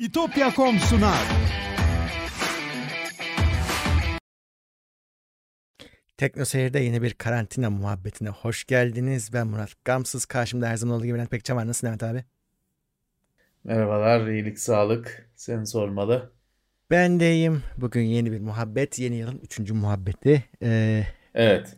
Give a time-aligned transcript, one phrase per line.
[0.00, 1.26] İtopya.com sunar.
[6.16, 9.32] Tekno Seyir'de yeni bir karantina muhabbetine hoş geldiniz.
[9.32, 10.24] Ben Murat Gamsız.
[10.24, 11.66] Karşımda her zaman olduğu gibi Levent Pekcan var.
[11.66, 12.24] Nasılsın Levent abi?
[13.64, 15.30] Merhabalar, iyilik, sağlık.
[15.36, 16.32] Seni sormalı.
[16.90, 17.62] Ben de iyiyim.
[17.76, 18.98] Bugün yeni bir muhabbet.
[18.98, 20.44] Yeni yılın üçüncü muhabbeti.
[20.62, 21.04] Ee,
[21.34, 21.76] Evet,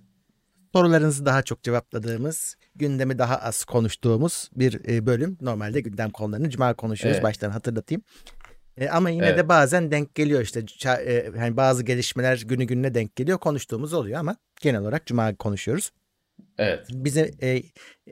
[0.73, 5.39] sorularınızı daha çok cevapladığımız, gündemi daha az konuştuğumuz bir e, bölüm.
[5.41, 7.17] Normalde gündem konularını cuma konuşuyoruz.
[7.17, 7.25] Evet.
[7.25, 8.03] Baştan hatırlatayım.
[8.77, 9.39] E, ama yine Evet.
[9.39, 10.65] de bazen denk geliyor işte.
[11.05, 13.39] E, yani bazı gelişmeler günü gününe denk geliyor.
[13.39, 15.91] Konuştuğumuz oluyor ama genel olarak cuma konuşuyoruz.
[16.59, 17.63] evet, Bizi e,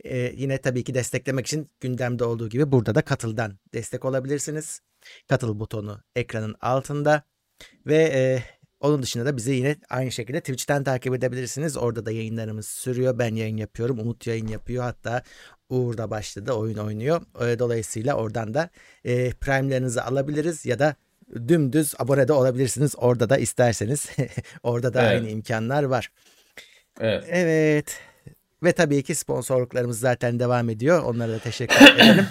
[0.04, 4.80] e, yine tabii ki desteklemek için gündemde olduğu gibi burada da katıldan destek olabilirsiniz.
[5.28, 7.22] Katıl butonu ekranın altında
[7.86, 8.42] ve e,
[8.80, 11.76] onun dışında da bizi yine aynı şekilde Twitch'ten takip edebilirsiniz.
[11.76, 13.18] Orada da yayınlarımız sürüyor.
[13.18, 13.98] Ben yayın yapıyorum.
[13.98, 14.84] Umut yayın yapıyor.
[14.84, 15.22] Hatta
[15.68, 16.52] Uğur da başladı.
[16.52, 17.22] Oyun oynuyor.
[17.46, 18.70] E, dolayısıyla oradan da
[19.04, 20.94] e, prime'lerinizi alabiliriz ya da
[21.48, 22.94] dümdüz abone de olabilirsiniz.
[22.96, 24.06] Orada da isterseniz.
[24.62, 25.10] Orada da Evet.
[25.12, 26.12] aynı imkanlar var.
[27.00, 27.24] evet.
[27.28, 27.98] Evet.
[28.62, 31.02] Ve tabii ki sponsorluklarımız zaten devam ediyor.
[31.02, 32.26] Onlara da teşekkür edelim.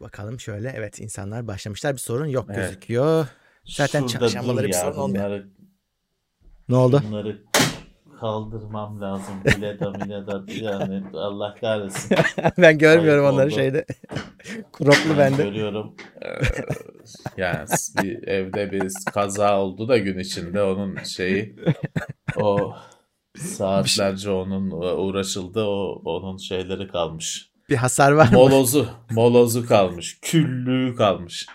[0.00, 0.72] Bakalım şöyle.
[0.76, 1.92] Evet insanlar başlamışlar.
[1.92, 2.56] Bir sorun yok Evet.
[2.58, 3.26] gözüküyor.
[3.66, 5.24] Zaten Şurada çarşambaları bir sorun olmuyor.
[5.24, 5.46] bunları,
[6.68, 7.02] Ne oldu?
[7.08, 7.42] bunları
[8.20, 9.34] kaldırmam lazım.
[9.44, 12.16] Bileda mileda yani Allah kahretsin.
[12.58, 13.54] ben görmüyorum Ayıp onları oldu.
[13.54, 13.84] şeyde.
[14.72, 15.42] Kroplu Ben bende.
[15.42, 15.94] görüyorum.
[16.22, 16.28] Ee,
[17.36, 17.68] yani
[18.02, 21.56] bir evde bir kaza oldu da gün içinde onun şeyi
[22.36, 22.74] o
[23.36, 27.50] saatlerce onun uğraşıldı o onun şeyleri kalmış.
[27.70, 28.32] Bir hasar var mı?
[28.32, 31.46] Molozu, molozu kalmış, küllüğü kalmış.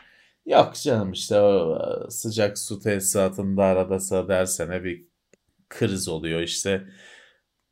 [0.46, 5.06] Yok canım işte o e, sıcak su tesisatında arada sırada her sene bir
[5.70, 6.88] kriz oluyor işte.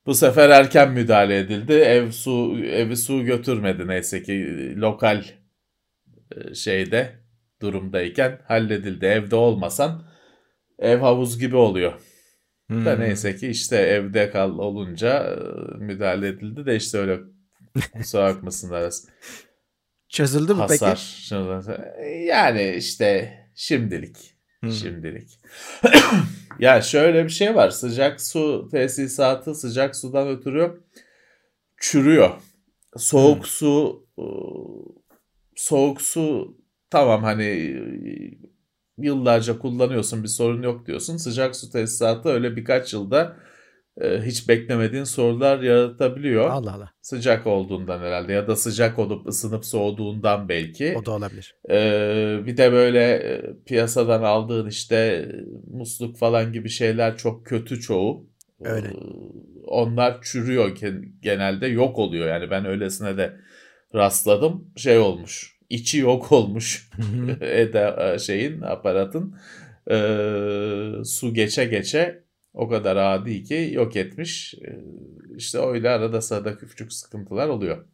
[0.06, 1.74] Bu sefer erken müdahale edildi.
[1.74, 4.34] Ev su evi su götürmedi neyse ki
[4.78, 5.24] lokal
[6.36, 7.20] e, şeyde
[7.62, 9.06] durumdayken halledildi.
[9.06, 10.08] Evde olmasan
[10.80, 11.94] ev havuz gibi oluyor.
[12.72, 13.00] Da Hmm.
[13.02, 15.38] neyse ki işte evde kal olunca e,
[15.78, 17.20] müdahale edildi de işte öyle
[17.94, 19.08] kusura bakmasınlar arası.
[20.10, 20.86] Çözüldü mü peki?
[20.86, 21.26] Hasar.
[22.28, 24.18] Yani işte şimdilik.
[24.60, 24.72] Hmm.
[24.72, 25.40] Şimdilik.
[26.60, 27.70] ya şöyle bir şey var.
[27.70, 30.84] Sıcak su tesisatı sıcak sudan ötürü
[31.78, 32.30] çürüyor.
[32.98, 33.46] Soğuk Hmm.
[33.46, 34.24] su e,
[35.56, 36.58] soğuk su
[36.90, 37.80] tamam hani e,
[38.98, 41.18] yıllarca kullanıyorsun bir sorun yok diyorsun.
[41.18, 43.38] Sıcak su tesisatı öyle birkaç yılda
[44.04, 46.50] hiç beklemediğin sorunlar yaratabiliyor.
[46.50, 46.92] Allah Allah.
[47.02, 50.96] Sıcak olduğundan herhalde ya da sıcak olup ısınıp soğuduğundan belki.
[50.98, 51.56] O da olabilir.
[51.70, 55.26] Ee, bir de böyle e, piyasadan aldığın işte e,
[55.78, 58.30] musluk falan gibi şeyler çok kötü çoğu.
[58.62, 58.88] Öyle.
[58.88, 58.94] Ee,
[59.68, 63.36] onlar çürüyor gen- genelde yok oluyor yani ben öylesine de
[63.96, 66.90] rastladım şey olmuş içi yok olmuş
[67.42, 69.36] Eda e, şeyin aparatın
[69.92, 72.24] Ee, su geçe geçe
[72.54, 74.80] o kadar adi ki yok etmiş Ee,
[75.38, 77.86] işte öyle arada sırada küçük sıkıntılar oluyor.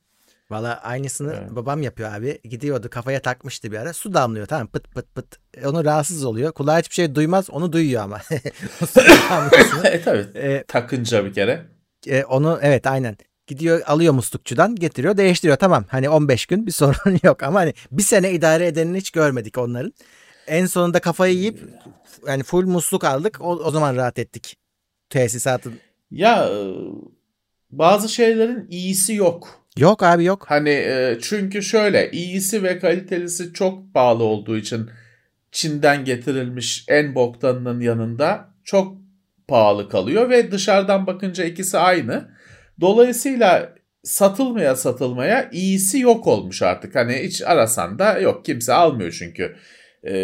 [0.50, 1.52] Valla aynısını Evet.
[1.52, 2.40] babam yapıyor abi.
[2.44, 3.94] Gidiyordu kafaya takmıştı bir ara.
[3.94, 5.38] Su damlıyor tamam pıt pıt pıt.
[5.58, 6.52] E, Onu rahatsız oluyor.
[6.52, 8.22] Kulağı hiçbir şey duymaz onu duyuyor ama.
[9.84, 11.66] E tabii E, takınca bir kere.
[12.08, 13.18] e, onu evet aynen.
[13.48, 15.86] Gidiyor alıyor muslukçudan getiriyor değiştiriyor tamam.
[15.88, 19.94] Hani 15 gün bir sorun yok ama hani bir sene idare edenini hiç görmedik onların.
[20.48, 21.60] En sonunda kafayı yiyip
[22.28, 24.58] yani full musluk aldık o, o zaman rahat ettik.
[25.10, 25.74] Tesisatın.
[26.12, 26.58] Ya e,
[27.72, 29.66] bazı şeylerin iyisi yok.
[29.78, 30.46] Yok abi yok.
[30.48, 34.90] Hani e, çünkü şöyle iyisi ve kalitelisi çok pahalı olduğu için
[35.52, 38.98] Çin'den getirilmiş en boktanının yanında çok
[39.48, 42.36] pahalı kalıyor ve dışarıdan bakınca ikisi aynı.
[42.82, 46.96] Dolayısıyla satılmaya satılmaya iyisi yok olmuş artık.
[46.96, 49.56] Hani hiç arasan da yok kimse almıyor çünkü.
[50.06, 50.16] E,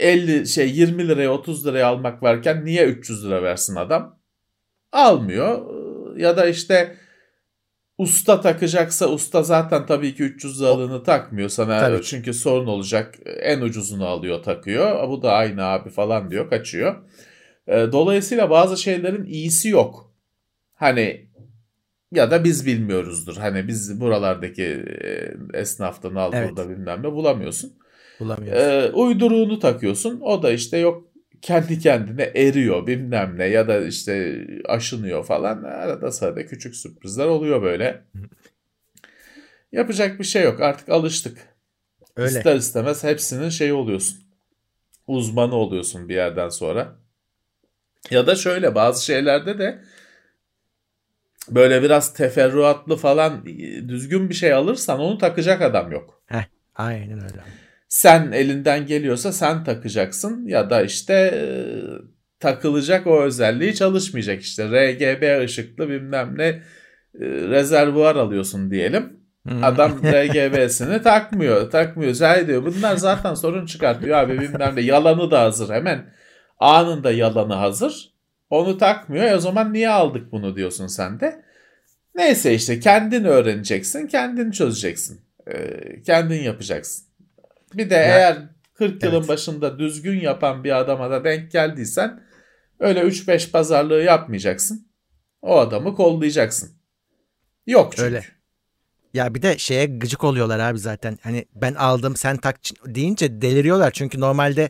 [0.00, 4.18] 50 şey 20 liraya 30 liraya almak varken niye 300 lira versin adam?
[4.92, 5.66] Almıyor.
[6.16, 6.96] Ya da işte
[7.98, 13.60] usta takacaksa usta zaten tabii ki 300 liralığını takmıyor sana Tabii çünkü sorun olacak en
[13.60, 16.96] ucuzunu alıyor takıyor bu da aynı abi falan diyor kaçıyor.
[17.66, 20.14] E, Dolayısıyla bazı şeylerin iyisi yok.
[20.74, 21.28] Hani
[22.12, 23.36] ya da biz bilmiyoruzdur.
[23.36, 24.64] Hani biz buralardaki
[25.04, 26.50] e, esnaftan al Evet.
[26.50, 27.78] burada bilmem ne bulamıyorsun.
[28.20, 28.62] Bulamıyoruz.
[28.62, 30.20] Ee, uyduruğunu takıyorsun.
[30.20, 31.08] O da işte yok
[31.42, 35.62] kendi kendine eriyor bilmem ne ya da işte aşınıyor falan.
[35.62, 38.04] Arada sırada küçük sürprizler oluyor böyle.
[39.72, 40.60] Yapacak bir şey yok.
[40.60, 41.38] Artık alıştık.
[42.16, 42.28] Öyle.
[42.28, 44.18] İster istemez hepsinin şeyi oluyorsun.
[45.06, 46.96] Uzmanı oluyorsun bir yerden sonra.
[48.10, 49.84] Ya da şöyle bazı şeylerde de
[51.48, 53.46] böyle biraz teferruatlı falan
[53.88, 56.22] düzgün bir şey alırsan onu takacak adam yok.
[56.26, 56.44] Heh,
[56.74, 57.42] aynen öyle.
[57.88, 61.42] Sen elinden geliyorsa sen takacaksın ya da işte e,
[62.40, 66.62] takılacak o özelliği çalışmayacak işte RGB ışıklı bilmem ne e,
[67.24, 69.12] rezervuar alıyorsun diyelim.
[69.48, 69.64] Hmm.
[69.64, 71.70] Adam RGB'sini takmıyor.
[71.70, 72.14] Takmıyor.
[72.14, 72.66] Şey diyor.
[72.66, 74.80] Bunlar zaten sorun çıkartıyor abi bilmem ne.
[74.80, 75.74] Yalanı da hazır.
[75.74, 76.14] Hemen
[76.58, 78.12] anında yalanı hazır.
[78.50, 79.24] Onu takmıyor.
[79.24, 81.42] E o zaman niye aldık bunu diyorsun sen de.
[82.14, 84.06] Neyse işte kendin öğreneceksin.
[84.06, 85.20] Kendin çözeceksin.
[85.46, 87.07] Ee, kendin yapacaksın.
[87.74, 88.38] Bir de ya, eğer
[88.74, 89.28] 40 yılın evet.
[89.28, 92.20] başında düzgün yapan bir adama da denk geldiysen
[92.80, 94.88] öyle 3-5 pazarlığı yapmayacaksın.
[95.42, 96.70] O adamı kollayacaksın.
[97.66, 98.04] Yok çünkü.
[98.04, 98.24] Öyle.
[99.14, 101.18] Ya bir de şeye gıcık oluyorlar abi zaten.
[101.22, 103.90] Hani ben aldım sen tak deyince deliriyorlar.
[103.90, 104.68] Çünkü normalde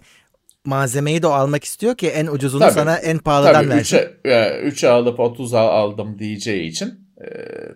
[0.65, 3.97] malzemeyi de o almak istiyor ki en ucuzunu tabii, sana en pahalıdan tabii, versin.
[3.97, 7.29] 3'e 3'e alıp 30'a aldım diyeceği için e,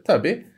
[0.06, 0.51] tabii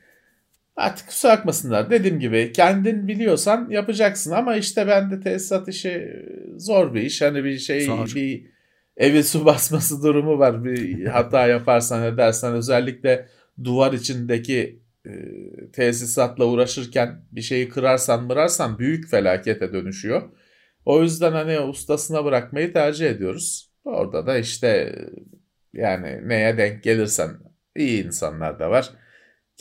[0.77, 1.91] artık kusura bakmasınlar.
[1.91, 6.23] Dediğim gibi kendin biliyorsan yapacaksın ama işte ben de tesisat işi
[6.57, 7.23] zor bir iş.
[7.23, 8.13] Hani bir şey zor.
[8.15, 8.47] bir
[8.97, 10.65] evi su basması durumu var.
[10.65, 13.29] Bir hata yaparsan edersen özellikle
[13.65, 15.13] duvar içindeki e,
[15.73, 20.23] tesisatla uğraşırken bir şeyi kırarsan mırarsan büyük felakete dönüşüyor.
[20.85, 23.71] O yüzden hani ustasına bırakmayı tercih ediyoruz.
[23.85, 24.99] Orada da işte
[25.73, 27.31] yani neye denk gelirsen
[27.77, 28.91] iyi insanlar da var.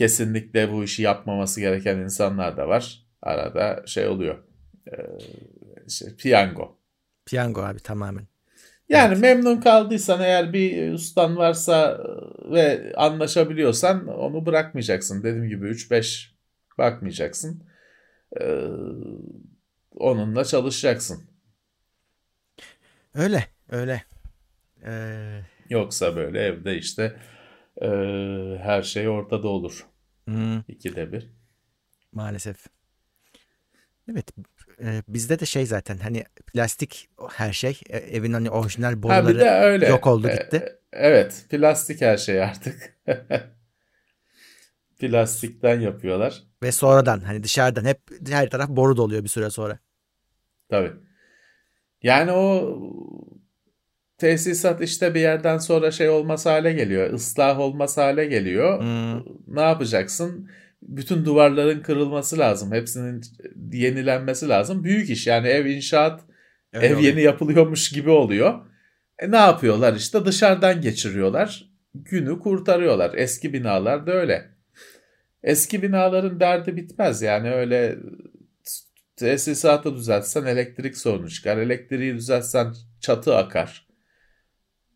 [0.04, 3.06] Kesinlikle bu işi yapmaması gereken insanlar da var.
[3.22, 4.44] Arada şey oluyor.
[4.88, 4.98] Ee,
[5.88, 6.78] işte piyango.
[7.26, 8.28] Piyango abi tamamen.
[8.90, 9.22] Yani evet.
[9.22, 12.00] memnun kaldıysan eğer bir ustan varsa
[12.52, 15.24] ve anlaşabiliyorsan onu bırakmayacaksın.
[15.24, 16.30] Dediğim gibi 3-5
[16.78, 17.64] bakmayacaksın.
[18.42, 18.68] Ee,
[19.96, 21.24] onunla çalışacaksın.
[23.16, 24.04] Öyle, öyle.
[24.86, 25.40] Ee...
[25.70, 27.16] Yoksa böyle evde işte
[27.82, 27.88] e,
[28.62, 29.93] her şey ortada olur.
[30.26, 30.60] Hmm.
[30.68, 31.30] İkide bir.
[32.12, 32.68] Maalesef.
[34.12, 34.32] Evet
[34.82, 36.24] e, bizde de şey zaten hani
[36.54, 39.88] plastik her şey e, evin hani orijinal boruları öyle.
[39.88, 40.58] yok oldu gitti.
[40.58, 42.98] E, evet plastik her şey artık.
[45.00, 46.44] Plastikten yapıyorlar.
[46.64, 49.80] Ve sonradan hani dışarıdan hep her taraf boru doluyor bir süre sonra.
[50.70, 50.94] Tabii.
[52.04, 52.80] Yani o
[54.24, 57.14] tesisat işte bir yerden sonra şey olmaz hale geliyor.
[57.14, 58.80] ıslah olmaz hale geliyor.
[58.80, 59.24] Hmm.
[59.48, 60.50] Ne yapacaksın?
[60.88, 62.72] bütün duvarların kırılması lazım.
[62.72, 63.22] Hepsinin
[63.72, 64.84] yenilenmesi lazım.
[64.84, 66.22] Büyük iş yani ev inşaat
[66.74, 67.14] Öyle ev oluyor.
[67.14, 68.60] yeni yapılıyormuş gibi oluyor.
[69.20, 71.70] E ne yapıyorlar işte dışarıdan geçiriyorlar.
[71.96, 73.14] Günü kurtarıyorlar.
[73.16, 74.50] Eski binalar da öyle.
[75.44, 77.96] Eski binaların derdi bitmez yani öyle
[79.16, 81.58] tesisatı düzeltsen elektrik sorunu çıkar.
[81.58, 83.93] Elektriği düzeltsen çatı akar.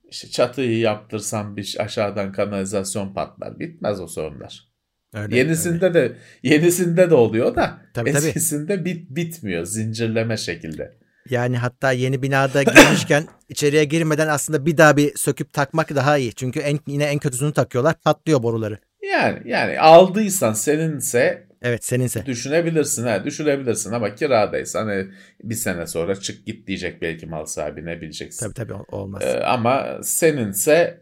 [0.10, 3.60] İşte çatıyı yaptırsan bir aşağıdan kanalizasyon patlar.
[3.60, 4.68] Bitmez o sorunlar.
[5.14, 5.94] Öyle, yenisinde öyle.
[5.94, 8.86] de yenisinde de oluyor da tabii, eskisinde tabii.
[8.86, 10.98] bit bitmiyor zincirleme şekilde.
[11.30, 16.34] Yani hatta yeni binada girmişken içeriye girmeden aslında bir daha bir söküp takmak daha iyi.
[16.34, 18.78] Çünkü en, yine en kötüsünü takıyorlar patlıyor boruları.
[19.12, 22.26] Yani yani aldıysan seninse Evet seninse.
[22.26, 25.08] Düşünebilirsin ha düşünebilirsin ama kiradaysan hani
[25.44, 28.46] bir sene sonra çık git diyecek belki mal sahibi ne bileceksin.
[28.46, 29.24] Tabii tabii olmaz.
[29.26, 31.02] Ee, ama seninse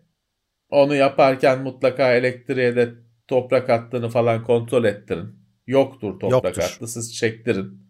[0.70, 2.94] onu yaparken mutlaka elektriğe de
[3.28, 5.36] toprak attığını falan kontrol ettirin.
[5.68, 6.62] Yoktur toprak Yoktur.
[6.62, 7.86] hattı siz çektirin.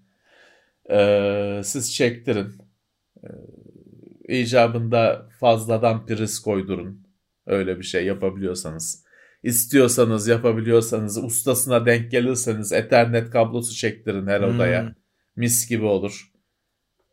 [0.92, 2.48] Ee, siz çektirin.
[3.24, 3.28] Ee,
[4.40, 7.08] icabında fazladan priz koydurun.
[7.46, 9.05] Öyle bir şey yapabiliyorsanız.
[9.46, 14.82] İstiyorsanız yapabiliyorsanız ustasına denk gelirseniz ethernet kablosu çektirin her odaya.
[14.82, 14.94] Hmm.
[15.36, 16.32] Mis gibi olur.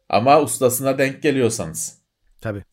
[0.09, 2.03] Ama ustasına denk geliyorsanız.
[2.41, 2.65] Tabii.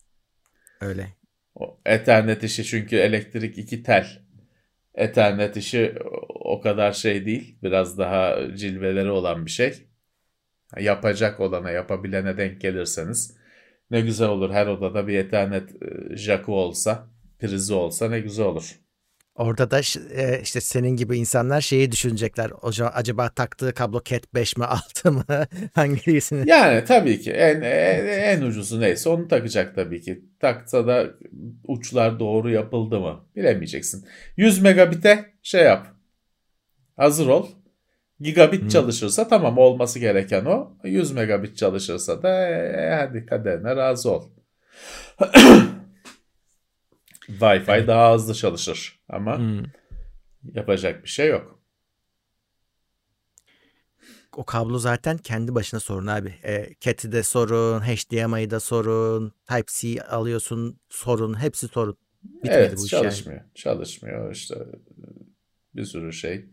[0.80, 1.06] Öyle.
[1.54, 4.22] O ethernet işi çünkü elektrik iki tel.
[4.94, 5.94] Ethernet işi
[6.28, 7.58] o kadar şey değil.
[7.62, 9.74] Biraz daha cilveleri olan bir şey.
[10.78, 13.36] Yapacak olana, yapabilene denk gelirseniz
[13.90, 14.50] ne güzel olur.
[14.50, 18.80] Her odada bir Ethernet e, jackı olsa, prizi olsa ne güzel olur.
[19.40, 19.80] Orada da
[20.14, 22.50] e, işte senin gibi insanlar şeyi düşünecekler.
[22.92, 24.64] Acaba taktığı kablo Cat 5 mi
[25.00, 25.24] 6 mı?
[25.74, 26.50] Hangisini?
[26.50, 30.24] Yani tabii ki en, en, en ucuzu neyse onu takacak tabii ki.
[30.40, 31.06] Taksa da
[31.68, 34.04] uçlar doğru yapıldı mı bilemeyeceksin.
[34.36, 35.86] 100 megabit'e şey yap.
[36.96, 37.46] Hazır ol.
[38.20, 38.68] Gigabit hmm.
[38.68, 40.76] çalışırsa tamam olması gereken o.
[40.84, 44.22] 100 megabit çalışırsa da e, hadi kaderine razı ol.
[47.38, 47.88] Wi-Fi evet.
[47.88, 49.62] daha hızlı çalışır ama hmm.
[50.54, 51.60] yapacak bir şey yok.
[54.36, 56.34] O kablo zaten kendi başına sorun abi.
[56.44, 61.96] E, Cat'i de sorun, HDMI'yi de sorun, Type-C alıyorsun sorun, hepsi sorun.
[62.22, 63.40] Bitmedi evet bu iş çalışmıyor.
[63.40, 63.50] yani.
[63.54, 64.54] Çalışmıyor işte
[65.76, 66.44] bir sürü şey.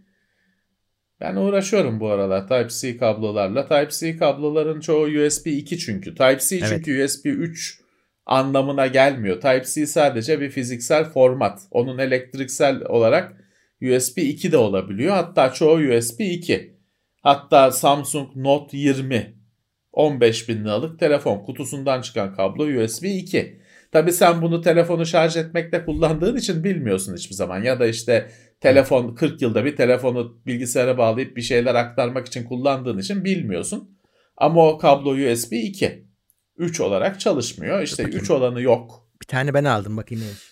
[1.21, 3.67] Ben uğraşıyorum bu aralar Type-C kablolarla.
[3.67, 6.15] Type-C kabloların çoğu USB 2 çünkü.
[6.15, 6.69] Type-C Evet.
[6.69, 7.81] çünkü USB 3
[8.27, 9.41] anlamına gelmiyor.
[9.41, 11.61] Type-C sadece bir fiziksel format.
[11.71, 13.33] Onun elektriksel olarak
[13.81, 15.15] USB 2 de olabiliyor.
[15.15, 16.77] Hatta çoğu USB 2.
[17.21, 19.37] Hatta Samsung Note 20
[19.93, 23.59] 15 bin liralık telefon kutusundan çıkan kablo USB 2.
[23.91, 27.63] Tabi sen bunu telefonu şarj etmekte kullandığın için bilmiyorsun hiçbir zaman.
[27.63, 28.31] Ya da işte
[28.61, 33.97] telefon 40 yılda bir telefonu bilgisayara bağlayıp bir şeyler aktarmak için kullandığın için bilmiyorsun.
[34.37, 36.06] Ama o kablo USB 2.
[36.57, 37.81] 3 olarak çalışmıyor.
[37.81, 38.23] İşte bakayım.
[38.23, 39.07] 3 olanı yok.
[39.21, 40.51] Bir tane ben aldım bakayım neymiş.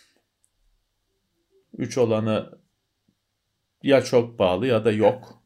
[1.77, 2.59] 3 olanı
[3.83, 5.43] ya çok pahalı ya da yok.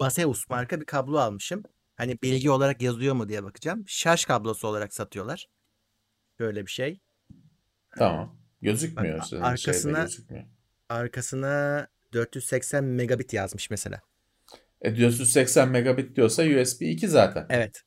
[0.00, 1.62] Baseus marka bir kablo almışım.
[1.96, 3.84] Hani bilgi olarak yazıyor mu diye bakacağım.
[3.86, 5.48] Şarj kablosu olarak satıyorlar.
[6.38, 7.00] Böyle bir şey.
[7.98, 8.36] Tamam.
[8.62, 9.18] Gözükmüyor.
[9.18, 10.44] Bak, senin arkasına- gözükmüyor.
[10.88, 14.00] Arkasına 480 megabit yazmış mesela.
[14.82, 17.46] E 480 megabit diyorsa USB 2 zaten.
[17.50, 17.82] Evet.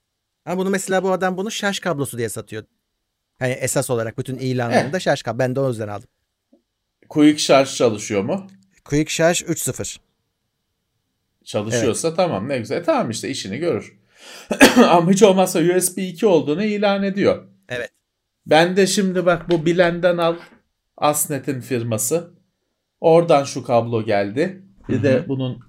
[0.46, 2.64] Ama bunu mesela bu adam bunu şarj kablosu diye satıyor.
[3.40, 5.40] Hani esas olarak bütün ilanlarında şarj kablosu.
[5.40, 6.10] Ben de o yüzden aldım.
[7.10, 8.48] Quick şarj çalışıyor mu?
[8.86, 9.98] Quick Charge 3.0.
[11.44, 12.78] Çalışıyorsa tamam ne güzel.
[12.78, 13.98] E, tamam işte işini görür.
[14.78, 17.48] Ama hiç olmazsa USB 2 olduğunu ilan ediyor.
[17.70, 17.92] Evet.
[18.46, 20.36] Ben de şimdi bak bu bilenden al
[20.98, 22.34] Asnet'in firması.
[23.02, 24.64] Oradan şu kablo geldi.
[24.90, 25.60] Bir de bunun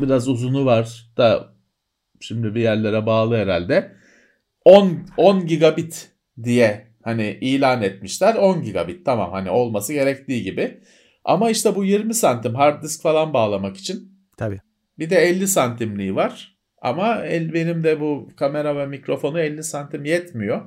[0.00, 1.55] biraz uzunu var da
[2.20, 3.92] şimdi bir yerlere bağlı herhalde.
[4.64, 6.10] 10 10 gigabit
[6.42, 8.34] diye hani ilan etmişler.
[8.34, 10.80] 10 gigabit tamam hani olması gerektiği gibi.
[11.24, 14.60] Ama işte bu 20 santim hard disk falan bağlamak için Tabii.
[14.98, 16.56] bir de 50 santimliği var.
[16.82, 20.62] Ama el, benim de bu kamera ve mikrofonu 50 santim yetmiyor.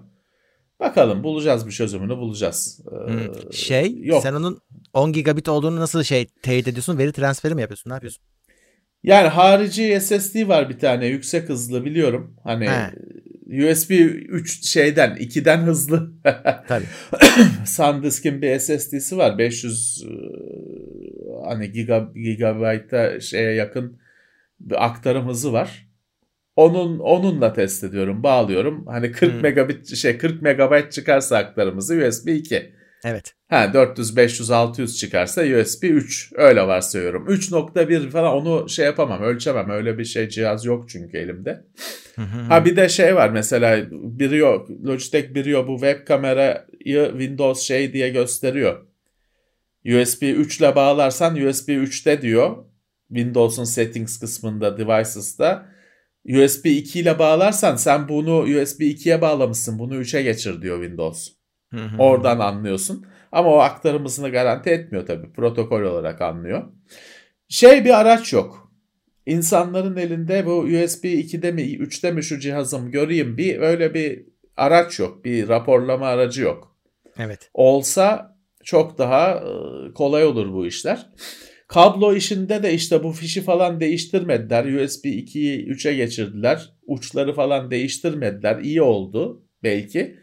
[0.80, 2.82] Bakalım bulacağız bir çözümünü bulacağız.
[2.92, 3.54] Ee, Hmm.
[3.54, 4.24] Şey yok.
[4.24, 4.60] sen onun
[4.94, 6.98] 10 gigabit olduğunu nasıl şey teyit ediyorsun?
[6.98, 7.90] Veri transferi mi yapıyorsun?
[7.90, 8.24] Ne yapıyorsun?
[9.04, 12.36] Yani harici SSD var bir tane yüksek hızlı biliyorum.
[12.44, 13.72] Hani He.
[13.72, 16.12] USB 3 şeyden 2'den hızlı.
[16.68, 16.86] Tabii.
[17.66, 19.38] SanDisk'in bir SSD'si var.
[19.38, 20.12] 500 e,
[21.46, 24.00] hani giga, gigabyte'a şeye yakın
[24.60, 25.90] bir aktarım hızı var.
[26.56, 28.86] Onun onunla test ediyorum, bağlıyorum.
[28.88, 29.42] Hani 40 Hmm.
[29.42, 32.74] megabit şey 40 megabayt çıkarsa aktarım hızı USB 2.
[33.04, 33.34] Evet.
[33.50, 37.28] Ha 400 500 600 çıkarsa USB 3 öyle varsayıyorum.
[37.28, 39.70] 3.1 falan onu şey yapamam, ölçemem.
[39.70, 41.66] Öyle bir şey cihaz yok çünkü elimde.
[42.50, 48.10] Ha bir de şey var mesela Brio, Logitech Brio bu web kamerayı Windows şey diye
[48.10, 48.86] gösteriyor.
[49.86, 52.66] USB 3 ile bağlarsan USB 3'te diyor.
[53.08, 55.66] Windows'un settings kısmında devices'da.
[56.26, 59.80] USB 2 ile bağlarsan sen bunu USB 2'ye bağlamışsın.
[59.80, 61.39] Bunu 3'e geçir diyor Windows.
[62.00, 63.06] Oradan anlıyorsun.
[63.32, 65.32] Ama o aktarım hızını garanti etmiyor tabii.
[65.32, 66.64] Protokol olarak anlıyor.
[67.50, 68.72] Şey bir araç yok.
[69.26, 74.26] İnsanların elinde bu USB 2'de mi 3'te mi şu cihazım göreyim bir öyle bir
[74.58, 75.26] araç yok.
[75.26, 76.76] Bir raporlama aracı yok.
[77.18, 77.50] Evet.
[77.54, 81.10] Olsa çok daha e, kolay olur bu işler.
[81.68, 84.66] Kablo işinde de işte bu fişi falan değiştirmediler.
[84.66, 86.74] USB 2'yi 3'e geçirdiler.
[86.88, 88.60] Uçları falan değiştirmediler.
[88.60, 90.20] İyi oldu belki.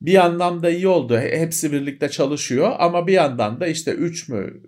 [0.00, 1.18] Bir yandan da iyi oldu.
[1.18, 4.62] He- Hepsi birlikte çalışıyor ama bir yandan da işte 3 mü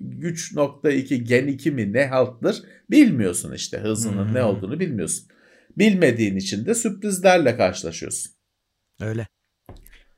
[0.00, 4.46] 3.2 Gen 2 mi ne halttır bilmiyorsun işte hızının ne Hmm.
[4.48, 5.28] olduğunu bilmiyorsun.
[5.78, 8.32] Bilmediğin için de sürprizlerle karşılaşıyorsun.
[9.00, 9.26] Öyle.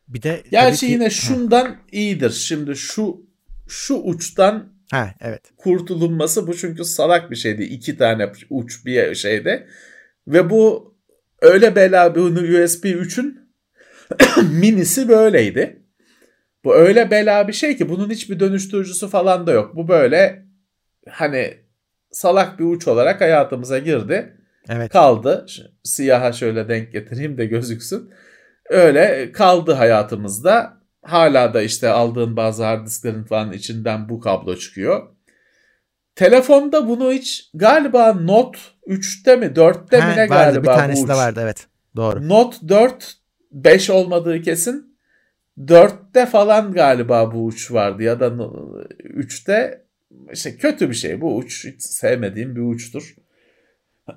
[0.08, 2.30] Bir de Gerçi ki- yine şundan iyidir.
[2.30, 3.26] Şimdi şu
[3.68, 5.40] şu uçtan Ha evet.
[5.56, 7.62] kurtulunması bu çünkü salak bir şeydi.
[7.62, 9.66] İki tane uç bir şeyde.
[10.28, 10.94] Ve bu
[11.42, 13.43] öyle bela bunu USB 3'ün
[14.50, 15.82] minisi böyleydi.
[16.64, 19.76] Bu öyle bela bir şey ki bunun hiçbir dönüştürücüsü falan da yok.
[19.76, 20.44] Bu böyle
[21.08, 21.54] hani
[22.10, 24.36] salak bir uç olarak hayatımıza girdi
[24.68, 24.92] Evet.
[24.92, 25.46] kaldı.
[25.82, 28.10] Siyaha şöyle denk getireyim de gözüksün.
[28.70, 30.80] Öyle kaldı hayatımızda.
[31.02, 35.02] Hala da işte aldığın bazı hard disklerin falan içinden bu kablo çıkıyor.
[36.14, 41.02] Telefonda bunu hiç galiba Note 3'te mi 4'te Ha, mi ne vardı, galiba bir tanesi
[41.02, 41.18] bu de uç.
[41.18, 41.66] vardı evet.
[41.96, 42.28] Doğru.
[42.28, 43.16] Note 4
[43.54, 44.96] 5 olmadığı kesin.
[45.58, 49.84] 4'te falan galiba bu uç vardı ya da 3'te
[50.32, 53.14] işte kötü bir şey bu uç hiç sevmediğim bir uçtur.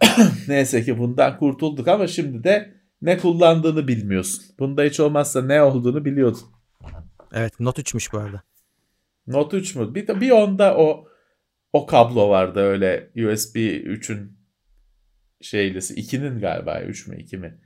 [0.48, 4.44] Neyse ki bundan kurtulduk ama şimdi de ne kullandığını bilmiyorsun.
[4.60, 6.42] Bunda hiç olmazsa ne olduğunu biliyordun.
[7.34, 8.44] Evet Note 3'müş bu arada.
[9.28, 9.96] Note 3 mü?
[9.96, 11.08] Bir, bir onda o
[11.74, 14.38] o kablo vardı öyle USB 3'ün
[15.42, 15.96] şeylisi.
[15.96, 17.60] 2'nin galiba 3 mü 2 mi?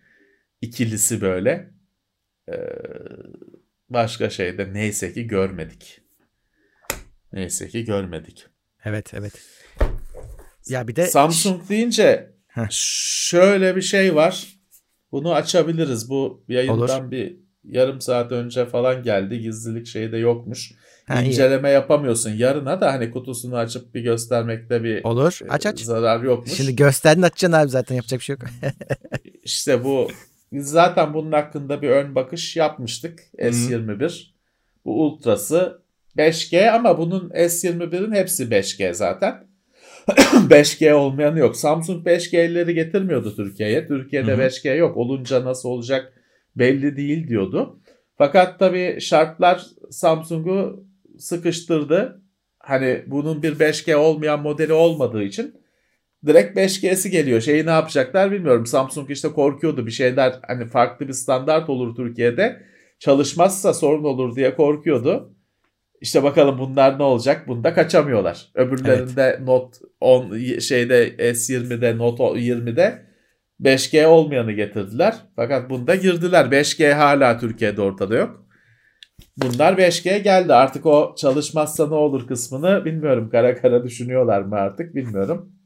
[0.62, 1.72] İkilisi böyle.
[3.90, 6.02] başka şey de neyse ki görmedik.
[7.34, 8.46] Neyse ki görmedik.
[8.86, 9.34] Evet evet.
[10.68, 12.68] Ya bir de Samsung deyince Heh.
[12.72, 14.48] şöyle bir şey var.
[15.12, 16.10] Bunu açabiliriz.
[16.10, 17.12] Bu yayından Olur.
[17.12, 19.40] bir yarım saat önce falan geldi.
[19.40, 20.72] Gizlilik şeyi de yokmuş.
[21.08, 21.74] Ha, İnceleme iyi.
[21.74, 22.30] yapamıyorsun.
[22.30, 25.40] Yarına da hani kutusunu açıp bir göstermekte bir Olur.
[25.50, 25.80] Aç aç.
[25.80, 26.54] zarar yokmuş.
[26.54, 28.50] Şimdi gösterdin açacaksın abi zaten yapacak bir şey yok.
[29.44, 30.12] İşte bu
[30.54, 33.20] zaten bunun hakkında bir ön bakış yapmıştık.
[33.38, 34.32] S21.
[34.86, 35.82] Bu Ultra'sı
[36.18, 39.48] 5G ama bunun S21'in hepsi 5G zaten.
[40.50, 41.58] 5G olmayanı yok.
[41.58, 43.88] Samsung 5G'leri getirmiyordu Türkiye'ye.
[43.88, 44.42] Türkiye'de Hı-hı.
[44.42, 44.98] 5G yok.
[44.98, 46.14] Olunca nasıl olacak
[46.56, 47.80] belli değil diyordu.
[48.18, 50.86] Fakat tabii şartlar Samsung'u
[51.20, 52.22] sıkıştırdı.
[52.60, 55.61] Hani bunun bir 5G olmayan modeli olmadığı için
[56.26, 57.42] direkt 5G'si geliyor.
[57.42, 58.66] Şeyi ne yapacaklar bilmiyorum.
[58.66, 62.62] Samsung işte korkuyordu bir şeyler hani farklı bir standart olur Türkiye'de.
[63.00, 65.36] Çalışmazsa sorun olur diye korkuyordu.
[66.02, 67.48] İşte bakalım bunlar ne olacak?
[67.48, 68.48] Bunda kaçamıyorlar.
[68.56, 69.40] Öbürlerinde evet.
[69.40, 73.06] Note 10 şeyde S20'de Note 20'de
[73.62, 75.16] 5G olmayanı getirdiler.
[75.36, 76.46] Fakat bunda girdiler.
[76.46, 78.46] 5G hala Türkiye'de ortada yok.
[79.38, 80.54] Bunlar 5G geldi.
[80.54, 83.30] Artık o çalışmazsa ne olur kısmını bilmiyorum.
[83.30, 85.61] Kara kara düşünüyorlar mı artık bilmiyorum.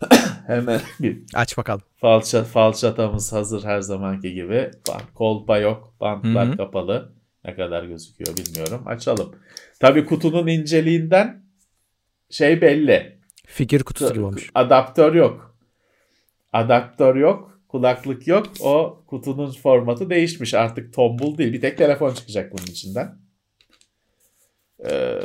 [0.46, 1.82] Hemen bir aç bakalım.
[1.96, 4.70] Falça, falçatamız hazır her zamanki gibi.
[5.14, 5.94] Kolpa yok.
[6.00, 6.56] Bantlar Hı-hı.
[6.56, 7.12] kapalı.
[7.44, 8.82] Ne kadar gözüküyor bilmiyorum.
[8.86, 9.34] Açalım.
[9.80, 11.42] Tabii kutunun inceliğinden
[12.30, 13.18] şey belli.
[13.46, 14.50] Fikir kutusu gibi olmuş.
[14.54, 15.56] Adaptör yok.
[16.52, 17.60] Adaptör yok.
[17.68, 18.46] Kulaklık yok.
[18.60, 20.54] O kutunun formatı değişmiş.
[20.54, 21.52] Artık tombul değil.
[21.52, 23.18] Bir tek telefon çıkacak bunun içinden.
[24.84, 25.20] Ee,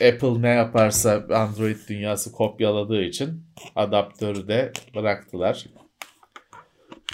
[0.00, 5.66] Apple ne yaparsa Android dünyası kopyaladığı için adaptörü de bıraktılar.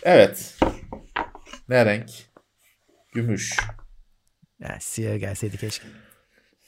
[0.02, 0.58] Evet.
[1.68, 2.10] Ne renk?
[3.12, 3.56] Gümüş.
[4.60, 5.86] Ya, siyah gelseydi keşke.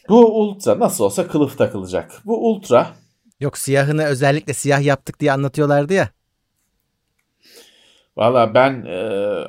[0.08, 2.12] Bu Ultra nasıl olsa kılıf takılacak.
[2.24, 2.94] Bu Ultra.
[3.40, 6.10] Yok siyahını özellikle siyah yaptık diye anlatıyorlardı ya.
[8.16, 8.96] Valla ben e,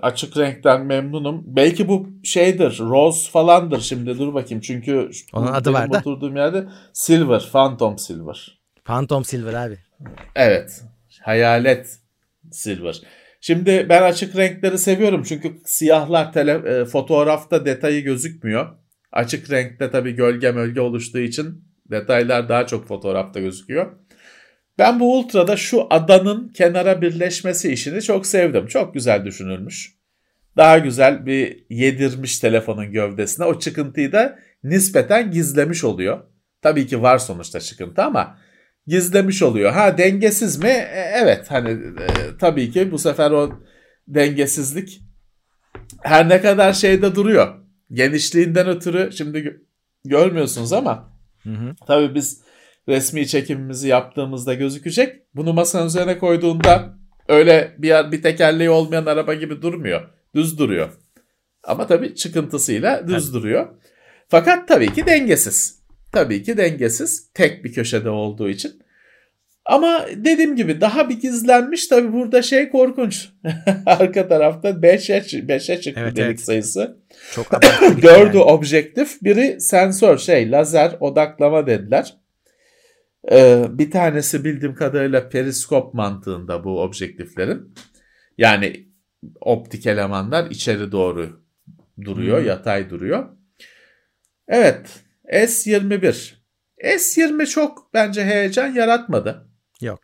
[0.02, 1.44] açık renkten memnunum.
[1.46, 4.62] Belki bu şeydir, rose falandır şimdi dur bakayım.
[4.62, 5.98] Çünkü onun adı var da.
[5.98, 8.60] Oturduğum yerde silver, phantom silver.
[8.86, 9.78] Phantom silver abi.
[10.36, 10.84] Evet.
[11.22, 12.00] Hayalet
[12.52, 13.02] silver.
[13.42, 18.68] Şimdi ben açık renkleri seviyorum çünkü siyahlar tele, e, fotoğrafta detayı gözükmüyor.
[19.12, 23.92] Açık renkte tabii gölge mölge oluştuğu için detaylar daha çok fotoğrafta gözüküyor.
[24.78, 28.68] Ben bu Ultra'da şu adanın kenara birleşmesi işini çok sevdim.
[28.68, 29.98] Çok güzel düşünülmüş.
[30.58, 33.46] Daha güzel bir yedirmiş telefonun gövdesine.
[33.46, 36.20] O çıkıntıyı da nispeten gizlemiş oluyor.
[36.62, 38.38] Tabii ki var sonuçta çıkıntı ama
[38.88, 39.72] gizlemiş oluyor.
[39.72, 40.70] Ha dengesiz mi?
[40.70, 42.08] E, evet hani e,
[42.40, 43.60] tabii ki bu sefer o
[44.08, 45.02] dengesizlik
[46.04, 47.56] her ne kadar şeyde duruyor.
[47.92, 49.62] Genişliğinden ötürü şimdi
[50.06, 51.14] görmüyorsunuz ama
[51.44, 51.76] hı hı.
[51.88, 52.42] tabii biz
[52.88, 55.16] resmi çekimimizi yaptığımızda gözükecek.
[55.36, 56.98] Bunu masanın üzerine koyduğunda
[57.28, 60.02] öyle bir bir tekerleği olmayan araba gibi durmuyor.
[60.36, 60.90] Düz duruyor.
[61.64, 63.34] Ama tabii çıkıntısıyla düz evet.
[63.34, 63.68] duruyor.
[64.28, 65.80] Fakat tabii ki dengesiz.
[66.12, 67.32] Tabii ki dengesiz.
[67.34, 68.82] Tek bir köşede olduğu için.
[69.66, 73.30] Ama dediğim gibi daha bir gizlenmiş tabii burada şey korkunç.
[73.86, 76.40] Arka tarafta 5'e 5'e çıktı evet, delik evet.
[76.40, 76.98] sayısı.
[77.32, 77.52] Çok
[78.04, 78.40] Dördü yani.
[78.40, 82.14] objektif, biri sensör şey lazer odaklama dediler.
[83.32, 87.74] Ee, bir tanesi bildiğim kadarıyla periskop mantığında bu objektiflerin.
[88.38, 88.88] Yani
[89.42, 91.44] optik elemanlar içeri doğru
[92.04, 92.48] duruyor, hmm.
[92.48, 93.30] yatay duruyor.
[94.48, 96.34] Evet, S21.
[96.82, 99.48] S20 çok bence heyecan yaratmadı.
[99.82, 100.00] Yok.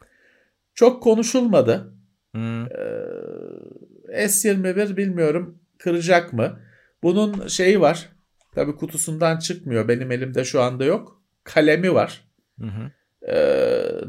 [0.75, 1.93] Çok konuşulmadı.
[2.31, 2.65] Hmm.
[2.65, 6.59] Ee, S21 bilmiyorum kıracak mı?
[7.03, 8.09] Bunun şeyi var.
[8.55, 9.87] Tabii kutusundan çıkmıyor.
[9.87, 11.21] Benim elimde şu anda yok.
[11.43, 12.27] Kalemi var.
[12.59, 12.91] Hı hı
[13.27, 13.35] e,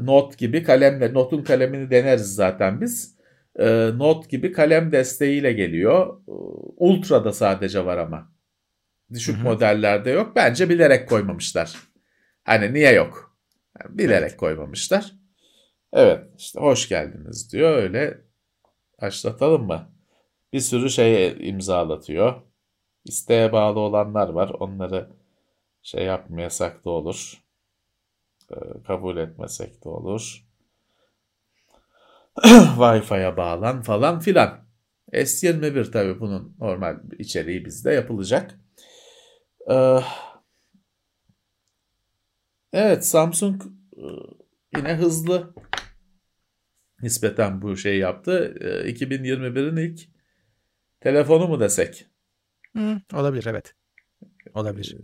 [0.01, 3.15] not gibi kalemle notun kalemini deneriz zaten biz.
[3.59, 6.21] E, not gibi kalem desteğiyle geliyor.
[6.77, 8.35] Ultra'da sadece var ama.
[9.13, 9.43] Düşük Hı-hı.
[9.43, 10.35] modellerde yok.
[10.35, 11.75] Bence bilerek koymamışlar.
[12.43, 13.37] Hani niye yok?
[13.79, 14.37] Yani bilerek evet.
[14.37, 15.11] koymamışlar.
[15.93, 18.21] Evet işte hoş geldiniz diyor öyle
[19.01, 19.91] başlatalım mı?
[20.53, 22.41] Bir sürü şey imzalatıyor.
[23.05, 24.49] İsteğe bağlı olanlar var.
[24.49, 25.09] Onları
[25.81, 27.44] şey yapmayasak da olur.
[28.51, 30.45] Ee, kabul etmesek de olur.
[32.77, 34.65] Wi-Fi'ye bağlan falan filan.
[35.13, 38.59] S21 tabi bunun normal içeriği bizde yapılacak.
[39.71, 39.99] Ee,
[42.73, 43.61] evet Samsung
[43.97, 44.03] e,
[44.77, 45.53] yine hızlı
[47.01, 48.55] nispeten bu şeyi yaptı.
[48.87, 49.99] 2021'in ee, ilk
[50.99, 52.05] telefonu mu desek?
[52.77, 53.75] Hı, olabilir evet.
[54.53, 54.97] Olabilir.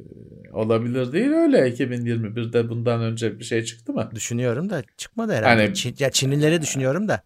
[0.54, 4.10] Olabilir değil öyle 2021'de bundan önce bir şey çıktı mı?
[4.16, 5.64] Düşünüyorum da çıkmadı herhalde.
[5.64, 7.24] Hani- Çin, ya Çinlileri düşünüyorum da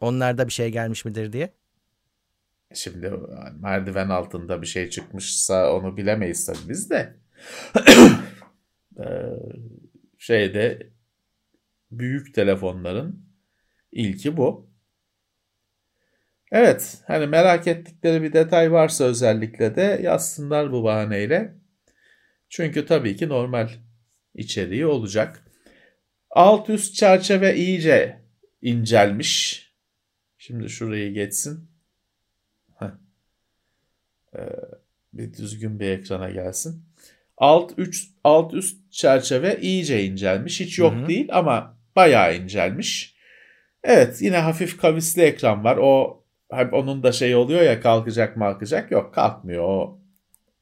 [0.00, 1.52] onlarda bir şey gelmiş midir diye.
[2.74, 3.12] Şimdi
[3.60, 7.16] merdiven altında bir şey çıkmışsa onu bilemeyiz tabii biz de.
[8.98, 9.04] Ee,
[10.18, 10.90] şeyde
[11.90, 13.26] büyük telefonların
[13.92, 14.70] ilki bu.
[16.54, 21.54] Evet, hani merak ettikleri bir detay varsa özellikle de yazsınlar bu bahaneyle.
[22.48, 23.68] Çünkü tabii ki normal
[24.34, 25.44] içeriği olacak.
[26.30, 28.22] Alt üst çerçeve iyice
[28.62, 29.62] incelmiş.
[30.38, 31.70] Şimdi şurayı geçsin.
[32.78, 32.90] Heh.
[34.36, 34.38] Ee,
[35.12, 36.84] bir düzgün bir ekrana gelsin.
[37.36, 40.60] Alt üç alt üst çerçeve iyice incelmiş.
[40.60, 41.08] Hiç yok Hı hı.
[41.08, 43.16] değil ama bayağı incelmiş.
[43.84, 45.78] Evet yine hafif kavisli ekran var.
[45.80, 46.23] O
[46.72, 48.90] onun da şey oluyor ya kalkacak malkacak.
[48.90, 49.98] Yok kalkmıyor o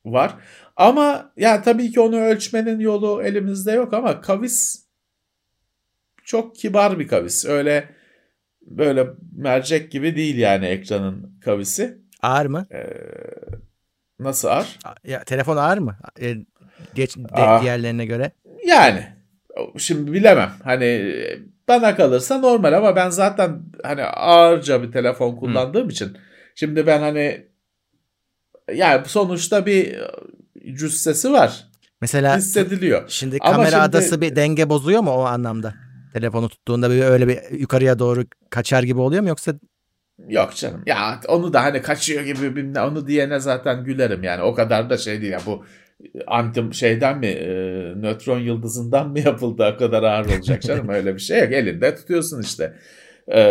[0.04, 0.34] var.
[0.76, 4.84] Ama yani tabii ki onu ölçmenin yolu elimizde yok ama kavis
[6.24, 7.44] çok kibar bir kavis.
[7.46, 7.88] Öyle
[8.66, 11.98] böyle mercek gibi değil yani ekranın kavisi.
[12.22, 12.66] Ağır mı?
[12.72, 12.86] Ee,
[14.18, 14.78] nasıl ar?
[14.84, 15.96] A- Ya telefon ağır mı?
[16.20, 16.34] E,
[16.94, 18.30] geç de- diğerlerine göre.
[18.66, 19.06] Yani
[19.78, 20.52] şimdi bilemem.
[20.64, 21.14] Hani
[21.68, 26.16] bana kalırsa normal ama ben zaten hani ağırca bir telefon kullandığım için
[26.54, 27.46] şimdi ben hani
[28.74, 29.98] yani sonuçta bir
[30.74, 31.68] cüssesi var.
[32.00, 33.04] Mesela Hissediliyor.
[33.08, 35.74] şimdi Ama kamera şimdi- adası bir denge bozuyor mu o anlamda?
[36.12, 39.52] Telefonu tuttuğunda bir öyle bir yukarıya doğru kaçar gibi oluyor mu yoksa
[40.28, 40.82] Yok canım.
[40.86, 44.42] Ya onu da hani kaçıyor gibi bilmem onu diyene zaten gülerim yani.
[44.42, 45.64] O kadar da şey değil ya bu
[46.26, 47.48] anti şeyden mi e,
[47.96, 51.52] nötron yıldızından mı yapıldı o kadar ağır olacak canım öyle bir şey yok.
[51.52, 52.74] Elinde tutuyorsun işte.
[53.28, 53.42] E,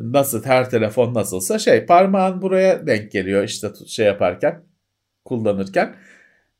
[0.00, 4.62] nasıl her telefon nasılsa şey parmağın buraya denk geliyor işte şey yaparken
[5.24, 5.94] kullanırken.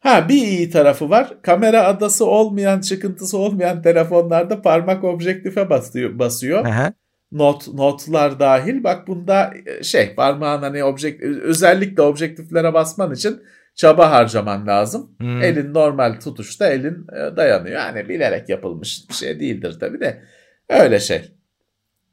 [0.00, 1.42] Ha bir iyi tarafı var.
[1.42, 6.18] Kamera adası olmayan, çıkıntısı olmayan telefonlarda parmak objektife basıyor.
[6.18, 6.92] basıyor Aha.
[7.32, 8.84] not notlar dahil.
[8.84, 13.42] Bak bunda e, şey parmağın hani objekt özellikle objektiflere basman için
[13.76, 15.16] çaba harcaman lazım.
[15.18, 15.42] Hmm.
[15.42, 17.76] Elin normal tutuşta elin e, dayanıyor.
[17.76, 20.22] Yani bilerek yapılmış bir şey değildir tabii de.
[20.68, 21.32] Öyle şey.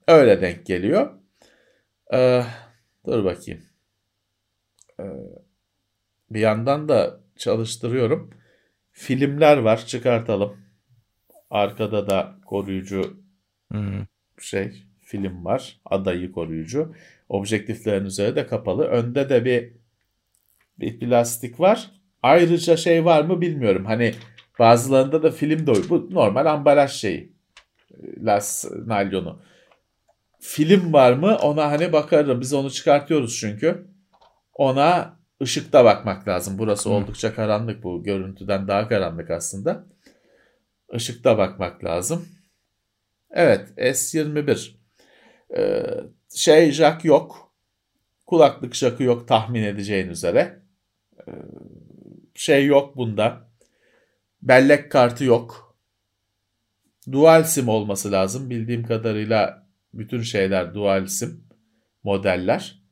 [0.08, 1.10] Öyle denk geliyor.
[2.14, 2.44] Ee,
[3.06, 3.62] dur bakayım.
[5.00, 5.04] Ee,
[6.30, 8.30] bir yandan da çalıştırıyorum.
[8.92, 10.58] Filmler var çıkartalım.
[11.50, 13.24] Arkada da koruyucu
[13.72, 14.06] Hmm.
[14.40, 15.82] şey film var.
[15.86, 16.96] Adayı koruyucu.
[17.30, 18.86] Objektiflerin üzeri de kapalı.
[18.86, 19.74] Önde de bir
[20.80, 21.92] bir plastik var.
[22.22, 23.86] Ayrıca şey var mı bilmiyorum.
[23.86, 24.14] Hani
[24.60, 27.34] bazılarında da film de bu normal ambalaj şeyi.
[28.18, 29.42] Las naylonu.
[30.40, 31.38] Film var mı?
[31.42, 32.42] Ona hani bakarım.
[32.42, 33.88] Biz onu çıkartıyoruz çünkü.
[34.54, 36.58] Ona ışıkta bakmak lazım.
[36.58, 36.94] Burası Hı.
[36.94, 38.04] oldukça karanlık bu.
[38.04, 39.86] Görüntüden daha karanlık aslında.
[40.94, 42.28] Işıkta bakmak lazım.
[43.32, 44.72] Evet S21.
[45.58, 45.84] Ee,
[46.36, 47.54] şey jack yok.
[48.26, 50.63] Kulaklık jackı yok tahmin edeceğin üzere.
[51.28, 51.32] Ee,
[52.36, 53.50] şey yok bunda.
[54.42, 55.76] Bellek kartı yok.
[57.12, 58.50] Dual sim olması lazım.
[58.50, 61.48] Bildiğim kadarıyla bütün şeyler dual sim
[62.04, 62.84] modeller.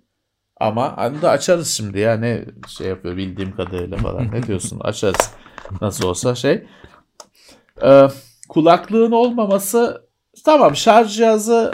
[0.59, 4.31] Ama hani de açarız şimdi ya ne şey yapıyor bildiğim kadarıyla falan.
[4.31, 4.79] Ne diyorsun?
[4.79, 5.31] Açarız.
[5.81, 6.67] Nasıl olsa şey.
[7.83, 8.07] Ee,
[8.49, 10.07] kulaklığın olmaması
[10.45, 11.71] tamam şarj cihazı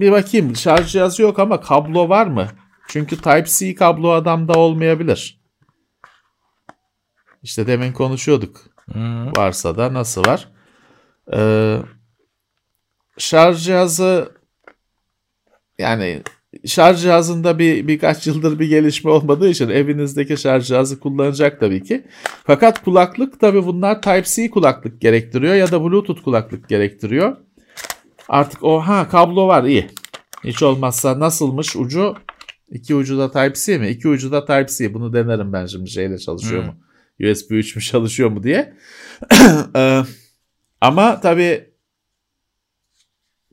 [0.00, 2.48] bir bakayım şarj cihazı yok ama kablo var mı?
[2.94, 5.40] Çünkü Type-C kablo adamda olmayabilir.
[7.42, 8.60] İşte demin konuşuyorduk.
[8.92, 9.36] Hmm.
[9.36, 10.48] Varsa da nasıl var?
[11.32, 11.78] Ee,
[13.18, 14.32] şarj cihazı
[15.78, 16.22] yani
[16.66, 22.06] şarj cihazında bir birkaç yıldır bir gelişme olmadığı için evinizdeki şarj cihazı kullanacak tabii ki.
[22.46, 27.36] Fakat kulaklık tabii bunlar Type-C kulaklık gerektiriyor ya da Bluetooth kulaklık gerektiriyor.
[28.28, 29.90] Artık o ha kablo var iyi.
[30.44, 32.14] Hiç olmazsa nasılmış ucu?
[32.70, 33.88] İki ucu da Type-C mi?
[33.88, 34.94] İki ucu da Type-C.
[34.94, 36.68] Bunu denerim ben şimdi şeyle çalışıyor Hmm.
[36.68, 36.76] mu?
[37.30, 38.74] USB 3 mü çalışıyor mu diye.
[39.76, 40.02] Ee,
[40.80, 41.70] ama tabii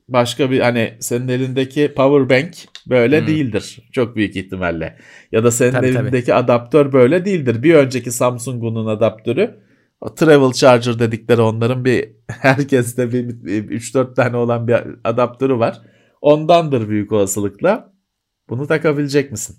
[0.08, 2.54] başka bir hani senin elindeki power bank
[2.88, 3.26] böyle Hmm.
[3.26, 3.78] değildir.
[3.92, 4.98] Çok büyük ihtimalle.
[5.32, 6.06] Ya da senin Tabii, tabii.
[6.06, 7.62] elindeki adaptör böyle değildir.
[7.62, 9.60] Bir önceki Samsung'un adaptörü
[10.00, 15.82] o travel charger dedikleri onların bir herkeste bir, bir 3-4 tane olan bir adaptörü var.
[16.20, 17.91] Ondandır büyük olasılıkla.
[18.52, 19.56] Bunu takabilecek misin?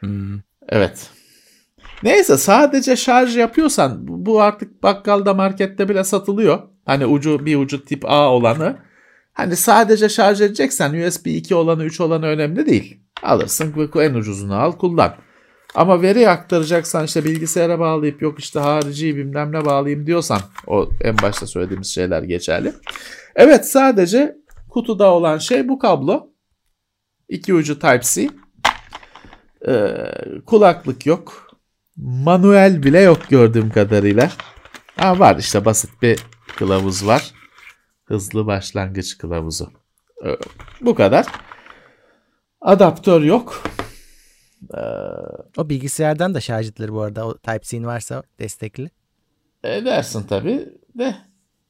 [0.00, 0.40] Hmm.
[0.68, 1.10] Evet.
[2.02, 6.58] Neyse sadece şarj yapıyorsan bu artık bakkalda markette bile satılıyor.
[6.86, 8.76] Hani ucu bir ucu tip A olanı.
[9.32, 13.00] Hani sadece şarj edeceksen USB 2 olanı 3 olanı önemli değil.
[13.22, 15.14] Alırsın en ucuzunu al kullan.
[15.74, 21.18] Ama veri aktaracaksan işte bilgisayara bağlayıp yok işte harici bilmem ne bağlayayım diyorsan o en
[21.22, 22.72] başta söylediğimiz şeyler geçerli.
[23.36, 24.36] Evet sadece
[24.70, 26.33] kutuda olan şey bu kablo.
[27.28, 28.28] İki ucu Type-C.
[29.68, 29.96] Ee,
[30.46, 31.50] kulaklık yok.
[31.96, 34.30] Manuel bile yok gördüğüm kadarıyla.
[34.96, 36.18] Ha, var işte basit bir
[36.56, 37.32] kılavuz var.
[38.04, 39.72] Hızlı başlangıç kılavuzu.
[40.26, 40.36] Ee,
[40.80, 41.26] bu kadar.
[42.60, 43.62] Adaptör yok.
[44.74, 44.80] Ee,
[45.56, 47.26] o bilgisayardan da şarj edilir bu arada.
[47.26, 48.90] O Type-C'nin varsa destekli.
[49.64, 51.16] Edersin tabii de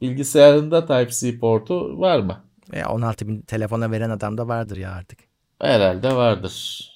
[0.00, 2.44] bilgisayarında Type-C portu var mı?
[2.72, 5.18] E, 16 bin telefona veren adam da vardır ya artık.
[5.64, 6.88] Herhalde vardır.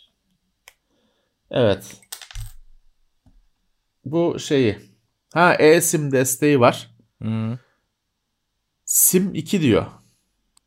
[1.51, 2.01] Evet.
[4.05, 4.79] Bu şeyi.
[5.35, 6.91] Ha e-sim desteği var.
[7.19, 7.57] Hmm.
[8.85, 9.87] Sim 2 diyor.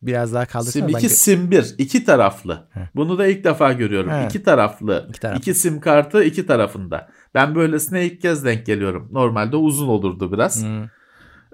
[0.02, 0.88] Biraz daha kaldırsana.
[0.88, 1.08] Sim 2, ben...
[1.08, 1.76] Sim 1.
[1.78, 2.68] iki taraflı.
[2.72, 2.82] Heh.
[2.96, 4.12] Bunu da ilk defa görüyorum.
[4.12, 4.26] Heh.
[4.26, 5.08] İki taraflı.
[5.10, 5.40] İki, taraflı.
[5.40, 7.10] iki sim kartı iki tarafında.
[7.34, 9.10] Ben böylesine ilk kez denk geliyorum.
[9.12, 10.64] Normalde uzun olurdu biraz.
[10.64, 10.84] Hmm.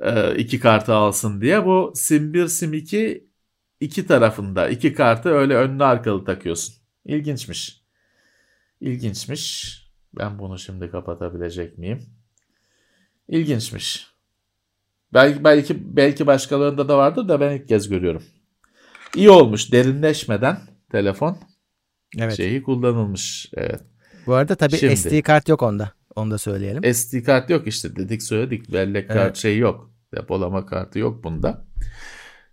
[0.02, 1.66] Ee, iki kartı alsın diye.
[1.66, 3.27] Bu Sim 1, Sim 2
[3.80, 4.70] iki tarafında.
[4.70, 6.76] iki kartı öyle önlü arkalı takıyorsun.
[7.06, 7.82] İlginçmiş.
[8.82, 9.78] İlginçmiş.
[10.18, 12.00] Ben bunu şimdi kapatabilecek miyim?
[13.28, 14.08] İlginçmiş.
[15.14, 18.24] Belki belki belki başkalarında da vardır da ben ilk kez görüyorum.
[19.16, 20.58] İyi olmuş derinleşmeden
[20.92, 21.38] telefon
[22.18, 22.38] evet.
[22.38, 23.50] şeyi kullanılmış.
[23.54, 23.82] Evet.
[24.26, 25.92] Bu arada tabii Şimdi, SD kart yok onda.
[26.16, 26.94] Onu da söyleyelim.
[26.94, 28.74] SD kart yok işte dedik söyledik.
[28.74, 29.14] Bellek evet.
[29.14, 29.92] kart şey yok.
[30.16, 31.66] Depolama kartı yok bunda.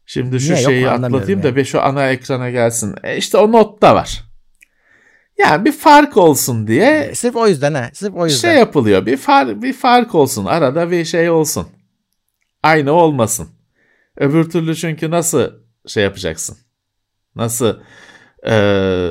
[0.06, 1.42] Şimdi şu Niye şeyi yok, atlatayım yani.
[1.42, 2.94] da bir şu ana ekrana gelsin.
[3.02, 4.24] E işte o notta var.
[5.38, 7.00] Yani bir fark olsun diye.
[7.00, 7.90] E, sırf o yüzden ha.
[7.92, 8.48] Sırf o yüzden.
[8.48, 9.06] Şey yapılıyor.
[9.06, 10.44] Bir far bir fark olsun.
[10.44, 11.68] Arada bir şey olsun.
[12.62, 13.48] Aynı olmasın.
[14.16, 15.50] Öbür türlü çünkü nasıl
[15.86, 16.58] şey yapacaksın?
[17.36, 17.80] Nasıl
[18.46, 19.10] ee,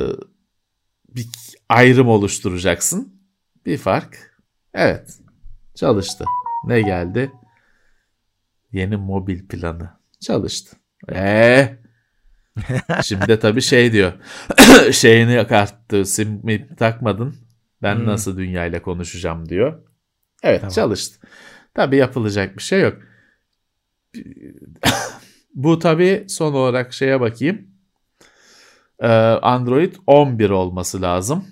[1.10, 1.28] bir
[1.70, 3.22] ayrım oluşturacaksın?
[3.66, 4.38] Bir fark.
[4.74, 5.20] Evet.
[5.76, 6.26] Çalıştı.
[6.66, 7.32] Ne geldi?
[8.72, 9.90] Yeni mobil planı.
[10.20, 10.78] Çalıştı.
[11.12, 11.84] Eee
[13.04, 14.14] Şimdi de tabii şey diyor.
[14.92, 16.06] şeyini karttı.
[16.06, 17.36] Sim'i takmadın.
[17.82, 18.06] Ben hmm.
[18.06, 19.84] nasıl dünyayla konuşacağım diyor.
[20.44, 20.74] Evet tamam.
[20.74, 21.28] çalıştı.
[21.74, 22.98] Tabii yapılacak bir şey yok.
[25.56, 27.68] Bu tabii son olarak şeye bakayım.
[29.00, 29.08] Ee,
[29.42, 31.46] Android 11 olması lazım.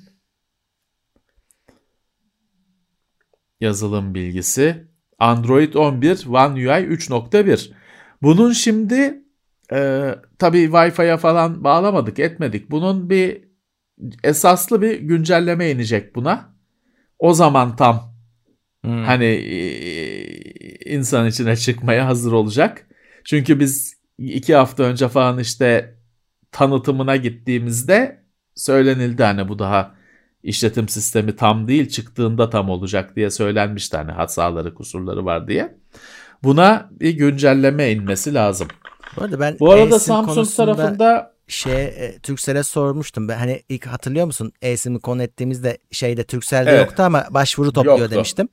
[3.60, 4.88] Yazılım bilgisi.
[5.20, 7.72] Android 11 One UI 3.1.
[8.22, 9.22] Bunun şimdi
[9.72, 12.72] e, tabii Wi-Fi'ye falan bağlamadık etmedik.
[12.72, 13.42] Bunun bir
[14.24, 16.56] esaslı bir güncelleme inecek buna.
[17.20, 18.14] O zaman tam
[18.84, 19.04] hmm.
[19.04, 19.36] hani
[20.86, 22.88] insan içine çıkmaya hazır olacak.
[23.24, 25.96] Çünkü biz iki hafta önce falan işte
[26.52, 28.24] tanıtımına gittiğimizde
[28.56, 29.96] söylenildi hani bu daha
[30.44, 35.78] işletim sistemi tam değil çıktığında tam olacak diye söylenmişti hani hataları kusurları var diye.
[36.44, 38.68] Buna bir güncelleme inmesi lazım.
[39.18, 43.28] Bu arada ben Bu arada Samsung tarafında şey e, Turkcell'e sormuştum.
[43.28, 44.52] Ben hani ilk hatırlıyor musun?
[44.62, 46.88] eSIM'i konu ettiğimizde şeyde Turkcell'de evet.
[46.88, 48.16] yoktu ama başvuru topluyor yoktu.
[48.16, 48.50] demiştim.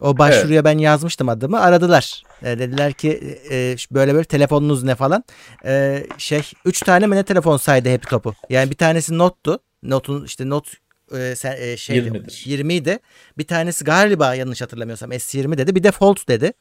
[0.00, 0.64] O başvuruya evet.
[0.64, 1.60] ben yazmıştım adımı.
[1.60, 2.22] Aradılar.
[2.42, 5.24] E, dediler ki e, böyle böyle telefonunuz ne falan.
[5.64, 8.34] E, şey 3 tane mi ne telefon saydı hep topu.
[8.50, 9.58] Yani bir tanesi Note'tu.
[9.82, 10.70] Note'un işte Note
[11.12, 12.42] e, sen, e, şey 20'dir.
[12.44, 12.98] 20 idi.
[13.38, 15.74] Bir tanesi galiba yanlış hatırlamıyorsam S20 dedi.
[15.74, 16.52] Bir de Fold dedi.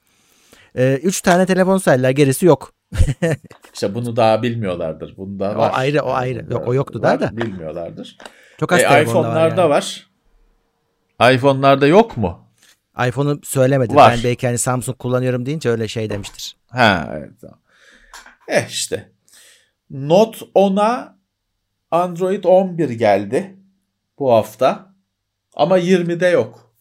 [0.78, 2.10] E, üç tane telefon saydılar.
[2.10, 2.74] Gerisi yok.
[3.74, 5.18] İşte bunu daha bilmiyorlardır.
[5.18, 5.70] Bunda var.
[5.70, 6.46] O ayrı o ayrı.
[6.50, 7.38] Yok o yoktu daha da.
[7.38, 8.18] Bilmiyorlardır.
[8.60, 9.96] Çok az e, iPhone'larda var,
[11.20, 11.30] yani.
[11.30, 11.34] var.
[11.34, 12.48] iPhone'larda yok mu?
[13.08, 13.96] iPhone'u söylemedi.
[13.96, 14.14] Var.
[14.18, 16.56] Ben belki hani Samsung kullanıyorum deyince öyle şey demiştir.
[16.70, 17.32] Ha evet.
[18.48, 19.12] Eh işte.
[19.90, 21.18] Note 10'a
[21.92, 23.56] Android 11 geldi
[24.20, 24.94] bu hafta.
[25.56, 26.74] Ama 20'de yok.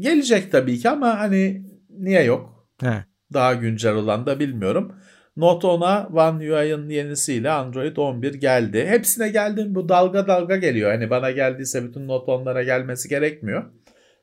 [0.00, 2.66] Gelecek tabii ki ama hani niye yok?
[2.80, 3.04] He.
[3.34, 4.96] Daha güncel olan da bilmiyorum.
[5.36, 8.86] Note 10'a One UI'ın yenisiyle Android 11 geldi.
[8.86, 10.90] Hepsine geldi bu dalga dalga geliyor.
[10.90, 13.64] Hani bana geldiyse bütün Note 10'lara gelmesi gerekmiyor.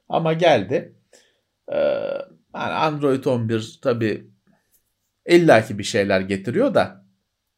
[0.10, 0.96] Ama geldi.
[1.72, 1.78] Ee,
[2.56, 4.28] yani Android 11 tabi
[5.26, 7.06] illaki bir şeyler getiriyor da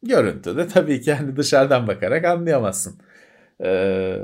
[0.03, 3.01] görüntüde tabii ki hani dışarıdan bakarak anlayamazsın.
[3.63, 4.17] Ee,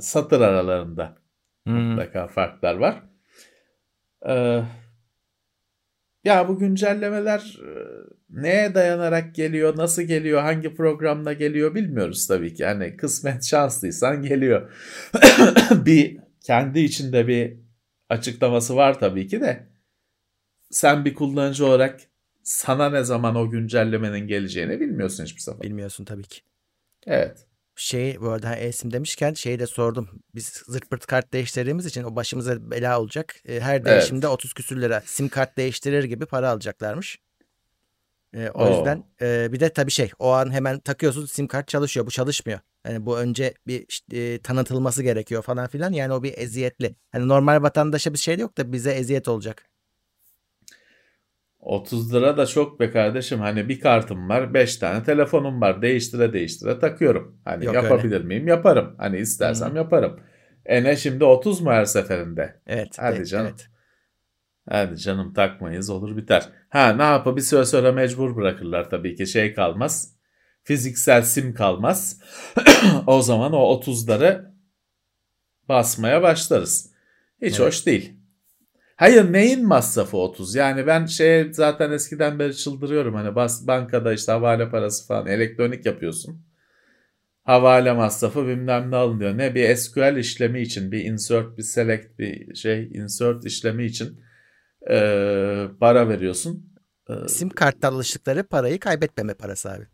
[0.00, 1.16] satır aralarında
[1.64, 1.74] hmm.
[1.74, 3.02] mutlaka farklar var.
[4.28, 4.62] Ee,
[6.24, 7.70] ya bu güncellemeler e,
[8.30, 12.64] neye dayanarak geliyor, nasıl geliyor, hangi programla geliyor bilmiyoruz tabii ki.
[12.64, 14.72] Hani kısmet şanslıysan geliyor.
[15.70, 17.56] bir kendi içinde bir
[18.08, 19.66] açıklaması var tabii ki de.
[20.70, 22.00] Sen bir kullanıcı olarak
[22.42, 25.62] sana ne zaman o güncellemenin geleceğini bilmiyorsun hiçbir zaman.
[25.62, 26.40] Bilmiyorsun tabii ki.
[27.06, 27.46] Evet.
[27.76, 30.08] Şey bu arada eSIM demişken şeyi de sordum.
[30.34, 33.34] Biz zırt pırt kart değiştirdiğimiz için o başımıza bela olacak.
[33.48, 37.18] E, her değişimde 30 küsür lira sim kart değiştirir gibi para alacaklarmış.
[38.34, 38.76] E, o Oo.
[38.76, 42.06] yüzden e, bir de tabii şey o an hemen takıyorsun sim kart çalışıyor.
[42.06, 42.60] Bu çalışmıyor.
[42.86, 45.92] Yani bu önce bir işte, e, tanıtılması gerekiyor falan filan.
[45.92, 46.96] Yani o bir eziyetli.
[47.12, 49.70] Hani normal vatandaşa bir şey yok da bize eziyet olacak.
[51.64, 53.40] 30 lira da çok be kardeşim.
[53.40, 55.82] Hani bir kartım var, 5 tane telefonum var.
[55.82, 57.40] Değiştire değiştire takıyorum.
[57.44, 58.48] Hani Yok yapabilir miyim?
[58.48, 58.94] Yaparım.
[58.98, 59.76] Hani istersem Hı.
[59.76, 60.20] yaparım.
[60.66, 62.60] E ne şimdi 30 mu her seferinde?
[62.66, 62.96] Evet.
[62.98, 63.46] Hadi de- canım.
[63.46, 63.68] Evet.
[64.68, 66.48] Hadi canım takmayız olur biter.
[66.68, 70.14] Ha ne yapı bir süre sonra mecbur bırakırlar tabii ki şey kalmaz.
[70.62, 72.20] Fiziksel sim kalmaz.
[73.06, 74.44] o zaman o 30'ları
[75.68, 76.90] basmaya başlarız.
[77.42, 77.68] Hiç Evet.
[77.68, 78.12] hoş değil.
[78.96, 80.54] Hayır neyin masrafı 30?
[80.54, 83.14] Yani ben şey zaten eskiden beri çıldırıyorum.
[83.14, 86.46] Hani bas, bankada işte havale parası falan elektronik yapıyorsun.
[87.44, 89.38] Havale masrafı bilmem ne alınıyor.
[89.38, 94.20] Ne bir SQL işlemi için bir insert bir select bir şey insert işlemi için
[94.90, 96.74] eee, para veriyorsun.
[97.10, 99.84] Eee, Sim karttan alıştıkları parayı kaybetmeme parası abi.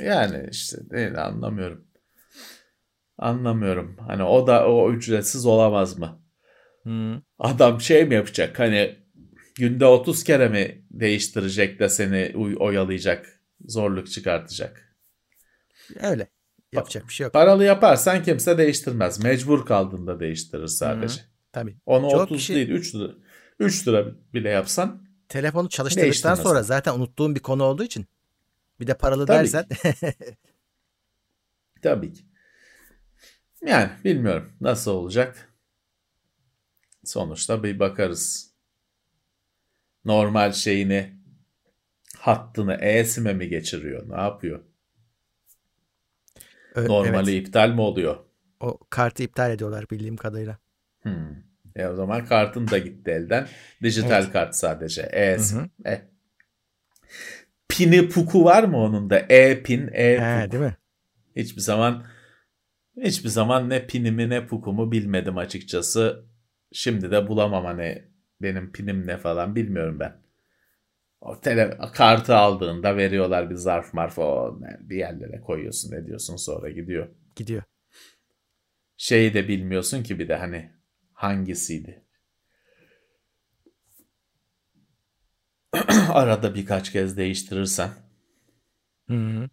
[0.00, 1.84] yani işte değil anlamıyorum.
[3.18, 3.96] Anlamıyorum.
[4.08, 6.23] Hani o da o ücretsiz olamaz mı?
[6.84, 7.22] Hı.
[7.38, 8.96] Adam şey mi yapacak hani
[9.54, 14.96] günde 30 kere mi değiştirecek de seni oyalayacak, zorluk çıkartacak?
[16.00, 16.28] Öyle.
[16.72, 17.32] Yapacak bir şey yok.
[17.32, 19.24] Paralı yaparsan kimse değiştirmez.
[19.24, 21.20] Mecbur kaldığında değiştirir sadece.
[21.52, 21.76] Tabii.
[21.86, 23.10] Onu Çok 30 kişi- değil 3 lira.
[23.58, 28.06] 3 lira bile yapsan Telefonu çalıştırdıktan sonra zaten unuttuğun bir konu olduğu için
[28.80, 29.66] bir de paralı Tabii dersen
[31.82, 32.22] tabii ki.
[33.66, 35.53] Yani bilmiyorum nasıl olacak.
[37.04, 38.50] Sonuçta bir bakarız.
[40.04, 41.14] Normal şeyini
[42.18, 44.08] hattını e-sim'e mi geçiriyor?
[44.10, 44.60] Ne yapıyor?
[46.74, 48.16] Ö- Normali evet, iptal mi oluyor?
[48.60, 50.58] o kartı iptal ediyorlar bildiğim kadarıyla.
[51.02, 51.36] Hmm.
[51.76, 53.48] E o zaman kartın da gitti elden.
[53.82, 54.32] Dijital Evet.
[54.32, 55.02] kart sadece.
[55.02, 55.68] Hı.
[55.90, 56.02] E.
[57.68, 59.18] Pini puku var mı onun da?
[59.18, 60.52] E-pin, He, e-puk.
[60.52, 60.76] değil mi?
[61.36, 62.04] Hiçbir zaman
[63.02, 66.24] hiçbir zaman ne pinimi ne pukumu bilmedim açıkçası.
[66.74, 68.04] Şimdi de bulamam hani
[68.42, 70.22] benim pinim ne falan bilmiyorum ben.
[71.20, 76.70] O tele, kartı aldığında veriyorlar bir zarf marf o bir yerlere koyuyorsun ne diyorsun sonra
[76.70, 77.08] gidiyor.
[77.36, 77.62] Gidiyor.
[78.96, 80.72] Şeyi de bilmiyorsun ki bir de hani
[81.12, 82.04] hangisiydi.
[86.08, 87.90] Arada birkaç kez değiştirirsen.
[89.08, 89.48] Hı hı.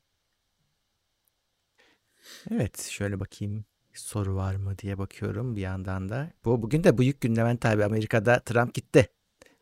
[2.52, 6.30] Evet şöyle bakayım soru var mı diye bakıyorum bir yandan da.
[6.46, 9.08] Bu bugün de büyük gündem tabii Amerika'da Trump gitti.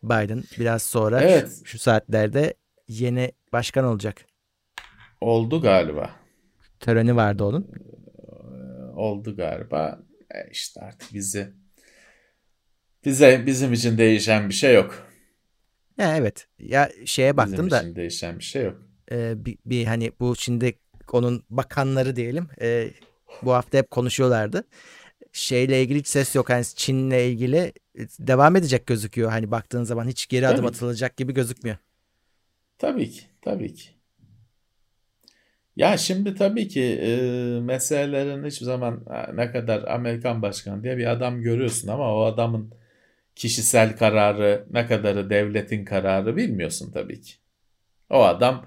[0.03, 1.49] Biden biraz sonra Evet.
[1.59, 2.53] şu, şu saatlerde
[2.87, 4.25] yeni başkan olacak.
[5.21, 6.09] Oldu galiba.
[6.79, 7.67] Töreni vardı onun.
[8.95, 9.99] oldu galiba.
[10.35, 11.53] E işte artık bizi
[13.05, 15.07] bize bizim için değişen bir şey yok.
[15.97, 16.47] Ya evet.
[16.59, 18.81] Ya şeye Bizim baktım da için değişen bir şey yok.
[19.11, 20.79] e, bir, bir hani bu şimdi
[21.11, 22.91] onun bakanları diyelim e,
[23.41, 24.63] bu hafta hep konuşuyorlardı.
[25.33, 26.49] Şeyle ilgili hiç ses yok.
[26.49, 27.57] Yani Çin'le ilgili
[27.95, 29.29] e, devam edecek gözüküyor.
[29.31, 30.67] Hani baktığın zaman hiç geri adım Tabii.
[30.67, 31.77] atılacak gibi gözükmüyor.
[32.77, 33.89] Tabii ki, tabii ki.
[35.75, 37.09] Ya şimdi tabii ki e,
[37.59, 42.73] meselelerin hiçbir zaman ha, ne kadar Amerikan başkanı diye bir adam görüyorsun ama o adamın
[43.35, 47.33] kişisel kararı ne kadarı devletin kararı bilmiyorsun tabii ki.
[48.09, 48.65] O adam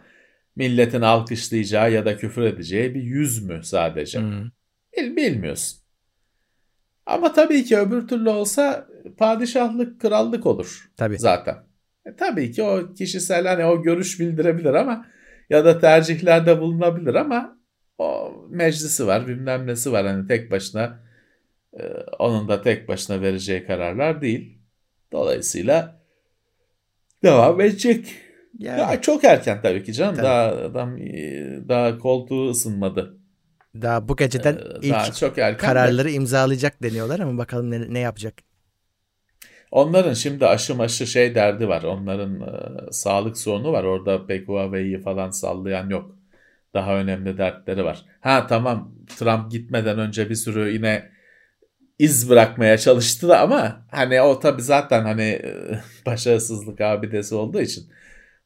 [0.56, 4.18] milletin alkışlayacağı ya da küfür edeceği bir yüz mü sadece?
[4.20, 4.44] Hı.
[4.96, 5.78] Bil, bilmiyorsun.
[7.06, 8.86] Ama tabii ki öbür türlü olsa
[9.18, 11.18] padişahlık, krallık olur Tabii.
[11.18, 11.56] zaten.
[12.06, 15.06] E, tabii ki o kişisel hani o görüş bildirebilir ama
[15.50, 17.58] ya da tercihlerde bulunabilir ama
[17.98, 20.06] o meclisi var, bilmem nesi var.
[20.06, 21.02] Hani tek başına
[21.80, 21.82] e,
[22.18, 24.58] onun da tek başına vereceği kararlar değil.
[25.12, 26.02] Dolayısıyla
[27.22, 28.14] devam edecek.
[28.58, 30.14] Yani Ya çok erken tabii ki canım.
[30.16, 30.22] Tabii.
[30.22, 33.18] Daha adam e, daha koltuğu ısınmadı.
[33.82, 35.66] daha bu geceden Ee, ilk Daha çok erken de.
[35.66, 38.34] kararları imzalayacak deniyorlar ama bakalım ne, ne yapacak.
[39.70, 41.82] Onların şimdi aşı maşı şey derdi var.
[41.82, 42.40] Onların
[42.88, 43.84] e, sağlık sorunu var.
[43.84, 46.16] Orada pek Huawei'yi falan sallayan yok.
[46.74, 48.04] Daha önemli dertleri var.
[48.20, 51.10] Ha tamam Trump gitmeden önce bir sürü yine
[51.98, 57.84] iz bırakmaya çalıştı da ama hani o tabii zaten hani e, başarısızlık abidesi olduğu için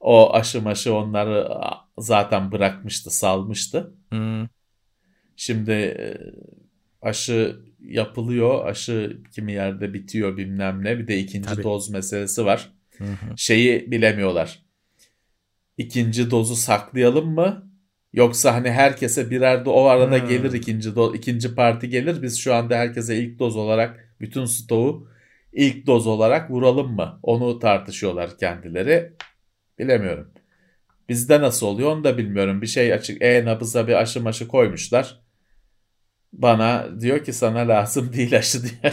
[0.00, 1.48] o aşı maşı onları
[1.98, 3.94] zaten bırakmıştı, salmıştı.
[4.12, 4.48] Hı.
[5.36, 6.16] Şimdi e,
[7.02, 8.66] aşı yapılıyor.
[8.66, 10.98] Aşı kimi yerde bitiyor bilmem ne.
[10.98, 11.62] Bir de ikinci Tabii.
[11.62, 12.72] doz meselesi var.
[12.98, 13.36] Hı hı.
[13.36, 14.62] Şeyi bilemiyorlar.
[15.78, 17.70] İkinci dozu saklayalım mı?
[18.12, 20.28] Yoksa hani herkese birer de o arada hmm.
[20.28, 22.22] gelir ikinci do, ikinci parti gelir.
[22.22, 25.08] Biz şu anda herkese ilk doz olarak bütün stoğu
[25.52, 27.18] ilk doz olarak vuralım mı?
[27.22, 29.12] Onu tartışıyorlar kendileri.
[29.78, 30.32] Bilemiyorum.
[31.08, 32.62] Bizde nasıl oluyor onu da bilmiyorum.
[32.62, 35.20] Bir şey açık e-nabıza bir aşı maşı koymuşlar.
[36.32, 38.92] Bana diyor ki sana lazım değil aşı diye.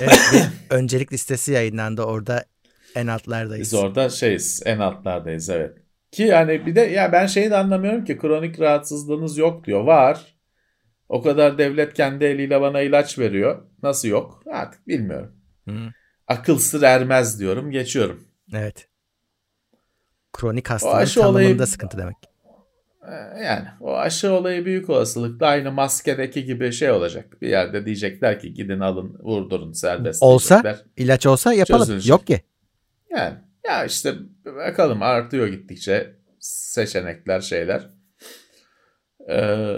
[0.00, 2.44] evet, öncelik listesi yayınlandı orada
[2.94, 3.72] en altlardayız.
[3.72, 5.76] Biz orada şeyiz en altlardayız evet.
[6.10, 9.84] Ki yani bir de ya ben şeyi de anlamıyorum ki kronik rahatsızlığınız yok diyor.
[9.84, 10.38] Var.
[11.08, 13.62] O kadar devlet kendi eliyle bana ilaç veriyor.
[13.82, 14.42] Nasıl yok?
[14.52, 15.36] Artık bilmiyorum.
[15.68, 15.74] Hı.
[16.26, 17.70] Akıl sır ermez diyorum.
[17.70, 18.24] Geçiyorum.
[18.54, 18.88] Evet.
[20.38, 22.16] Kronik hastalığın tanımında olayı, sıkıntı demek.
[23.02, 27.42] E, yani o aşı olayı büyük olasılıkla aynı maskedeki gibi şey olacak.
[27.42, 30.86] Bir yerde diyecekler ki gidin alın vurdurun serbest Olsa diyecekler.
[30.96, 31.80] ilaç olsa yapalım.
[31.80, 32.10] Çözülecek.
[32.10, 32.42] Yok ki.
[33.10, 33.34] Yani
[33.66, 34.14] ya işte
[34.44, 37.90] bakalım artıyor gittikçe seçenekler şeyler.
[39.30, 39.76] Ee,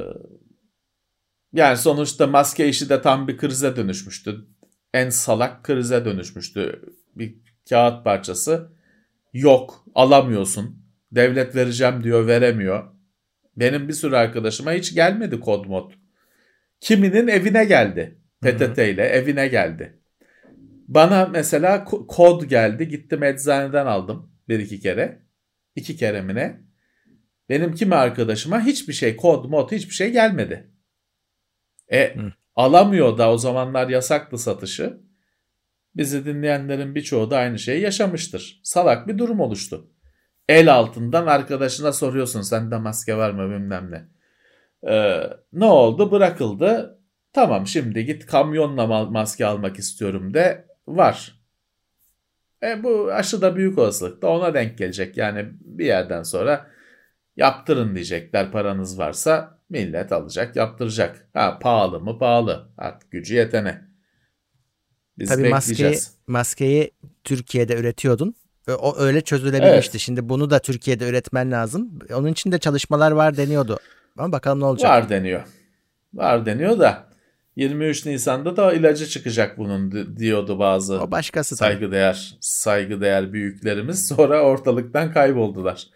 [1.53, 4.47] yani sonuçta maske işi de tam bir krize dönüşmüştü.
[4.95, 6.83] En salak krize dönüşmüştü.
[7.17, 7.37] Bir
[7.69, 8.80] kağıt parçası
[9.33, 10.87] yok alamıyorsun.
[11.13, 12.95] Devlet vereceğim diyor veremiyor.
[13.57, 15.93] Benim bir sürü arkadaşıma hiç gelmedi kod mod.
[16.81, 18.19] Kiminin evine geldi.
[18.41, 20.01] PTT ile evine geldi.
[20.89, 22.89] Bana mesela kod geldi.
[22.89, 25.23] Gittim eczaneden aldım bir iki kere.
[25.77, 26.61] İki kere mi ne?
[27.49, 30.71] Benim kimi arkadaşıma hiçbir şey kod mod hiçbir şey gelmedi.
[31.89, 32.33] E Hı.
[32.55, 35.01] alamıyor da o zamanlar yasaktı satışı.
[35.97, 38.61] Bizi dinleyenlerin birçoğu da aynı şeyi yaşamıştır.
[38.65, 39.91] Salak bir durum oluştu.
[40.49, 44.09] El altından arkadaşına soruyorsun sende maske var mı bilmem ne.
[44.93, 45.23] Ee,
[45.53, 46.99] ne oldu bırakıldı.
[47.33, 51.41] Tamam şimdi git kamyonla maske almak istiyorum de var.
[52.63, 55.17] E, bu aşı da büyük olasılıkla ona denk gelecek.
[55.17, 56.71] Yani bir yerden sonra
[57.37, 61.29] yaptırın diyecekler paranız varsa millet alacak yaptıracak.
[61.35, 63.90] Ha pahalı mı pahalı artık gücü yetene.
[65.21, 66.91] Biz Tabii maskeyi, maskeyi
[67.25, 68.35] Türkiye'de üretiyordun.
[68.79, 69.93] O öyle çözülebilmişti.
[69.93, 70.01] Evet.
[70.01, 71.99] Şimdi bunu da Türkiye'de üretmen lazım.
[72.15, 73.79] Onun için de çalışmalar var deniyordu.
[74.19, 74.91] Ama bakalım ne olacak.
[74.91, 75.43] Var deniyor.
[76.15, 77.11] Var deniyor da
[77.57, 84.09] 23 Nisan'da da ilacı çıkacak bunun diyordu bazı o başkası saygıdeğer saygıdeğer büyüklerimiz.
[84.09, 85.87] Sonra ortalıktan kayboldular.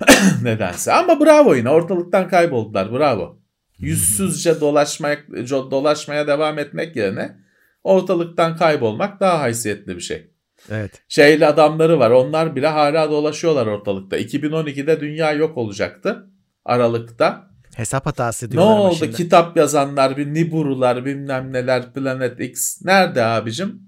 [0.42, 0.92] Nedense.
[0.92, 2.92] Ama bravo yine ortalıktan kayboldular.
[2.92, 3.38] Bravo.
[3.78, 5.18] Yüzsüzce dolaşmaya
[5.48, 7.45] dolaşmaya devam etmek yerine
[7.86, 10.30] ortalıktan kaybolmak daha haysiyetli bir şey.
[10.70, 11.02] Evet.
[11.08, 12.10] Şeyli adamları var.
[12.10, 14.18] Onlar bile hala dolaşıyorlar ortalıkta.
[14.18, 16.26] 2012'de dünya yok olacaktı.
[16.64, 17.50] Aralıkta.
[17.76, 18.70] Hesap hatası diyorlar.
[18.70, 18.94] Ne oldu?
[18.94, 19.12] Şimdi.
[19.12, 22.82] Kitap yazanlar, bir Niburular, bilmem neler, Planet X.
[22.82, 23.82] Nerede abicim?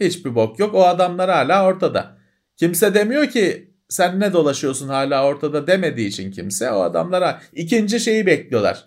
[0.00, 0.74] Hiçbir bok yok.
[0.74, 2.18] O adamlar hala ortada.
[2.56, 8.26] Kimse demiyor ki sen ne dolaşıyorsun hala ortada demediği için kimse o adamlara ikinci şeyi
[8.26, 8.84] bekliyorlar.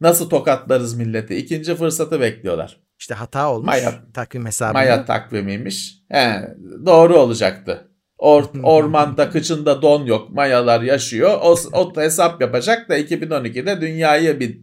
[0.00, 1.36] Nasıl tokatlarız milleti?
[1.36, 2.87] İkinci fırsatı bekliyorlar.
[2.98, 4.78] İşte hata olmuş Maya, takvim hesabında.
[4.78, 5.98] Maya takvimiymiş.
[6.08, 6.54] He,
[6.86, 7.88] doğru olacaktı.
[8.18, 10.30] Or, ormanda kıçında don yok.
[10.30, 11.38] Mayalar yaşıyor.
[11.42, 14.60] O, o hesap yapacak da 2012'de dünyayı bir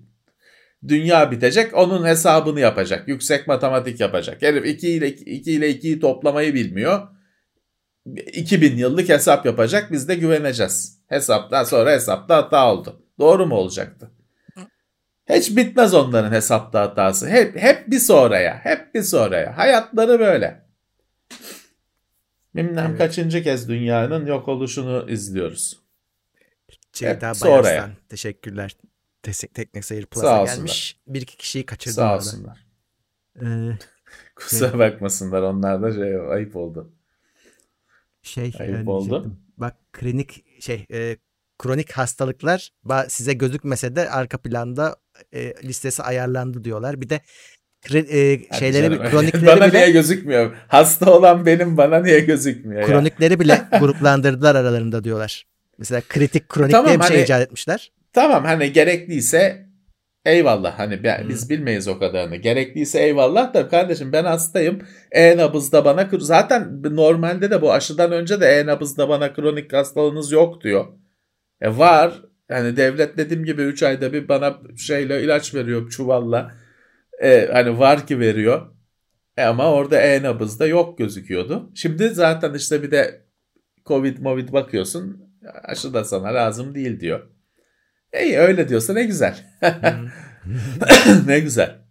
[0.87, 1.73] dünya bitecek.
[1.73, 3.07] Onun hesabını yapacak.
[3.07, 4.41] Yüksek matematik yapacak.
[4.41, 7.07] Herif 2 ile 2 ile 2'yi toplamayı bilmiyor.
[8.33, 9.91] 2000 yıllık hesap yapacak.
[9.91, 11.01] Biz de güveneceğiz.
[11.07, 13.01] Hesaptan sonra hesapta hata oldu.
[13.19, 14.11] Doğru mu olacaktı?
[15.29, 17.27] Hiç bitmez onların hesapta hatası.
[17.27, 18.59] Hep, hep bir sonraya.
[18.63, 19.57] Hep bir sonraya.
[19.57, 20.65] Hayatları böyle.
[22.55, 22.97] Bilmem evet.
[22.97, 25.79] kaçıncı kez dünyanın yok oluşunu izliyoruz.
[26.93, 27.91] Ceyda Bayaslan.
[28.09, 28.75] Teşekkürler.
[29.53, 30.99] Teknik Seyir Plus'a gelmiş.
[31.07, 31.95] Bir iki kişiyi kaçırdım.
[31.95, 32.65] Sağ olsunlar.
[33.41, 33.45] Ee,
[34.35, 35.41] Kusura şey, bakmasınlar.
[35.41, 36.91] Onlar da şey, ayıp oldu.
[38.21, 39.31] Şey, ayıp oldu.
[39.57, 41.17] Bak klinik şey e,
[41.59, 42.71] kronik hastalıklar
[43.07, 44.95] size gözükmese de arka planda
[45.33, 47.01] e, listesi ayarlandı diyorlar.
[47.01, 47.21] Bir de
[47.93, 50.55] e, şeyleri canım, kronikleri bana bile niye gözükmüyor?
[50.67, 52.87] Hasta olan benim bana niye gözükmüyor?
[52.87, 53.39] Kronikleri ya?
[53.39, 55.45] bile gruplandırdılar aralarında diyorlar.
[55.77, 57.91] Mesela kritik kronik tamam, diye bir şey hani, şey icat etmişler.
[58.13, 59.65] Tamam hani gerekliyse
[60.25, 61.29] eyvallah hani ben, hmm.
[61.29, 62.35] biz bilmeyiz o kadarını.
[62.35, 64.81] Gerekliyse eyvallah da kardeşim ben hastayım.
[65.11, 70.85] E-nabızda bana zaten normalde de bu aşıdan önce de e-nabızda bana kronik hastalığınız yok diyor.
[71.61, 72.21] E var.
[72.49, 76.55] Yani devlet dediğim gibi 3 ayda bir bana şeyle ilaç veriyor çuvalla.
[77.21, 78.75] E, hani var ki veriyor.
[79.37, 81.71] E ama orada e-nabızda yok gözüküyordu.
[81.75, 83.25] Şimdi zaten işte bir de
[83.85, 85.25] Covid movid bakıyorsun
[85.63, 87.27] aşı da sana lazım değil diyor.
[88.23, 89.37] İyi öyle diyorsa ne güzel.
[91.25, 91.84] ne güzel.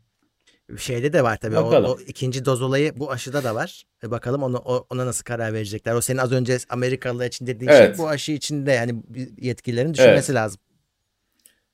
[0.78, 1.58] Şeyde de var tabii.
[1.58, 3.84] O, o ikinci doz olayı bu aşıda da var.
[4.04, 5.94] E bakalım ona, ona nasıl karar verecekler.
[5.94, 7.96] O senin az önce Amerikalılar için dediğin şey evet.
[7.96, 9.02] şey bu aşı içinde yani
[9.38, 10.40] yetkililerin düşünmesi evet.
[10.40, 10.60] lazım.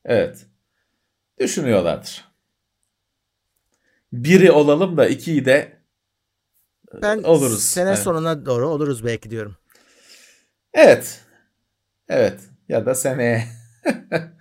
[0.05, 0.47] Evet.
[1.41, 2.25] Düşünüyorlardır.
[4.13, 5.81] Biri olalım da ikiyi de
[7.03, 7.63] Ben oluruz.
[7.63, 7.99] sene Evet.
[7.99, 9.57] sonuna doğru oluruz belki diyorum.
[10.75, 11.21] Evet.
[12.09, 12.41] Evet.
[12.69, 13.45] Ya da seneye.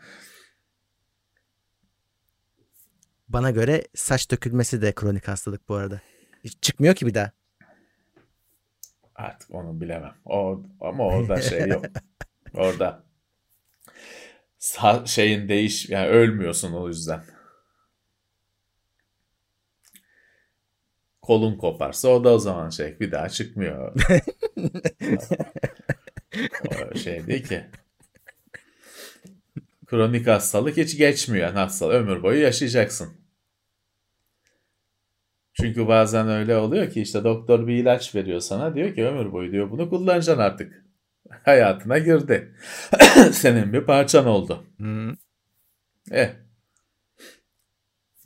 [3.29, 6.01] Bana göre saç dökülmesi de kronik hastalık bu arada.
[6.43, 7.31] Hiç çıkmıyor ki bir daha.
[9.15, 10.13] Artık onu bilemem.
[10.25, 11.85] O, ama orada şey yok.
[12.53, 13.03] Orada
[14.59, 17.23] sa- şeyin değiş yani ölmüyorsun o yüzden.
[21.21, 23.95] Kolun koparsa o da o zaman şey bir daha çıkmıyor.
[26.91, 27.65] o şey değil ki.
[29.89, 31.47] Kronik hastalık hiç geçmiyor.
[31.47, 33.17] Yani hastalık ömür boyu yaşayacaksın.
[35.53, 39.51] Çünkü bazen öyle oluyor ki işte doktor bir ilaç veriyor sana diyor ki ömür boyu
[39.51, 40.85] diyor bunu kullanacaksın artık.
[41.45, 42.55] Hayatına girdi.
[43.31, 44.63] Senin bir parçan oldu.
[44.79, 45.11] Hı.
[46.11, 46.29] Eh.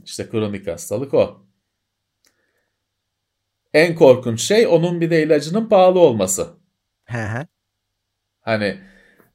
[0.04, 1.46] İşte kronik hastalık o.
[3.74, 6.48] En korkunç şey onun bir de ilacının pahalı olması.
[7.06, 7.48] He he.
[8.42, 8.82] Hani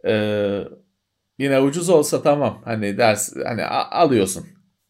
[0.06, 0.14] e,
[1.38, 2.62] yine ucuz olsa tamam.
[2.64, 4.46] Hani ders hani alıyorsun.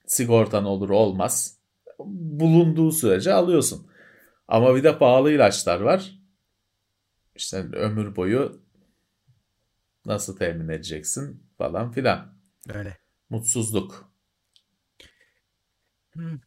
[0.07, 1.59] Sigortan olur olmaz.
[2.41, 3.91] Bulunduğu sürece alıyorsun.
[4.49, 6.19] Ama bir de pahalı ilaçlar var.
[7.35, 8.63] İşte ömür boyu
[10.07, 12.35] nasıl temin edeceksin falan filan.
[12.75, 12.99] Öyle.
[13.31, 14.11] Mutsuzluk.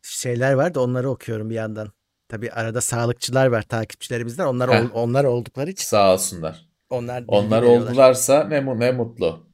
[0.02, 1.92] Şeyler var da onları okuyorum bir yandan.
[2.28, 4.46] Tabii arada sağlıkçılar var takipçilerimizden.
[4.46, 4.96] Onlar Heh.
[4.96, 6.70] onlar oldukları için Sağ olsunlar.
[6.90, 9.51] onlar Onlar oldularsa ne, ne mutlu.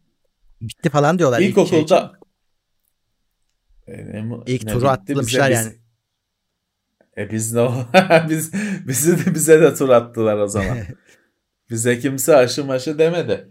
[0.62, 1.40] Bitti falan diyorlar.
[1.40, 1.76] ilk şey için.
[1.76, 2.12] İlkokulda
[3.88, 5.76] E, İlk ne turu atlamışlar bize, biz- yani.
[7.18, 7.86] E biz ne o-
[8.30, 8.54] biz
[8.88, 10.78] bizi de bize de tur attılar o zaman.
[11.70, 13.50] bize kimse aşı maşı demedi.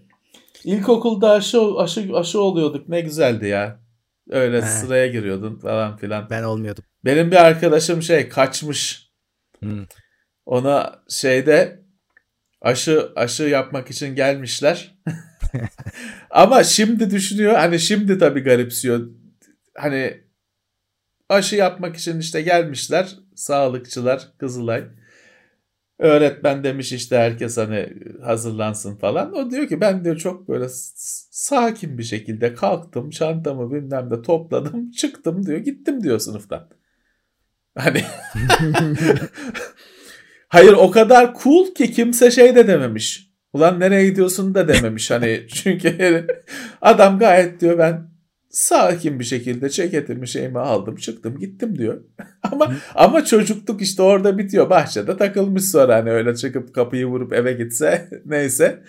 [0.65, 2.89] İlkokulda aşı aşı aşı oluyorduk.
[2.89, 3.81] Ne güzeldi ya.
[4.31, 4.67] Öyle He.
[4.67, 6.31] sıraya giriyordun falan filan.
[6.31, 6.85] Ben olmuyordum.
[7.05, 9.11] Benim bir arkadaşım şey kaçmış.
[9.65, 9.87] Hı.
[10.47, 11.83] Ona şeyde
[12.61, 14.95] aşı aşı yapmak için gelmişler.
[16.31, 19.09] Ama şimdi düşünüyor hani şimdi tabii garipsiyor.
[19.77, 20.21] Hani
[21.29, 24.85] aşı yapmak için işte gelmişler sağlıkçılar Kızılay.
[25.99, 27.93] Öğretmen demiş işte herkes hani
[28.23, 29.35] hazırlansın falan.
[29.35, 30.67] O diyor ki ben diyor çok böyle
[31.31, 36.69] sakin bir şekilde kalktım çantamı bilmem de topladım çıktım diyor gittim diyor sınıftan.
[37.79, 38.03] Hani
[40.49, 43.26] Hayır o kadar cool ki kimse şey de dememiş.
[43.53, 46.27] Ulan nereye gidiyorsun da dememiş hani çünkü
[46.83, 48.17] adam gayet diyor ben
[48.51, 52.01] sakin bir şekilde ceketimi şeyimi aldım çıktım gittim diyor.
[52.43, 57.53] ama ama çocukluk işte orada bitiyor bahçede takılmış sonra hani öyle çıkıp kapıyı vurup eve
[57.53, 58.83] gitse neyse.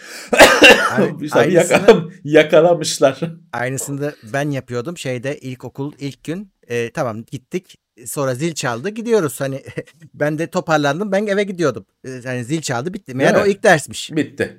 [0.97, 3.19] Abi, işte aynısını- yakalam, yakalamışlar.
[3.53, 4.97] Aynısını da ben yapıyordum.
[4.97, 7.77] Şeyde ilkokul ilk gün e, tamam gittik.
[8.05, 9.41] Sonra zil çaldı gidiyoruz.
[9.41, 9.61] Hani
[10.13, 11.85] ben de toparlandım ben eve gidiyordum.
[12.05, 13.15] E, hani zil çaldı bitti.
[13.15, 14.11] Meğer Değil o ilk dersmiş.
[14.11, 14.57] Bitti.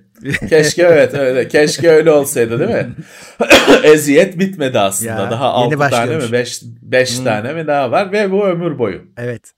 [0.49, 1.49] Keşke evet öyle.
[1.49, 2.95] Keşke öyle olsaydı değil mi?
[3.85, 5.11] Eziyet bitmedi aslında.
[5.11, 6.33] Ya, daha yeni 6 tane mi başlıyormuş.
[6.33, 7.25] 5 5 Hmm.
[7.25, 9.03] tane mi daha var ve bu ömür boyu.
[9.17, 9.53] Evet.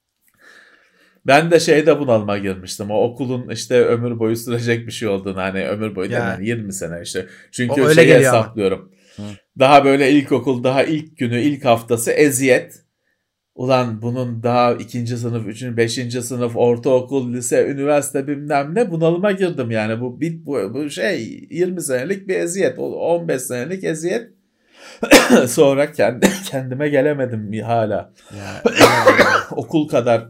[1.26, 2.90] Ben de şeyde bunalıma girmiştim.
[2.90, 6.20] O okulun işte ömür boyu sürecek bir şey olduğunu hani ömür boyu Ya.
[6.20, 7.26] demem 20 sene işte.
[7.52, 8.20] Çünkü O öyle şeyi ama.
[8.20, 8.92] hesaplıyorum.
[9.16, 9.22] Hı.
[9.58, 12.74] Daha böyle ilkokul daha ilk günü ilk haftası eziyet.
[13.60, 19.70] Ulan bunun daha ikinci sınıf, üçüncü, beşinci sınıf, ortaokul, lise, üniversite bilmem ne bunalıma girdim
[19.70, 20.00] yani.
[20.00, 24.30] Bu, bu, bu şey 20 senelik bir eziyet, o 15 senelik eziyet.
[25.48, 28.12] Sonra kendi, kendime gelemedim hala.
[29.50, 30.28] Okul kadar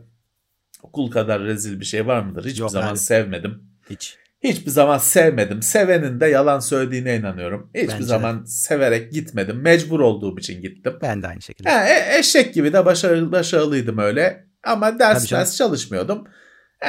[0.82, 2.44] okul kadar rezil bir şey var mıdır?
[2.44, 2.98] Hiçbir Yok zaman abi.
[2.98, 3.62] sevmedim.
[3.90, 4.16] hiç.
[4.42, 5.62] Hiçbir zaman sevmedim.
[5.62, 7.70] Sevenin de yalan söylediğine inanıyorum.
[7.74, 8.06] Hiçbir Bence de.
[8.06, 9.60] zaman severek gitmedim.
[9.62, 10.92] Mecbur olduğum için gittim.
[11.02, 11.70] Ben de aynı şekilde.
[11.70, 14.44] Ha, e- eşek gibi de başarılı, başarılıydım öyle.
[14.64, 16.24] Ama ders ders çalışmıyordum.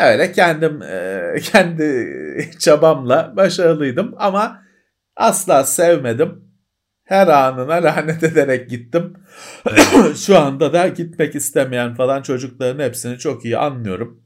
[0.03, 2.07] Öyle kendim e, kendi
[2.59, 4.61] çabamla başarılıydım ama
[5.15, 6.51] asla sevmedim.
[7.03, 9.13] Her anına lanet ederek gittim.
[10.15, 14.23] Şu anda da gitmek istemeyen falan çocukların hepsini çok iyi anlıyorum.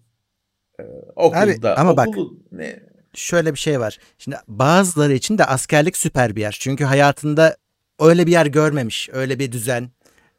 [0.79, 0.83] Ee,
[1.15, 2.79] okulda Abi, ama bak- okulu ne
[3.15, 3.97] Şöyle bir şey var.
[4.17, 6.57] Şimdi bazıları için de askerlik süper bir yer.
[6.59, 7.57] Çünkü hayatında
[7.99, 9.09] öyle bir yer görmemiş.
[9.13, 9.89] Öyle bir düzen.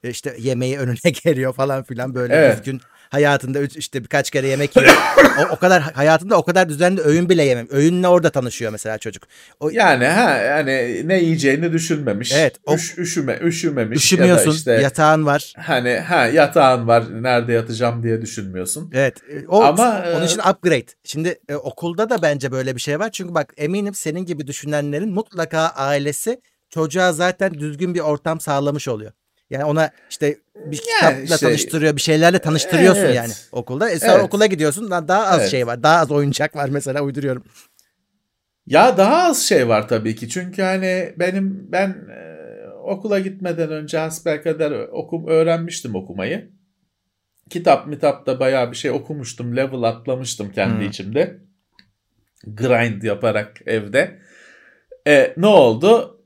[0.05, 2.59] e, işte yemeği önüne geliyor falan filan böyle Evet.
[2.59, 2.81] düzgün.
[3.11, 4.95] Hayatında işte birkaç kere yemek yiyor.
[5.39, 7.67] o, o kadar hayatında o kadar düzenli öğün bile yemem.
[7.71, 9.23] Öğünle orada tanışıyor mesela çocuk.
[9.61, 12.33] O, yani ha yani ne yiyeceğini düşünmemiş.
[12.35, 14.51] Evet, o- Üş, üşüme üşümemiş üşümüyorsun.
[14.51, 15.53] ya işte Yatağın var.
[15.59, 18.91] hani ha yatağın var nerede yatacağım diye düşünmüyorsun.
[18.95, 19.17] Evet.
[19.31, 20.87] e, O, Ama, onun e, için upgrade.
[21.05, 23.11] Şimdi e, okulda da bence böyle bir şey var.
[23.13, 26.41] Çünkü bak eminim senin gibi düşünenlerin mutlaka ailesi
[26.71, 29.13] çocuğa zaten düzgün bir ortam sağlamış oluyor.
[29.51, 33.15] Yani ona işte bir Yani kitapla işte- tanıştırıyor, bir şeylerle tanıştırıyorsun Evet.
[33.17, 33.91] yani okulda.
[33.91, 34.25] E sonra Evet.
[34.25, 35.51] okula gidiyorsun daha az Evet.
[35.51, 35.83] şey var.
[35.83, 37.45] Daha az oyuncak var mesela uyduruyorum.
[38.67, 40.29] Ya daha az şey var tabii ki.
[40.29, 42.37] Çünkü hani benim ben e,
[42.71, 46.51] okula gitmeden önce hasbelkader okum öğrenmiştim okumayı.
[47.51, 49.57] Kitap mitapta bayağı bir şey okumuştum.
[49.57, 50.89] Level atlamıştım kendi Hmm.
[50.89, 51.39] içimde.
[52.47, 54.19] Grind yaparak evde.
[55.07, 56.21] E, ne oldu?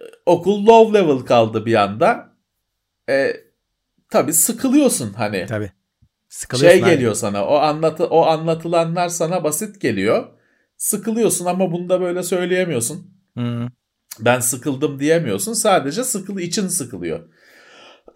[0.00, 2.27] E, Okul low level kaldı bir anda.
[3.08, 3.36] E,
[4.10, 5.72] tabii sıkılıyorsun hani Tabii.
[6.28, 6.94] Sıkılıyorsun şey abi.
[6.94, 7.44] geliyor sana.
[7.46, 10.28] O anlatı o anlatılanlar sana basit geliyor.
[10.76, 13.10] Sıkılıyorsun ama bunu da böyle söyleyemiyorsun.
[13.38, 13.68] Hı.
[14.20, 15.52] Ben sıkıldım diyemiyorsun.
[15.52, 17.28] Sadece sıkıl için sıkılıyor.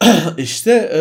[0.36, 1.01] işte e,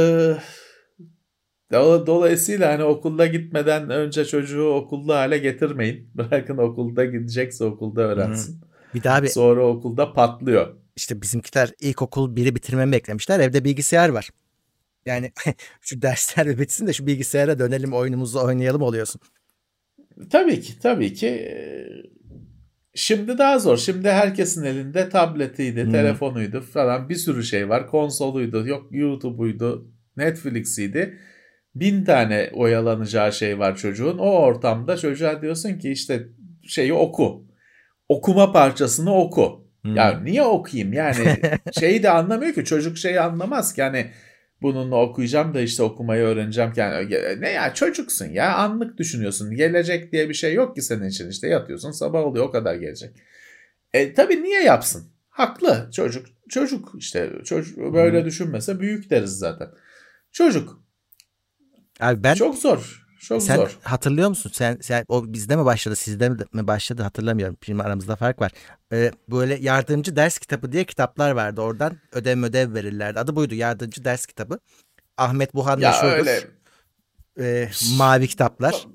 [1.75, 6.11] do- dolayısıyla hani okulda gitmeden önce çocuğu okulda hale getirmeyin.
[6.15, 8.61] Bırakın okulda gidecekse okulda öğrensin.
[8.93, 10.80] Bir daha bir Sonra okulda patlıyor.
[10.95, 13.39] İşte bizimkiler ilkokul biri bitirmemi beklemişler.
[13.39, 14.29] Evde bilgisayar var.
[15.05, 15.31] Yani
[15.81, 19.21] şu dersler bitsin de şu bilgisayara dönelim oyunumuzu oynayalım oluyorsun.
[20.29, 21.55] Tabii ki, tabii ki.
[22.95, 23.77] Şimdi daha zor.
[23.77, 25.91] Şimdi herkesin elinde tabletiydi, Hmm.
[25.91, 27.87] telefonuydu falan bir sürü şey var.
[27.87, 31.17] Konsoluydu, yok YouTube'uydu, Netflix'iydi.
[31.75, 34.17] Bin tane oyalanacağı şey var çocuğun.
[34.17, 36.27] O ortamda çocuğa diyorsun ki işte
[36.67, 37.45] şeyi oku.
[38.09, 39.60] Okuma parçasını oku.
[39.81, 39.95] Hmm.
[39.95, 40.93] Ya niye okuyayım?
[40.93, 41.41] Yani
[41.79, 44.11] şeyi de anlamıyor ki çocuk şeyi anlamaz ki hani
[44.61, 47.09] bununla okuyacağım da işte okumayı öğreneceğim yani
[47.39, 49.55] ne ya çocuksun ya anlık düşünüyorsun.
[49.55, 53.15] Gelecek diye bir şey yok ki senin için işte yatıyorsun sabah oluyor o kadar gelecek.
[53.93, 55.11] E tabii niye yapsın?
[55.29, 58.25] Haklı çocuk çocuk işte çocuk böyle Hı.
[58.25, 59.67] düşünmese büyük deriz zaten.
[60.31, 60.81] Çocuk
[61.99, 63.00] Abi ben çok zor.
[63.21, 63.77] Çok sen zor.
[63.83, 64.51] hatırlıyor musun?
[64.53, 67.57] Sen, sen o bizde mi başladı, sizde mi başladı hatırlamıyorum.
[67.65, 68.51] Şimdi aramızda fark var.
[68.93, 71.61] Ee, böyle yardımcı ders kitabı diye kitaplar vardı.
[71.61, 73.19] Oradan ödev ödev verirlerdi.
[73.19, 74.59] Adı buydu yardımcı ders kitabı.
[75.17, 76.17] Ahmet Buhan Ya meşhurdur.
[76.17, 76.39] öyle
[77.39, 78.87] Ee, mavi kitaplar.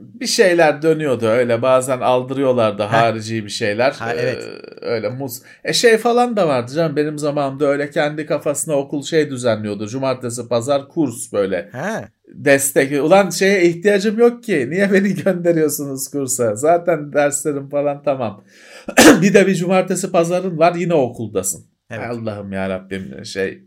[0.00, 2.92] Bir şeyler dönüyordu öyle bazen aldırıyorlardı Ha.
[3.02, 3.92] harici bir şeyler.
[3.92, 4.44] Ha, evet.
[4.44, 5.42] Ee, öyle muz.
[5.64, 9.86] E şey falan da vardı canım benim zamanımda öyle kendi kafasına okul şey düzenliyordu.
[9.86, 12.04] Cumartesi pazar kurs böyle Ha.
[12.28, 13.04] destek.
[13.04, 14.66] Ulan şeye ihtiyacım yok ki.
[14.70, 16.54] Niye beni gönderiyorsunuz kursa?
[16.56, 18.44] Zaten derslerim falan tamam.
[19.22, 21.66] bir de bir cumartesi pazarın var yine okuldasın.
[21.90, 22.06] Evet.
[22.10, 23.62] Allah'ım ya Rabbim şey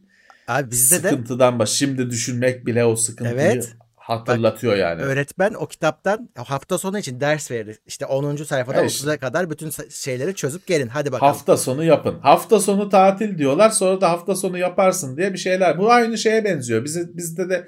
[0.47, 1.69] Abi bizde de sıkıntıdan baş.
[1.69, 3.75] Şimdi düşünmek bile o sıkıntıyı Evet.
[4.03, 5.01] Hatırlatıyor yani.
[5.01, 7.79] öğretmen o kitaptan hafta sonu için ders verir.
[7.85, 8.35] İşte 10.
[8.35, 9.07] sayfada Ya işte.
[9.07, 10.87] 30'a kadar bütün şeyleri çözüp gelin.
[10.87, 11.33] Hadi bakalım.
[11.33, 12.19] Hafta sonu yapın.
[12.19, 13.69] Hafta sonu tatil diyorlar.
[13.69, 15.77] Sonra da hafta sonu yaparsın diye bir şeyler.
[15.77, 16.83] Bu aynı şeye benziyor.
[16.83, 17.67] Bizi, bizde de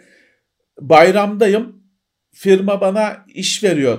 [0.81, 1.75] bayramdayım.
[2.33, 3.97] Firma bana iş veriyor.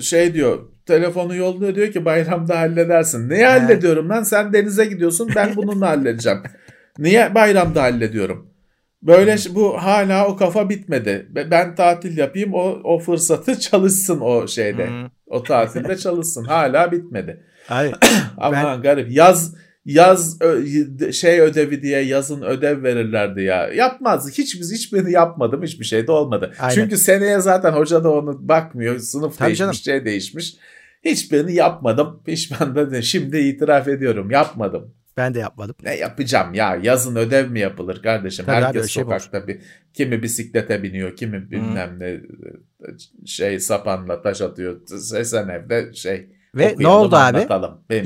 [0.00, 0.58] Şey diyor.
[0.86, 3.28] Telefonu yolluyor diyor ki bayramda halledersin.
[3.28, 3.52] Neyi Ha.
[3.52, 4.22] hallediyorum lan?
[4.22, 5.30] Sen denize gidiyorsun.
[5.36, 6.42] Ben bununla halledeceğim.
[6.98, 8.49] Niye bayramda hallediyorum?
[9.02, 11.26] Böyle ş- bu hala o kafa bitmedi.
[11.30, 14.86] Be- Ben tatil yapayım o o fırsatı çalışsın o şeyde.
[14.86, 15.10] Hı.
[15.26, 16.44] O tatilde çalışsın.
[16.44, 17.44] Hala bitmedi.
[17.68, 17.92] Abi
[18.38, 19.12] Aman garip.
[19.12, 23.68] Yaz yaz ö- şey ödevi diye yazın ödev verirlerdi ya.
[23.68, 24.38] Yapmazdık.
[24.38, 25.62] Hiç biz hiçbirini yapmadım.
[25.62, 26.52] Hiçbir şey de olmadı.
[26.60, 26.74] Aynen.
[26.74, 28.98] Çünkü seneye zaten hoca da onu bakmıyor.
[28.98, 29.74] Sınıf Tabii değişmiş, canım.
[29.74, 30.56] şey değişmiş.
[31.04, 32.22] Hiçbirini yapmadım.
[32.26, 33.02] Pişman da.
[33.02, 34.30] Şimdi itiraf ediyorum.
[34.30, 34.94] Yapmadım.
[35.16, 35.74] Ben de yapmadım.
[35.82, 36.78] Ne yapacağım ya?
[36.82, 38.46] Yazın ödev mi yapılır kardeşim?
[38.46, 39.60] Tabii abi, Herkes öyle şey sokakta bir
[39.94, 42.20] kimi bisiklete biniyor, kimi bilmem ne
[43.26, 44.80] şey sapanla taş atıyor.
[45.24, 47.46] Sen evde şey Ve ne okuyalım, oldu abi?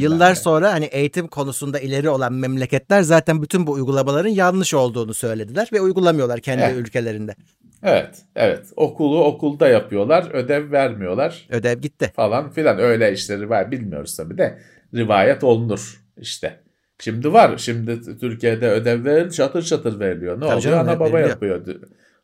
[0.02, 0.34] Yıllar ne.
[0.34, 5.80] sonra hani eğitim konusunda ileri olan memleketler zaten bütün bu uygulamaların yanlış olduğunu söylediler ve
[5.80, 6.76] uygulamıyorlar kendi Evet.
[6.76, 7.34] ülkelerinde.
[7.82, 8.66] Evet, evet.
[8.76, 12.12] Okulu okulda yapıyorlar, ödev vermiyorlar Ödev gitti.
[12.16, 12.78] falan filan.
[12.78, 14.58] Öyle işte rivayet bilmiyoruz tabii de
[14.94, 16.60] rivayet olunur işte.
[17.00, 17.58] Şimdi var.
[17.58, 20.36] Şimdi Türkiye'de ödev verilir, çatır çatır veriliyor.
[20.36, 20.60] Ne Tabii oluyor?
[20.60, 21.66] canım, Ana baba yapıyor.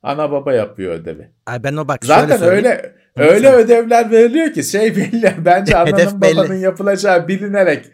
[0.02, 1.30] Ana baba yapıyor ödevi.
[1.46, 5.34] Ay ben o bak Zaten şöyle öyle öyle ödevler veriliyor ki şey belli.
[5.44, 6.36] Bence ananın belli.
[6.36, 7.86] babanın yapılacağı bilinerek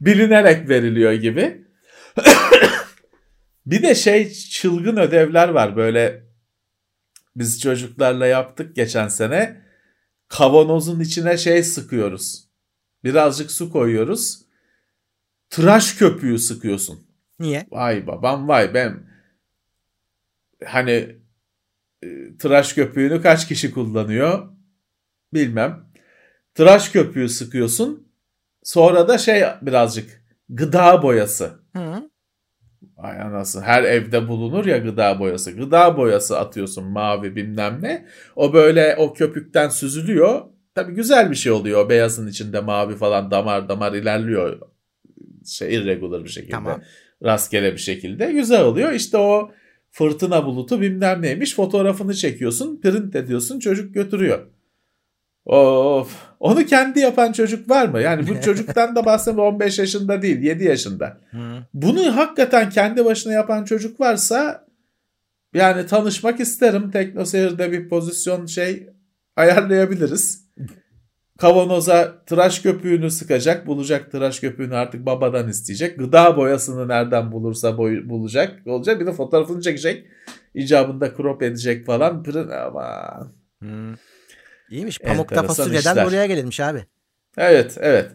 [0.00, 1.64] bilinerek veriliyor gibi.
[3.66, 6.22] bir de şey çılgın ödevler var böyle
[7.36, 9.62] biz çocuklarla yaptık geçen sene.
[10.28, 12.48] Kavanozun içine şey sıkıyoruz.
[13.04, 14.42] Birazcık su koyuyoruz.
[15.52, 17.00] Tıraş köpüğü sıkıyorsun.
[17.40, 17.66] Niye?
[17.70, 19.06] Vay babam vay ben
[20.64, 21.16] hani
[22.02, 24.48] e, tıraş köpüğünü kaç kişi kullanıyor
[25.34, 25.86] bilmem.
[26.54, 28.08] Tıraş köpüğü sıkıyorsun.
[28.62, 31.52] Sonra da şey birazcık gıda boyası.
[31.76, 32.10] Hı.
[32.96, 35.50] Ay anasını her evde bulunur ya gıda boyası.
[35.50, 38.06] Gıda boyası atıyorsun mavi bilmem ne.
[38.36, 40.42] O böyle o köpükten süzülüyor.
[40.74, 41.84] Tabii güzel bir şey oluyor.
[41.86, 44.71] O beyazın içinde mavi falan damar damar ilerliyor
[45.46, 46.52] şey irregular bir şekilde.
[46.52, 46.82] Tamam.
[47.24, 48.32] Rastgele bir şekilde.
[48.32, 48.92] Güzel oluyor.
[48.92, 49.50] İşte o
[49.90, 51.54] fırtına bulutu bilmem neymiş.
[51.54, 54.46] Fotoğrafını çekiyorsun, print ediyorsun, çocuk götürüyor.
[55.44, 56.16] Of.
[56.40, 58.00] Onu kendi yapan çocuk var mı?
[58.00, 61.20] Yani bu çocuktan da bahsediyorum 15 yaşında değil 7 yaşında.
[61.74, 64.66] Bunu hakikaten kendi başına yapan çocuk varsa
[65.54, 66.90] yani tanışmak isterim.
[66.90, 68.88] Teknoseyir'de bir pozisyon şey
[69.36, 70.48] ayarlayabiliriz.
[71.42, 73.66] Kavanoza tıraş köpüğünü sıkacak.
[73.66, 75.98] Bulacak tıraş köpüğünü artık babadan isteyecek.
[75.98, 78.66] Gıda boyasını nereden bulursa boy, bulacak.
[78.66, 79.00] Olacak.
[79.00, 80.06] Bir de fotoğrafını çekecek.
[80.54, 82.22] İcabında crop edecek falan.
[82.22, 83.18] Pırın ama.
[83.62, 83.94] Hı.
[84.70, 84.98] İyiymiş.
[84.98, 86.06] Pamukta Enteresan fasulyeden işler.
[86.06, 86.84] buraya gelirmiş abi.
[87.38, 88.10] Evet evet.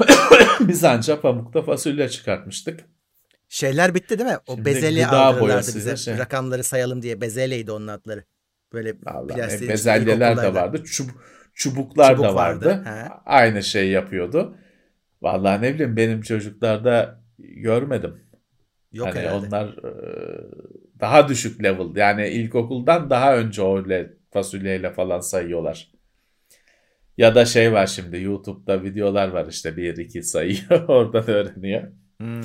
[0.60, 2.80] Biz anca pamukta fasulye çıkartmıştık.
[3.48, 4.38] Şeyler bitti değil mi?
[4.46, 5.96] O Şimdi bezelye aldırırlardı bize.
[5.96, 6.18] şey.
[6.18, 7.20] Rakamları sayalım diye.
[7.20, 8.24] Bezelyeydi onun adları.
[8.72, 10.82] Böyle Vallahi bezelyeler de vardı.
[10.84, 11.08] Çub
[11.54, 12.68] çubuklar Çubuk da vardı.
[12.68, 12.84] vardı.
[13.26, 14.56] Aynı şey yapıyordu.
[15.22, 18.20] Vallahi ne bileyim benim çocuklarda görmedim.
[18.92, 19.46] Yok hani herhalde.
[19.46, 19.92] onlar e,
[21.00, 21.96] daha düşük level.
[21.96, 25.92] Yani ilkokuldan daha önce öyle fasulyeyle falan sayıyorlar.
[27.18, 31.92] Ya da şey var şimdi YouTube'da videolar var işte bir iki sayıyor oradan öğreniyor.
[32.18, 32.42] Hmm.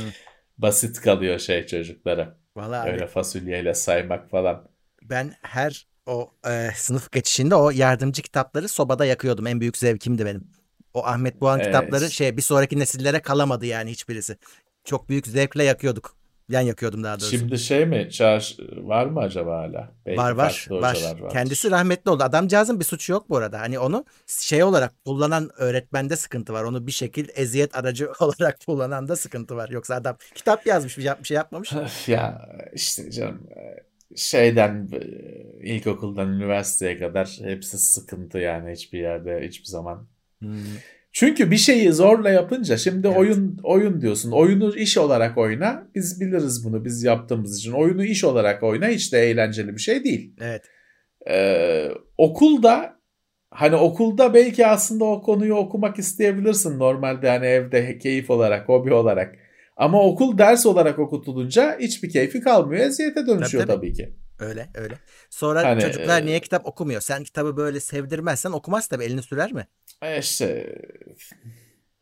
[0.58, 2.38] Basit kalıyor şey çocuklara.
[2.56, 4.70] Vallahi abi, Öyle fasulyeyle saymak falan.
[5.04, 9.48] ben her o e, sınıf geçişinde o yardımcı kitapları sobada yakıyordum.
[9.48, 10.48] En büyük zevkimdi benim.
[10.94, 11.68] O Ahmet Buhan Evet.
[11.68, 14.38] kitapları şey bir sonraki nesillere kalamadı yani hiçbirisi.
[14.84, 16.18] Çok büyük zevkle yakıyorduk.
[16.52, 17.38] Ben yakıyordum daha doğrusu.
[17.38, 19.92] Şimdi şey mi çağır var mı acaba hala?
[20.06, 20.82] Belki var var var.
[20.82, 21.30] vardır.
[21.32, 22.24] Kendisi rahmetli oldu.
[22.24, 23.60] Adamcağızın bir suçu yok bu arada.
[23.60, 26.64] Hani onu şey olarak kullanan öğretmende sıkıntı var.
[26.64, 29.70] Onu bir şekil eziyet aracı olarak kullanan da sıkıntı var.
[29.70, 31.74] Yoksa adam kitap yazmış bir şey yapmamış.
[32.08, 35.00] Ya işte canım e, şeyden e,
[35.68, 40.08] ilkokuldan üniversiteye kadar hepsi sıkıntı yani hiçbir yerde hiçbir zaman.
[40.40, 40.58] Hmm.
[41.12, 43.18] Çünkü bir şeyi zorla yapınca şimdi Evet.
[43.18, 44.32] oyun oyun diyorsun.
[44.32, 45.88] Oyunu iş olarak oyna.
[45.96, 47.72] Biz biliriz bunu biz yaptığımız için.
[47.72, 50.34] Oyunu iş olarak oyna hiç de eğlenceli bir şey değil.
[50.42, 50.62] Evet.
[51.30, 53.00] Ee, okulda
[53.52, 59.36] hani okulda belki aslında o konuyu okumak isteyebilirsin normalde hani evde keyif olarak, hobi olarak.
[59.78, 62.86] Ama okul ders olarak okutulunca hiçbir keyfi kalmıyor.
[62.86, 64.14] Eziyete dönüşüyor Tabii, tabii, ki.
[64.40, 64.94] Öyle öyle.
[65.30, 67.02] Sonra Hani, çocuklar e, niye kitap okumuyor?
[67.02, 69.04] Sen kitabı böyle sevdirmezsen okumaz tabii.
[69.04, 69.68] Elini sürer mi?
[70.02, 70.76] E işte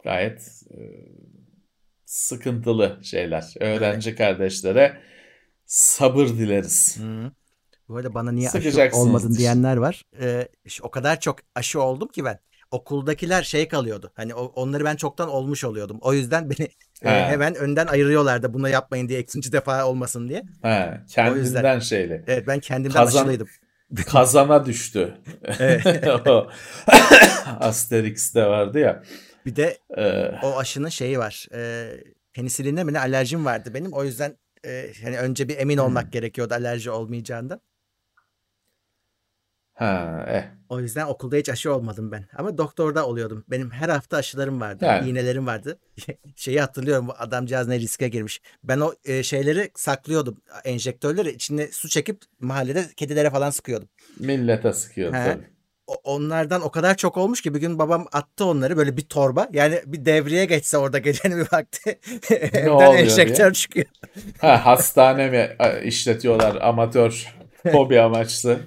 [0.03, 0.79] gayet e,
[2.05, 3.53] sıkıntılı şeyler.
[3.59, 4.97] Öğrenci kardeşlere
[5.65, 6.99] sabır dileriz.
[6.99, 7.31] Hı.
[7.89, 10.03] Bu arada bana niye aşı olmadın diyenler var.
[10.19, 10.47] Ee,
[10.81, 12.39] o kadar çok aşı oldum ki ben.
[12.71, 14.11] Okuldakiler şey kalıyordu.
[14.15, 15.97] Hani onları ben çoktan olmuş oluyordum.
[16.01, 16.69] O yüzden beni
[17.03, 17.25] e, He.
[17.25, 18.53] hemen önden ayırıyorlardı.
[18.53, 20.43] Bunu yapmayın diye ikinci defa olmasın diye.
[20.63, 20.69] O
[21.07, 21.79] kendinden yüzden.
[21.79, 22.23] şeyle.
[22.27, 23.47] Evet ben kendimden Kazan- aşılıydım.
[24.07, 25.13] Kazana düştü.
[26.27, 26.49] O
[27.59, 29.03] Asterix'te vardı ya.
[29.45, 31.47] Bir de e, o aşının şeyi var.
[31.53, 31.89] E,
[32.33, 33.93] penisiline mi ne alerjim vardı benim.
[33.93, 36.11] O yüzden e, hani önce bir emin olmak Hmm.
[36.11, 37.61] gerekiyordu alerji olmayacağından.
[39.75, 40.43] Ha, eh.
[40.69, 42.25] O yüzden okulda hiç aşı olmadım ben.
[42.37, 43.43] Ama doktorda oluyordum.
[43.51, 44.85] Benim her hafta aşılarım vardı.
[44.85, 45.09] Yani.
[45.09, 45.79] iğnelerim vardı.
[46.35, 48.41] Şeyi hatırlıyorum bu adamcağız ne riske girmiş.
[48.63, 50.37] Ben o e, şeyleri saklıyordum.
[50.63, 53.87] Enjektörleri içine su çekip mahallede kedilere falan sıkıyordum.
[54.19, 55.23] Millete sıkıyor He.
[55.23, 55.43] tabii.
[55.87, 59.47] O- onlardan o kadar çok olmuş ki bir gün babam attı onları böyle bir torba.
[59.53, 61.99] Yani bir devreye geçse orada gecenin bir vakti
[62.53, 63.53] evden enjektör diye?
[63.53, 63.85] çıkıyor.
[64.41, 67.35] Ha, hastane mi işletiyorlar amatör
[67.71, 68.59] hobi amaçlı.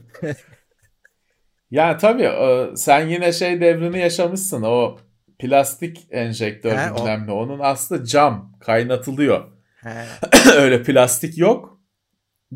[1.71, 2.31] Ya tabii
[2.77, 4.62] sen yine şey devrini yaşamışsın.
[4.62, 4.99] O
[5.39, 7.33] plastik enjektör He, o- bilmem ne.
[7.33, 9.45] Onun aslı cam kaynatılıyor.
[9.83, 10.05] He.
[10.57, 11.81] Öyle plastik yok.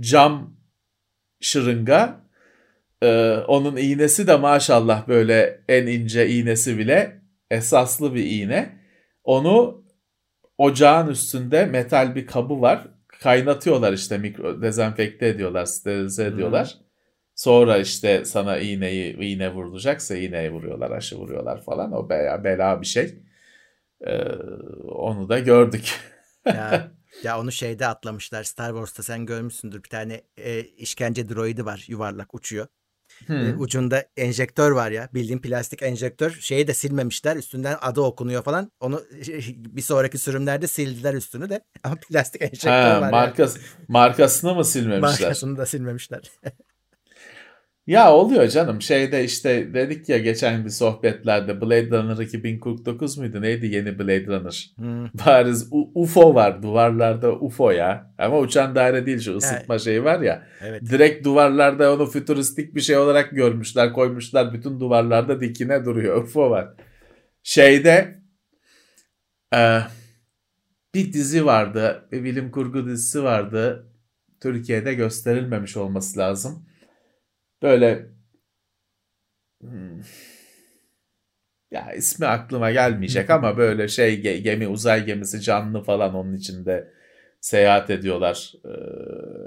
[0.01, 0.57] Cam
[1.41, 2.23] şırınga.
[3.03, 8.79] Ee, onun iğnesi de maşallah böyle en ince iğnesi bile esaslı bir iğne.
[9.25, 9.85] Onu
[10.59, 12.89] ocağın üstünde metal bir kabı var.
[13.09, 16.37] Kaynatıyorlar işte mikro dezenfekte ediyorlar, sterilize Hmm.
[17.35, 21.93] Sonra işte sana iğneyi iğne vurulacaksa iğneyi vuruyorlar, aşı vuruyorlar falan.
[21.93, 23.19] O bela, bela bir şey.
[24.07, 24.25] Ee,
[24.89, 26.01] onu da gördük.
[26.47, 28.45] Ya, ya onu şeyde atlamışlar.
[28.45, 29.85] Star Wars'ta sen görmüşsündür.
[29.85, 31.85] Bir tane e, işkence droidi var.
[31.89, 32.67] Yuvarlak uçuyor.
[33.27, 33.47] Hmm.
[33.47, 35.09] E, ucunda enjektör var ya.
[35.15, 36.31] Bildiğin plastik enjektör.
[36.41, 37.37] Şeyi de silmemişler.
[37.37, 38.73] Üstünden adı okunuyor falan.
[38.81, 39.03] Onu
[39.57, 41.65] bir sonraki sürümlerde sildiler üstünü de.
[41.83, 43.11] Ama plastik enjektör Ha, var.
[43.11, 43.57] markas,
[43.89, 45.21] markasını mı silmemişler?
[45.21, 46.31] Markasını da silmemişler.
[47.87, 48.83] Ya oluyor canım.
[48.83, 53.43] Şeyde işte dedik ya geçen bir sohbetlerde Blade Runner 2049 muydu?
[53.43, 54.71] Neydi yeni Blade Runner?
[54.77, 55.05] Hmm.
[55.27, 58.15] Bariz UFO var duvarlarda UFO ya.
[58.19, 60.47] Ama uçan daire değil şu ısıtma şeyi var ya.
[60.61, 60.83] Evet.
[60.91, 64.53] Direkt duvarlarda onu fütüristik bir şey olarak görmüşler koymuşlar.
[64.53, 66.17] Bütün duvarlarda dikine duruyor.
[66.25, 66.69] UFO var.
[67.43, 68.23] Şeyde
[69.55, 69.79] e,
[70.95, 72.09] bir dizi vardı.
[72.13, 73.87] Bir bilim kurgu dizisi vardı.
[74.43, 76.67] Türkiye'de gösterilmemiş olması lazım.
[77.63, 78.09] Böyle
[79.61, 80.03] hmm,
[81.71, 86.93] ya ismi aklıma gelmeyecek ama böyle şey gemi uzay gemisi canlı falan onun içinde
[87.41, 88.53] seyahat ediyorlar.
[88.65, 88.69] Ee,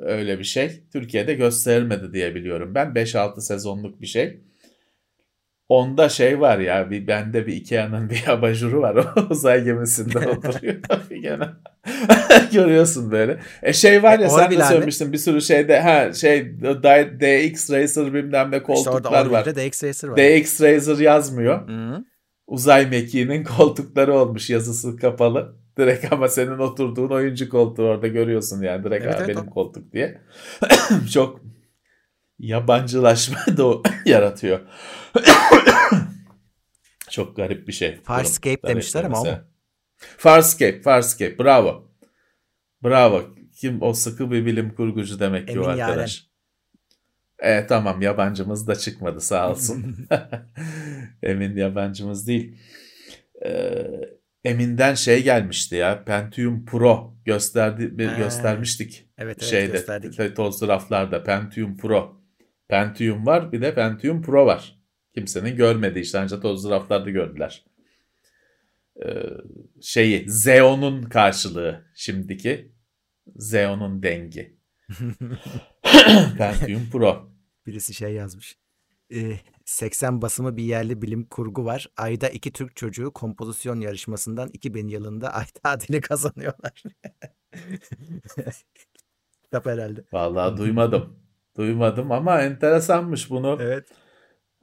[0.05, 0.71] öyle bir şey.
[0.93, 2.95] Türkiye'de gösterilmedi diye biliyorum ben.
[2.95, 4.39] 5-6 sezonluk bir şey.
[5.69, 8.95] Onda şey var ya bir bende bir Ikea'nın bir abajuru var.
[8.95, 10.75] O uzay gemisinde oturuyor.
[11.21, 11.49] Gene.
[12.53, 13.39] Görüyorsun böyle.
[13.63, 16.59] E şey var ya e, sen de söylemiştin bir sürü şeyde ha şey
[17.19, 19.45] DX Racer bilmem ne koltuklar işte var.
[19.45, 20.17] DX Racer var.
[20.17, 21.67] DX Racer yazmıyor.
[21.67, 22.05] Hı-hı.
[22.47, 25.55] Uzay mekiğinin koltukları olmuş yazısı kapalı.
[25.77, 29.49] Direkt ama senin oturduğun oyuncu koltuğu orada görüyorsun yani direkt evet, evet, benim o.
[29.49, 30.21] koltuk diye.
[31.13, 31.41] Çok
[32.39, 34.59] yabancılaşma da yaratıyor.
[37.09, 38.01] Çok garip bir şey.
[38.03, 39.27] Farscape demişler ama o
[39.97, 41.39] Farscape, Farscape.
[41.39, 41.91] Bravo.
[42.83, 43.35] Bravo.
[43.55, 46.27] Kim o sıkı bir bilim kurgucu demek ki Emin o arkadaş.
[47.41, 47.59] Yaren.
[47.59, 50.07] E, tamam yabancımız da çıkmadı sağ olsun.
[51.23, 52.57] Emin yabancımız değil.
[53.45, 53.85] Ee,
[54.43, 56.03] Emin'den şey gelmişti ya.
[56.03, 59.09] Pentium Pro gösterdi bir göstermiştik.
[59.17, 60.35] Evet, evet şeyde, gösterdik.
[60.35, 62.24] Tozlu raflarda Pentium Pro.
[62.67, 64.79] Pentium var bir de Pentium Pro var.
[65.13, 67.65] Kimsenin görmediği işte ancak tozlu raflarda gördüler.
[69.05, 69.23] Ee,
[69.81, 72.71] şeyi Xeon'un karşılığı şimdiki
[73.35, 74.57] Xeon'un dengi.
[76.37, 77.31] Pentium Pro.
[77.65, 78.57] Birisi şey yazmış.
[79.65, 81.87] 80 basımı bir yerli bilim kurgu var.
[81.97, 86.83] Ayda iki Türk çocuğu kompozisyon yarışmasından 2000 yılında ay tadili kazanıyorlar.
[89.43, 90.03] Kitap herhalde.
[90.13, 91.24] Vallahi duymadım.
[91.57, 93.57] Duymadım ama enteresanmış bunu.
[93.61, 93.87] Evet.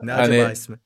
[0.02, 0.76] Ne hani, acaba ismi?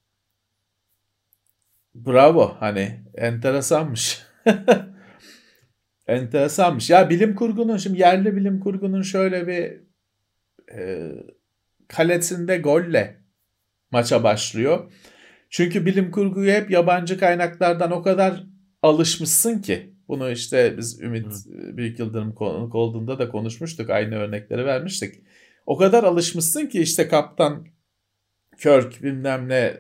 [1.95, 4.23] Bravo hani enteresanmış.
[6.07, 6.91] enteresanmış.
[6.91, 9.81] Ya bilim kurgunun şimdi yerli bilim kurgunun şöyle bir
[10.79, 11.13] e,
[11.89, 13.21] kalesinde golle
[13.91, 14.93] maça başlıyor.
[15.51, 18.45] Çünkü bilim kurguyu hep yabancı kaynaklardan o kadar
[18.83, 19.97] alışmışsın ki.
[20.09, 21.77] Bunu işte biz Ümit Hı.
[21.77, 23.91] Büyük Yıldırım konuk olduğunda da konuşmuştuk.
[23.91, 25.15] Aynı örnekleri vermiştik.
[25.67, 27.67] O kadar alışmışsın ki işte kaptan
[28.59, 29.77] Kirk bilmem ne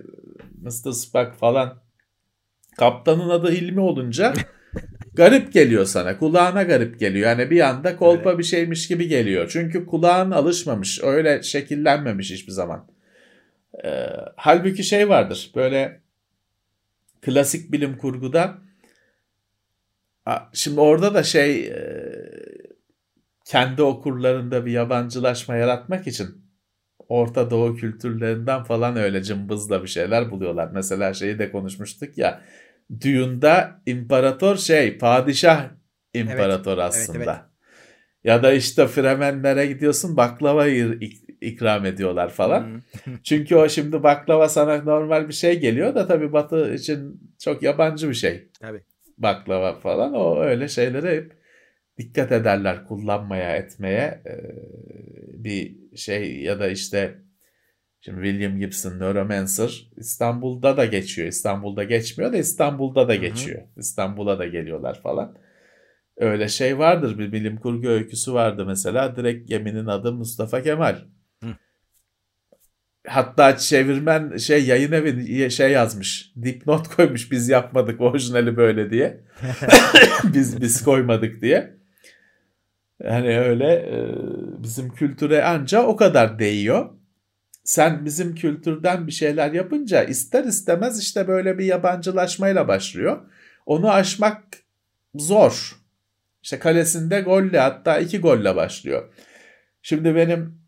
[0.62, 0.92] Mr.
[0.92, 1.82] Spock falan
[2.78, 4.34] kaptanın adı Hilmi olunca
[5.14, 6.18] garip geliyor sana.
[6.18, 7.28] Kulağına garip geliyor.
[7.28, 8.38] Yani bir anda kolpa evet.
[8.38, 9.48] bir şeymiş gibi geliyor.
[9.52, 11.00] Çünkü kulağın alışmamış.
[11.02, 12.88] Öyle şekillenmemiş hiçbir zaman.
[13.84, 14.06] Ee,
[14.36, 15.50] halbuki şey vardır.
[15.54, 16.00] Böyle
[17.22, 18.58] klasik bilim kurguda
[20.52, 22.25] şimdi orada da şey e,
[23.46, 26.46] kendi okurlarında bir yabancılaşma yaratmak için
[27.08, 30.70] Orta Doğu kültürlerinden falan öyle cımbızla bir şeyler buluyorlar.
[30.72, 32.40] Mesela şeyi de konuşmuştuk ya.
[33.04, 35.64] Dune'da imparator şey padişah
[36.14, 37.18] imparator evet, aslında.
[37.18, 37.40] Evet, evet.
[38.24, 40.66] Ya da işte Fremenlere gidiyorsun baklava
[41.40, 42.82] ikram ediyorlar falan.
[43.22, 48.08] Çünkü o şimdi baklava sana normal bir şey geliyor da tabii Batı için çok yabancı
[48.08, 48.48] bir şey.
[48.60, 48.82] Tabii.
[49.18, 51.35] Baklava falan o öyle şeylere hep
[51.98, 54.22] dikkat ederler kullanmaya etmeye
[55.28, 57.18] bir şey ya da işte
[58.00, 61.28] şimdi William Gibson Neuromancer İstanbul'da da geçiyor.
[61.28, 63.62] İstanbul'da geçmiyor da İstanbul'da da geçiyor.
[63.76, 65.36] İstanbul'a da geliyorlar falan.
[66.16, 70.96] Öyle şey vardır bir bilim kurgu öyküsü vardı mesela direkt geminin adı Mustafa Kemal.
[73.06, 76.32] Hatta çevirmen şey yayın evi şey yazmış.
[76.42, 79.20] Dipnot koymuş biz yapmadık orijinali böyle diye.
[80.34, 81.76] biz biz koymadık diye.
[83.04, 83.98] Yani öyle e,
[84.62, 86.90] bizim kültüre anca o kadar değiyor.
[87.64, 93.18] Sen bizim kültürden bir şeyler yapınca ister istemez işte böyle bir yabancılaşmayla başlıyor.
[93.66, 94.42] Onu aşmak
[95.14, 95.76] zor.
[96.42, 99.14] İşte kalesinde golle hatta iki golle başlıyor.
[99.82, 100.58] Şimdi benim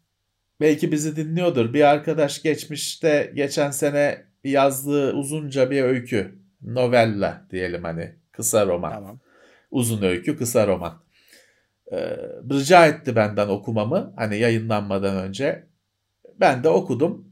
[0.61, 1.74] belki bizi dinliyordur.
[1.74, 6.39] Bir arkadaş geçmişte geçen sene yazdığı uzunca bir öykü.
[6.62, 8.93] Novella diyelim hani kısa roman.
[8.93, 9.20] Tamam.
[9.70, 11.08] Uzun öykü kısa roman
[11.93, 11.97] e,
[12.51, 15.66] rica etti benden okumamı hani yayınlanmadan önce.
[16.41, 17.28] Ben de okudum.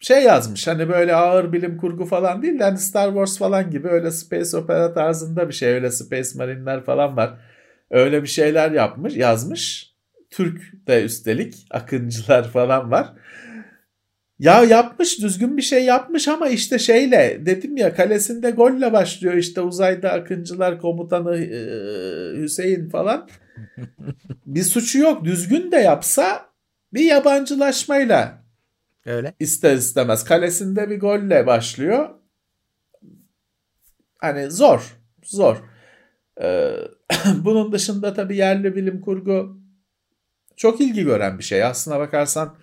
[0.00, 3.88] Şey yazmış hani böyle ağır bilim kurgu falan değil de hani Star Wars falan gibi
[3.88, 5.72] öyle space opera tarzında bir şey.
[5.72, 7.38] Öyle space marinler falan var.
[7.90, 9.94] Öyle bir şeyler yapmış, yazmış.
[10.30, 13.12] Türk de üstelik akıncılar falan var.
[14.38, 19.60] Ya yapmış düzgün bir şey yapmış ama işte şeyle dedim ya kalesinde golle başlıyor işte
[19.60, 21.36] uzayda akıncılar komutanı
[22.36, 23.28] Hüseyin falan
[24.46, 25.24] bir suçu yok.
[25.24, 26.48] Düzgün de yapsa
[26.92, 28.44] bir yabancılaşmayla
[29.06, 29.34] Öyle.
[29.40, 30.24] ister istemez.
[30.24, 32.10] Kalesinde bir golle başlıyor.
[34.18, 34.96] Hani zor.
[35.24, 35.56] Zor.
[36.42, 36.76] Ee,
[37.36, 39.60] Bunun dışında tabii yerli bilim kurgu
[40.56, 41.64] çok ilgi gören bir şey.
[41.64, 42.56] Aslına bakarsan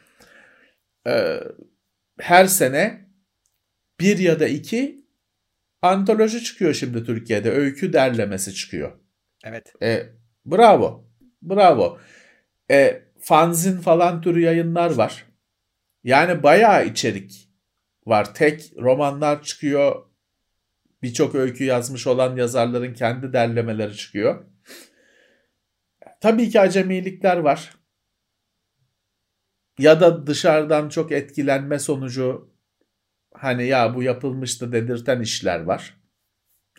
[1.08, 1.40] e,
[2.20, 3.06] her sene
[4.00, 5.06] bir ya da iki
[5.82, 7.52] antoloji çıkıyor şimdi Türkiye'de.
[7.52, 8.92] Öykü derlemesi çıkıyor.
[9.44, 9.74] Evet.
[9.82, 10.10] E,
[10.46, 11.06] bravo.
[11.42, 12.00] Bravo.
[12.72, 15.26] E, fanzin falan türü yayınlar var.
[16.04, 17.50] Yani bayağı içerik
[18.06, 18.34] var.
[18.34, 20.06] Tek romanlar çıkıyor.
[21.04, 24.46] Birçok öykü yazmış olan yazarların kendi derlemeleri çıkıyor.
[26.22, 27.76] Tabii ki acemilikler var.
[29.80, 32.56] Ya da dışarıdan çok etkilenme sonucu
[33.34, 35.98] hani ya bu yapılmıştı dedirten işler var.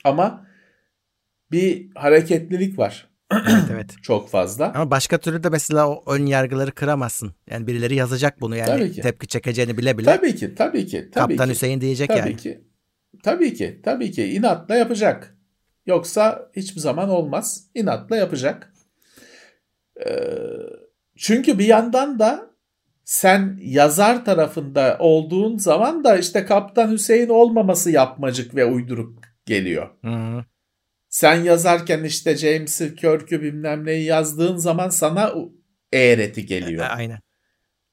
[0.04, 0.46] Ama
[1.50, 3.11] bir hareketlilik var.
[3.32, 3.94] Evet evet.
[4.02, 4.72] Çok fazla.
[4.74, 7.34] Ama başka türlü de mesela o ön yargıları kıramazsın.
[7.50, 9.00] Yani birileri yazacak bunu yani Tabii ki.
[9.00, 10.16] tepki çekeceğini bile bile.
[10.16, 11.54] Tabii ki, tabii ki, tabii Kaptan ki.
[11.54, 12.36] Hüseyin diyecek tabii yani.
[12.36, 12.60] ki.
[13.22, 15.36] Tabii ki, tabii ki inatla yapacak.
[15.86, 17.66] Yoksa hiçbir zaman olmaz.
[17.74, 18.72] İnatla yapacak.
[20.06, 20.12] Ee,
[21.16, 22.50] çünkü bir yandan da
[23.04, 29.90] sen yazar tarafında olduğun zaman da işte Kaptan Hüseyin olmaması yapmacık ve uyduruk geliyor.
[30.04, 30.44] Hı hı.
[31.12, 35.34] Sen yazarken işte James'i, Kirk'ü bilmem neyi yazdığın zaman sana
[35.92, 36.84] eğreti geliyor.
[36.84, 37.18] E, Aynen.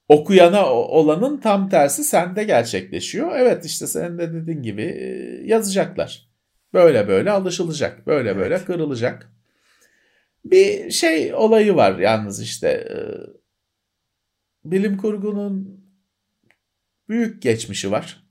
[0.07, 3.32] Okuyana olanın tam tersi sende gerçekleşiyor.
[3.36, 5.05] Evet işte senin de dediğin gibi e,
[5.45, 6.30] yazacaklar.
[6.74, 8.07] Böyle böyle alışılacak.
[8.07, 8.65] Böyle böyle Evet.
[8.65, 9.34] kırılacak.
[10.45, 12.67] Bir şey olayı var yalnız işte.
[12.70, 12.95] e,
[14.63, 15.86] Bilim kurgunun
[17.09, 18.24] büyük geçmişi var.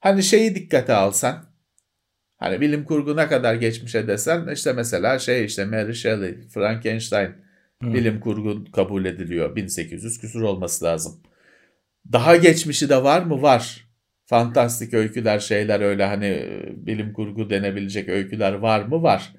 [0.00, 1.47] Hani şeyi dikkate alsan.
[2.38, 7.30] Hani bilim kurgu ne kadar geçmişe desen işte mesela şey işte Mary Shelley, Frankenstein
[7.82, 7.94] Hı.
[7.94, 9.56] bilim kurgu kabul ediliyor.
[9.56, 11.20] 1800 küsur olması lazım.
[12.12, 13.42] Daha geçmişi de var mı?
[13.42, 13.88] Var.
[14.26, 19.02] Fantastik öyküler şeyler öyle hani e, bilim kurgu denebilecek öyküler var mı?
[19.02, 19.32] Var.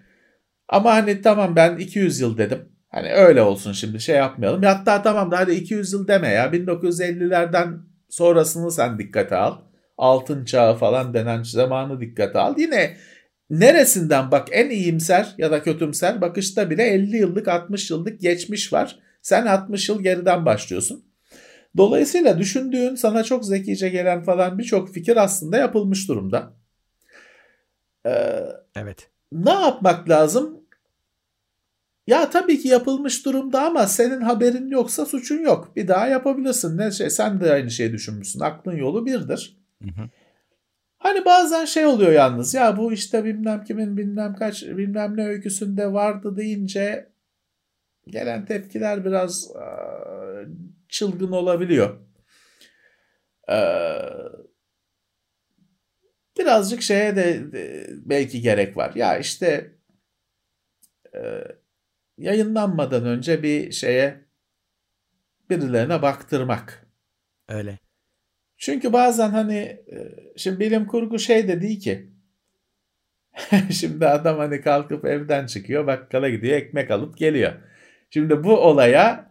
[0.67, 2.59] Ama hani tamam ben 200 yıl dedim.
[2.89, 4.63] Hani öyle olsun şimdi şey yapmayalım.
[4.63, 6.45] Hatta tamam da hadi 200 yıl deme ya.
[6.45, 7.79] 1950'lerden
[8.09, 9.57] sonrasını sen dikkate al.
[9.99, 12.55] Altın çağı falan denen zamanı dikkate al.
[12.57, 12.97] Yine
[13.49, 18.99] neresinden bak en iyimser ya da kötümser bakışta bile 50 yıllık 60 yıllık geçmiş var.
[19.21, 21.05] Sen 60 yıl geriden başlıyorsun.
[21.77, 26.53] Dolayısıyla düşündüğün sana çok zekice gelen falan birçok fikir aslında yapılmış durumda.
[28.05, 28.39] Ee,
[28.75, 29.09] Evet.
[29.31, 30.59] ne yapmak lazım?
[32.07, 35.75] Ya tabii ki yapılmış durumda ama senin haberin yoksa suçun yok.
[35.75, 36.77] Bir daha yapabilirsin.
[36.77, 38.39] Ne şey sen de aynı şeyi düşünmüşsün.
[38.39, 39.58] Aklın yolu birdir.
[39.83, 40.09] Hı hı.
[40.99, 42.53] Hani bazen şey oluyor yalnız.
[42.53, 47.09] Ya bu işte bilmem kimin bilmem kaç bilmem ne öyküsünde vardı deyince
[48.07, 50.47] gelen tepkiler biraz eee,
[50.89, 51.99] çılgın olabiliyor.
[53.47, 54.49] Eee,
[56.37, 58.91] birazcık şeye de, de belki gerek var.
[58.95, 59.75] Ya işte
[61.13, 61.57] eee,
[62.17, 64.25] yayınlanmadan önce bir şeye
[65.49, 66.85] birilerine baktırmak.
[67.49, 67.79] Öyle.
[68.59, 69.97] Çünkü bazen hani e,
[70.37, 72.09] şimdi bilim kurgu şey de değil ki.
[73.71, 77.51] şimdi adam hani kalkıp evden çıkıyor bakkala gidiyor ekmek alıp geliyor.
[78.09, 79.29] Şimdi bu olaya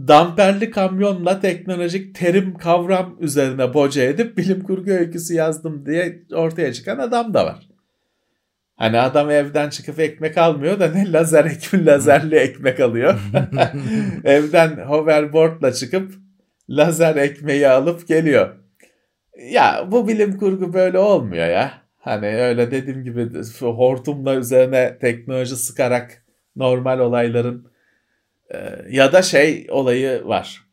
[0.00, 6.98] damperli kamyonla teknolojik terim kavram üzerine boca edip bilim kurgu öyküsü yazdım diye ortaya çıkan
[6.98, 7.68] adam da var.
[8.76, 13.20] Hani adam evden çıkıp ekmek almıyor da ne lazer ekmek lazerli ekmek alıyor.
[14.24, 16.23] evden hoverboardla çıkıp
[16.68, 18.56] lazer ekmeği alıp geliyor.
[19.50, 21.82] Ya bu bilim kurgu böyle olmuyor ya.
[21.98, 26.24] Hani öyle dediğim gibi hortumla üzerine teknoloji sıkarak
[26.56, 27.72] normal olayların
[28.54, 28.58] e,
[28.90, 30.64] ya da şey olayı var.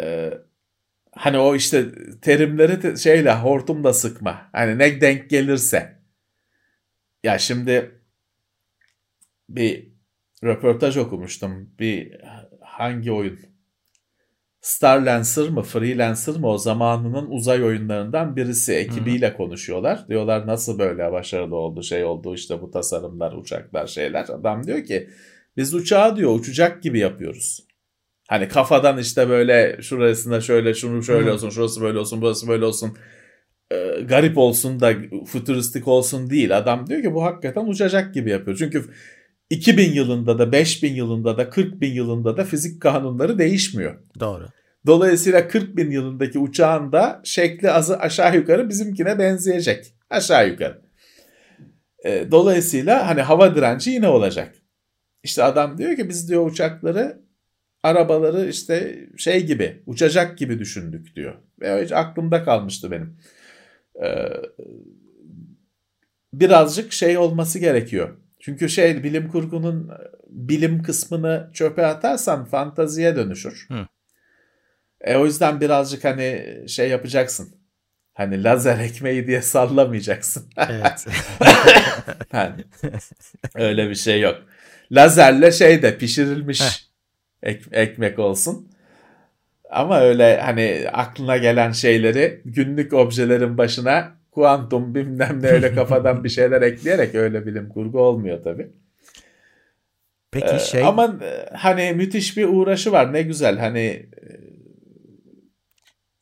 [0.00, 0.32] E,
[1.12, 1.84] hani o işte
[2.22, 4.48] terimleri te- şeyle hortumla sıkma.
[4.52, 5.98] Hani ne denk gelirse.
[7.22, 8.00] Ya şimdi
[9.48, 9.92] bir
[10.44, 11.70] röportaj okumuştum.
[11.78, 12.20] Bir
[12.60, 13.51] hangi oyun?
[14.62, 20.08] Starlancer mı Freelancer mı o zamanının uzay oyunlarından birisi ekibiyle konuşuyorlar.
[20.08, 24.24] Diyorlar nasıl böyle başarılı oldu şey oldu işte bu tasarımlar uçaklar şeyler.
[24.28, 25.10] Adam diyor ki
[25.56, 27.66] biz uçağı diyor uçacak gibi yapıyoruz.
[28.28, 32.96] Hani kafadan işte böyle şurasında şöyle şunu şöyle olsun şurası böyle olsun burası böyle olsun
[33.70, 34.94] e, garip olsun da
[35.26, 36.58] fütüristik olsun değil.
[36.58, 38.56] Adam diyor ki bu hakikaten uçacak gibi yapıyor.
[38.56, 38.84] Çünkü
[39.52, 43.98] 2000 yılında da 5000 yılında da 40 bin yılında da fizik kanunları değişmiyor.
[44.20, 44.48] Doğru.
[44.86, 49.94] Dolayısıyla 40 bin yılındaki uçağın da şekli azı aşağı yukarı bizimkine benzeyecek.
[50.10, 50.82] Aşağı yukarı.
[52.04, 54.54] E, dolayısıyla hani hava direnci yine olacak.
[55.22, 57.22] İşte adam diyor ki biz diyor uçakları
[57.82, 61.34] arabaları işte şey gibi uçacak gibi düşündük diyor.
[61.60, 63.16] Ve hiç aklımda kalmıştı benim.
[64.04, 64.28] E,
[66.32, 68.21] birazcık şey olması gerekiyor.
[68.44, 69.90] Çünkü şey bilim kurgunun
[70.28, 73.66] bilim kısmını çöpe atarsan fantaziye dönüşür.
[73.68, 73.86] Hı.
[75.00, 77.54] E o yüzden birazcık hani şey yapacaksın.
[78.14, 80.50] Hani lazer ekmeği diye sallamayacaksın.
[80.56, 81.06] Evet.
[82.32, 82.64] yani,
[83.54, 84.42] öyle bir şey yok.
[84.92, 86.88] Lazerle şey de pişirilmiş
[87.42, 88.68] ek, ekmek olsun.
[89.70, 96.28] Ama öyle hani aklına gelen şeyleri günlük objelerin başına kuantum bilmem ne öyle kafadan bir
[96.28, 98.70] şeyler ekleyerek öyle bilim kurgu olmuyor tabii.
[100.30, 100.84] Peki ee, şey...
[100.84, 101.14] Ama
[101.52, 104.06] hani müthiş bir uğraşı var ne güzel hani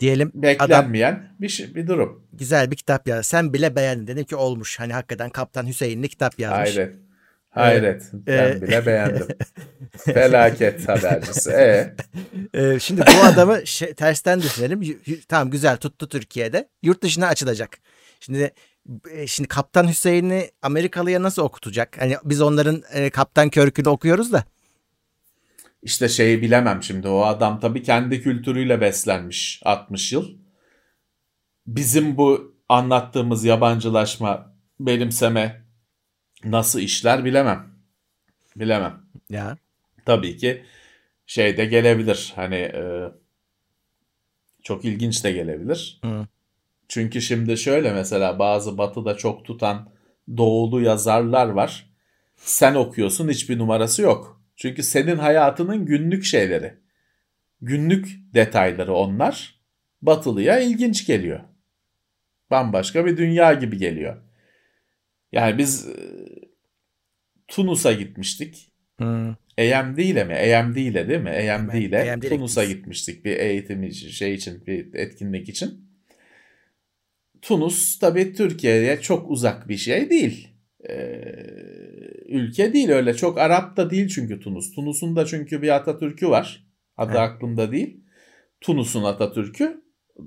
[0.01, 2.27] diyelim beklenmeyen adam, bir şey, bir durum.
[2.33, 3.23] Güzel bir kitap ya.
[3.23, 4.07] Sen bile beğendin.
[4.07, 4.81] Dedim ki olmuş.
[4.81, 6.77] Hani hakikaten Kaptan Hüseyin'li kitap yazmış.
[6.77, 6.95] Hayret.
[7.51, 8.03] Hayret.
[8.03, 8.63] Ee, ben e...
[8.63, 9.27] bile beğendim.
[9.97, 11.51] Felaket habercisi.
[11.51, 11.95] E.
[12.55, 15.01] Ee, şimdi bu adamı şey, tersten düşünelim.
[15.29, 16.69] Tamam güzel tuttu Türkiye'de.
[16.83, 17.79] Yurt dışına açılacak.
[18.21, 18.53] Şimdi
[19.11, 22.01] e, şimdi Kaptan Hüseyin'i Amerikalıya nasıl okutacak?
[22.01, 24.45] Hani biz onların e, Kaptan Körk'ünü okuyoruz da.
[25.83, 27.09] İşte şeyi bilemem şimdi.
[27.09, 30.29] O adam tabii kendi kültürüyle beslenmiş 60 yıl.
[31.67, 35.63] Bizim bu anlattığımız yabancılaşma, benimseme
[36.45, 37.71] nasıl işler bilemem.
[38.57, 39.01] Bilemem.
[39.31, 39.57] Ya.
[40.07, 40.65] Tabii ki
[41.27, 42.33] şey de gelebilir.
[42.37, 43.13] Hani e,
[44.63, 46.01] çok ilginç de gelebilir.
[46.05, 46.27] Hı.
[46.91, 49.93] Çünkü şimdi şöyle mesela bazı batıda çok tutan
[50.37, 51.91] doğulu yazarlar var.
[52.37, 54.43] Sen okuyorsun hiçbir numarası yok.
[54.57, 56.75] Çünkü senin hayatının günlük şeyleri.
[57.63, 59.61] Günlük detayları onlar.
[60.03, 61.41] Batılıya ilginç geliyor.
[62.51, 64.17] Bambaşka bir dünya gibi geliyor.
[65.33, 65.95] Yani biz e,
[67.49, 68.73] Tunus'a gitmiştik.
[68.99, 69.35] Hmm.
[69.59, 70.35] EMD ile mi?
[70.35, 71.31] EMD ile değil mi?
[71.31, 75.90] EMD ile Tunus'a gitmiştik bir eğitim şey için, bir etkinlik için.
[77.43, 80.49] Tunus tabii Türkiye'ye çok uzak bir şey değil.
[80.89, 81.21] Ee,
[82.29, 84.75] ülke değil öyle çok Arap da değil çünkü Tunus.
[84.75, 86.67] Tunus'un da çünkü bir Atatürk'ü var.
[86.97, 87.21] Adı evet.
[87.21, 88.01] aklımda değil.
[88.61, 89.83] Tunus'un Atatürk'ü.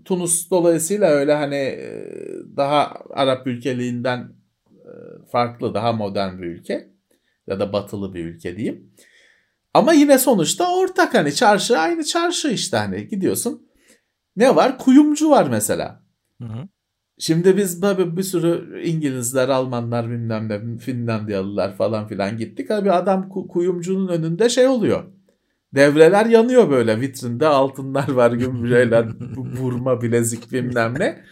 [0.05, 2.09] Tunus dolayısıyla öyle hani e,
[2.57, 4.31] daha Arap ülkeliğinden
[4.69, 4.91] e,
[5.31, 6.89] farklı, daha modern bir ülke
[7.47, 8.93] ya da batılı bir ülke diyeyim.
[9.73, 13.67] Ama yine sonuçta ortak hani çarşı aynı çarşı işte hani gidiyorsun.
[14.35, 14.77] Ne var?
[14.77, 16.03] Kuyumcu var mesela.
[16.41, 16.67] Hı hı.
[17.17, 22.71] Şimdi biz tabii bir sürü İngilizler, Almanlar bilmem ne Finlandiyalılar falan filan gittik.
[22.71, 25.03] Abi adam kuyumcunun önünde şey oluyor.
[25.75, 29.05] Devreler yanıyor böyle vitrinde altınlar var gümrüğeler
[29.35, 31.23] vurma bilezik bilmem ne.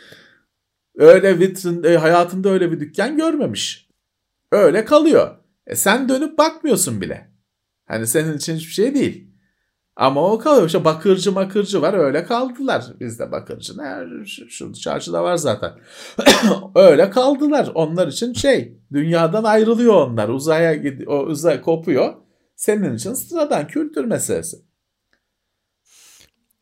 [0.96, 3.90] Öyle vitrin e, hayatında öyle bir dükkan görmemiş.
[4.52, 5.36] Öyle kalıyor.
[5.68, 7.32] E sen dönüp bakmıyorsun bile.
[7.86, 9.31] Hani senin için hiçbir şey değil.
[9.96, 10.68] Ama o kalıyor.
[10.68, 12.86] İşte bakırcı makırcı var öyle kaldılar.
[13.00, 14.08] Bizde bakırcı ne?
[14.26, 15.72] Şu çarşıda var zaten.
[16.76, 17.72] öyle kaldılar.
[17.76, 20.30] Onlar için şey dünyadan ayrılıyor onlar.
[20.30, 21.12] Uzaya gidiyor.
[21.12, 22.14] O uzay kopuyor.
[22.56, 24.58] Senin için sıradan kültür meselesi.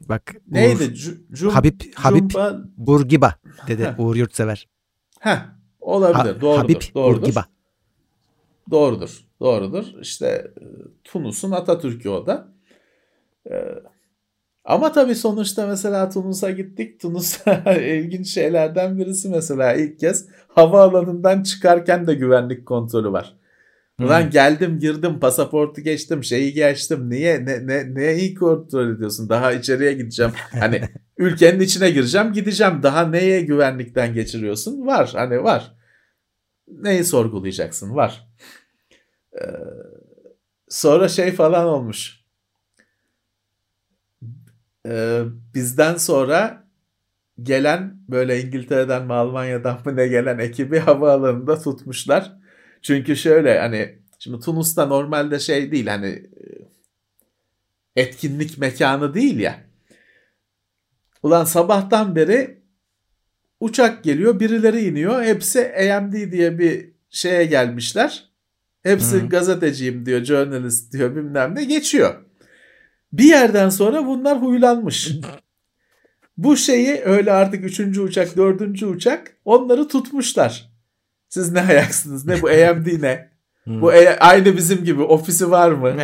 [0.02, 0.84] Bak neydi?
[0.84, 2.60] Uğur, Cum, Habib Habib Cumba...
[2.78, 3.36] Burgiba
[3.68, 4.68] dedi Uğur Yurtsever.
[5.20, 5.38] Heh,
[5.80, 6.34] olabilir.
[6.36, 6.62] Ha, doğrudur.
[6.62, 7.22] Habib doğrudur.
[7.22, 7.46] Burgiba.
[8.72, 9.26] Doğrudur.
[9.40, 9.86] Doğrudur.
[10.02, 10.64] İşte e,
[11.04, 12.59] Tunus'un Atatürk'ü o da.
[13.52, 13.76] Ee,
[14.66, 17.00] ama tabii sonuçta mesela Tunus'a gittik.
[17.00, 23.36] Tunus'a ilginç şeylerden birisi mesela ilk kez havaalanından çıkarken de güvenlik kontrolü var.
[24.00, 24.30] Ulan hmm.
[24.30, 27.10] geldim girdim pasaportu geçtim şeyi geçtim.
[27.10, 29.30] Niye ne, ne, neye iyi kontrol ediyorsun?
[29.30, 30.32] Daha içeriye gideceğim.
[30.60, 30.82] Hani
[31.18, 32.84] ülkenin içine gireceğim gideceğim.
[32.84, 34.86] Daha neye güvenlikten geçiriyorsun?
[34.86, 35.76] Var hani var.
[36.68, 37.96] Neyi sorgulayacaksın?
[37.96, 38.28] Var.
[39.42, 39.46] Ee,
[40.70, 42.19] sonra şey falan olmuş
[44.90, 46.68] e, bizden sonra
[47.44, 52.34] gelen böyle İngiltere'den mi Almanya'dan mı ne gelen ekibi havaalanında tutmuşlar.
[52.82, 56.44] Çünkü şöyle hani şimdi Tunus'ta normalde şey değil hani e,
[57.96, 59.60] etkinlik mekanı değil ya.
[61.24, 62.62] Ulan sabahtan beri
[63.60, 68.30] uçak geliyor birileri iniyor hepsi AMD diye bir şeye gelmişler.
[68.84, 69.30] Hepsi Hı.
[69.30, 72.29] gazeteciyim diyor, journalist diyor bilmem ne geçiyor.
[73.14, 75.12] Bir yerden sonra bunlar huylanmış.
[76.38, 80.70] Bu şeyi öyle artık üçüncü uçak, dördüncü uçak onları tutmuşlar.
[81.30, 82.26] Siz ne ayaksınız?
[82.26, 83.30] Ne bu AMD ne?
[83.68, 85.96] Bu e, aynı bizim gibi ofisi var mı?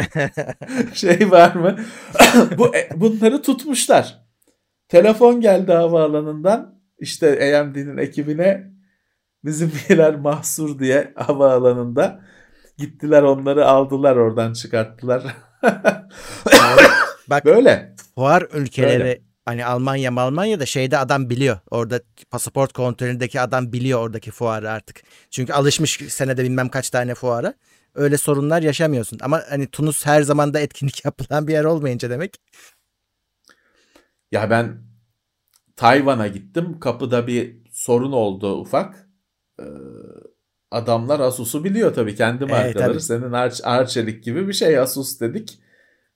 [0.94, 1.76] şey var mı?
[2.57, 4.26] bu e, bunları tutmuşlar.
[4.88, 6.80] Telefon geldi havaalanından.
[6.99, 8.72] İşte AMD'nin ekibine
[9.44, 12.22] bizimkiler mahsur diye havaalanında
[12.77, 15.36] gittiler onları aldılar oradan çıkarttılar.
[17.28, 17.96] Bak böyle.
[18.16, 19.22] Fuar ülkeleri Böyle.
[19.46, 21.60] Hani Almanya Almanya da şeyde adam biliyor.
[21.72, 25.04] Orada pasaport kontrolündeki adam biliyor oradaki fuarı artık.
[25.30, 27.54] Çünkü alışmış senede bilmem kaç tane fuara.
[27.96, 29.20] Öyle sorunlar yaşamıyorsun.
[29.22, 32.38] Ama hani Tunus her zaman da etkinlik yapılan bir yer olmayınca demek.
[34.32, 34.78] Ya ben
[35.76, 36.80] Tayvan'a gittim.
[36.80, 39.10] Kapıda bir sorun oldu ufak.
[39.60, 39.64] Ee,
[40.76, 42.92] adamlar Asus'u biliyor tabii kendi markaları.
[42.92, 45.60] Evet, Senin Arç, Arçelik gibi bir şey Asus dedik.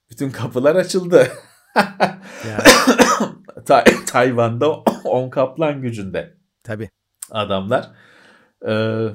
[0.09, 1.27] Bütün kapılar açıldı.
[3.65, 4.69] Ta- Tayvan'da
[5.03, 6.37] on kaplan gücünde.
[6.63, 6.89] Tabii.
[7.31, 7.91] Adamlar.
[8.67, 9.07] Ee,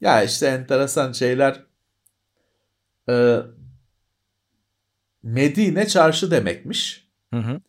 [0.00, 1.62] ya işte enteresan şeyler.
[3.08, 3.38] Ee,
[5.22, 7.08] Medine çarşı demekmiş.
[7.34, 7.60] Hı hı.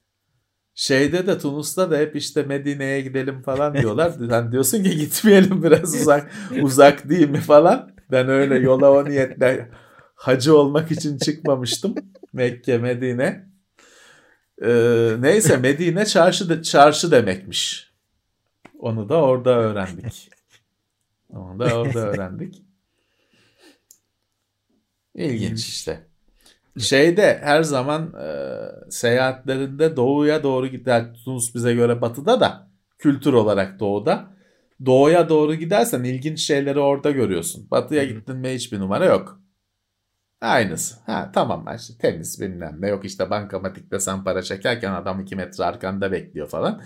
[0.75, 4.13] Şeyde de Tunus'ta da hep işte Medine'ye gidelim falan diyorlar.
[4.29, 6.31] Sen diyorsun ki gitmeyelim biraz uzak
[6.61, 7.93] uzak değil mi falan.
[8.11, 9.69] Ben öyle yola o niyetle
[10.15, 11.95] hacı olmak için çıkmamıştım.
[12.33, 13.45] Mekke, Medine.
[14.61, 17.91] Ee, neyse Medine çarşı de, çarşı demekmiş.
[18.79, 20.29] Onu da orada öğrendik.
[21.29, 22.63] Onu da orada öğrendik.
[25.15, 26.07] İlginç işte.
[26.79, 28.29] Şeyde her zaman e,
[28.91, 31.13] seyahatlerinde doğuya doğru gider.
[31.25, 32.67] Tunus bize göre batıda da
[32.97, 34.33] kültür olarak doğuda.
[34.85, 37.67] Doğuya doğru gidersen ilginç şeyleri orada görüyorsun.
[37.71, 39.39] Batıya gittin mi hiçbir numara yok.
[40.41, 40.95] Aynısı.
[41.05, 45.63] Ha tamam işte temiz bilmem ne yok işte bankamatikte sen para çekerken adam 2 metre
[45.63, 46.81] arkanda bekliyor falan.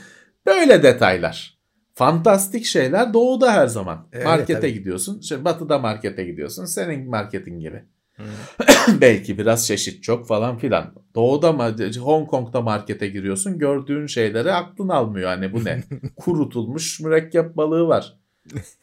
[0.45, 1.57] Böyle detaylar.
[1.93, 4.07] Fantastik şeyler doğuda her zaman.
[4.13, 4.73] Evet, markete tabii.
[4.73, 5.21] gidiyorsun.
[5.21, 6.65] Şimdi batıda markete gidiyorsun.
[6.65, 7.83] Senin marketin gibi.
[9.01, 10.93] Belki biraz çeşit çok falan filan.
[11.15, 15.29] Doğuda mı Hong Kong'da markete giriyorsun gördüğün şeyleri aklın almıyor.
[15.29, 15.83] Hani bu ne?
[16.17, 18.17] Kurutulmuş mürekkep balığı var.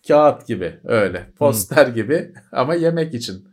[0.09, 1.27] Kağıt gibi öyle.
[1.39, 3.49] Poster gibi ama yemek için.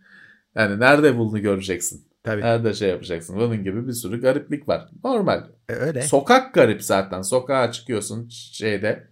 [0.55, 2.07] Yani nerede bunu göreceksin?
[2.23, 2.41] Tabii.
[2.41, 3.35] Nerede şey yapacaksın?
[3.35, 4.89] Bunun gibi bir sürü gariplik var.
[5.03, 5.43] Normal.
[5.69, 6.01] E, öyle.
[6.01, 7.21] Sokak garip zaten.
[7.21, 9.07] Sokağa çıkıyorsun şeyde.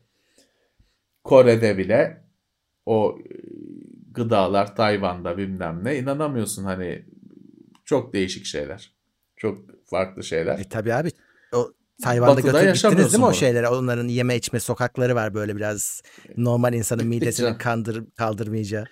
[1.23, 2.23] Kore'de bile
[2.85, 3.17] o
[4.11, 7.05] gıdalar Tayvan'da bilmem ne inanamıyorsun hani
[7.85, 8.93] çok değişik şeyler.
[9.37, 10.59] Çok farklı şeyler.
[10.59, 11.09] E tabii abi.
[11.53, 11.71] O
[12.03, 13.67] Tayvan'da götürüp gittiniz değil mi o şeylere?
[13.67, 16.01] Onların yeme içme sokakları var böyle biraz
[16.37, 18.85] normal insanın midesini kandır, kaldırmayacağı.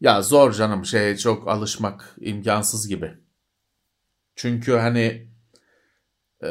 [0.00, 3.14] Ya zor canım şey çok alışmak imkansız gibi.
[4.36, 5.28] Çünkü hani
[6.44, 6.48] e,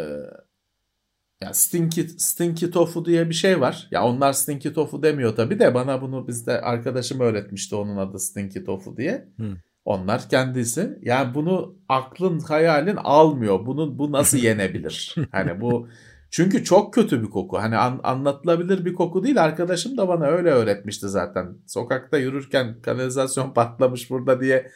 [1.41, 3.87] ya stinky, stinky tofu diye bir şey var.
[3.91, 8.63] Ya onlar stinky tofu demiyor tabii de bana bunu bizde arkadaşım öğretmişti onun adı stinky
[8.63, 9.27] tofu diye.
[9.35, 9.55] Hmm.
[9.85, 10.99] Onlar kendisi.
[11.01, 13.65] Yani bunu aklın hayalin almıyor.
[13.65, 15.15] Bunu bu nasıl yenebilir?
[15.31, 15.87] hani bu
[16.31, 17.57] çünkü çok kötü bir koku.
[17.57, 19.43] Hani an, anlatılabilir bir koku değil.
[19.43, 21.57] Arkadaşım da bana öyle öğretmişti zaten.
[21.67, 24.71] Sokakta yürürken kanalizasyon patlamış burada diye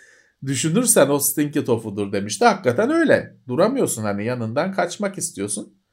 [0.45, 2.45] düşünürsen o stinky tofudur demişti.
[2.45, 3.35] Hakikaten öyle.
[3.47, 5.84] Duramıyorsun hani yanından kaçmak istiyorsun.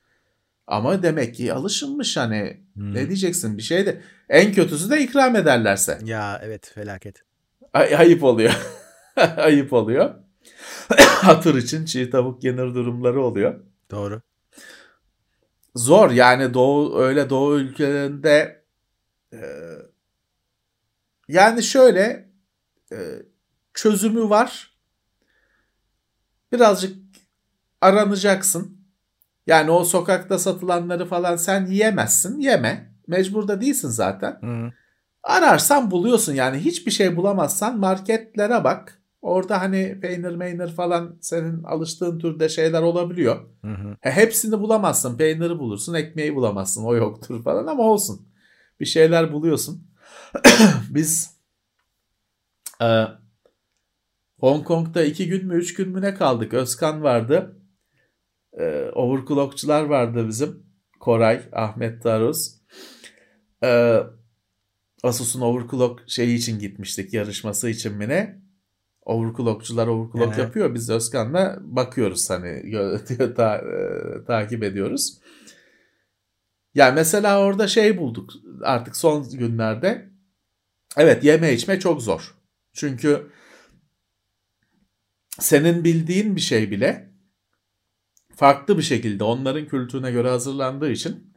[0.66, 2.94] Ama demek ki alışılmış hani hmm.
[2.94, 5.98] ne diyeceksin bir şey de en kötüsü de ikram ederlerse.
[6.04, 7.22] Ya evet felaket.
[7.72, 8.52] Ay, ayıp oluyor.
[9.36, 10.14] ayıp oluyor.
[10.98, 13.60] Hatır için çiğ tavuk yenir durumları oluyor.
[13.90, 14.22] Doğru.
[15.74, 18.64] Zor yani doğu öyle doğu ülkelerinde
[19.32, 19.40] e,
[21.28, 22.30] yani şöyle
[22.92, 22.96] e,
[23.74, 24.76] çözümü var.
[26.52, 26.96] Birazcık
[27.80, 28.81] aranacaksın
[29.52, 32.40] yani o sokakta satılanları falan sen yiyemezsin.
[32.40, 32.92] Yeme.
[33.06, 34.38] Mecbur da değilsin zaten.
[34.40, 34.72] Hı.
[35.22, 39.02] Ararsan buluyorsun yani hiçbir şey bulamazsan marketlere bak.
[39.22, 43.36] Orada hani peynir meynir falan senin alıştığın türde şeyler olabiliyor.
[43.64, 43.96] Hı hı.
[44.00, 45.16] He, hepsini bulamazsın.
[45.16, 46.84] Peyniri bulursun, ekmeği bulamazsın.
[46.84, 48.28] O yoktur falan ama olsun.
[48.80, 49.86] Bir şeyler buluyorsun.
[50.90, 51.36] Biz
[52.82, 53.04] e,
[54.40, 56.54] Hong Kong'da iki gün mü üç gün mü ne kaldık?
[56.54, 57.61] Özkan vardı
[58.58, 60.66] e, overclockçular vardı bizim.
[61.00, 62.54] Koray, Ahmet Taruz.
[63.64, 64.00] E,
[65.02, 68.42] Asus'un overclock şeyi için gitmiştik yarışması için mi ne?
[69.02, 70.38] Overclockçular overclock evet.
[70.38, 70.74] yapıyor.
[70.74, 72.72] Biz Özkan'la bakıyoruz hani
[73.36, 75.18] ta, e, takip ediyoruz.
[76.74, 78.30] Yani mesela orada şey bulduk
[78.62, 80.10] artık son günlerde.
[80.96, 82.34] Evet yeme içme çok zor.
[82.72, 83.30] Çünkü
[85.38, 87.11] senin bildiğin bir şey bile
[88.42, 91.32] farklı bir şekilde onların kültürüne göre hazırlandığı için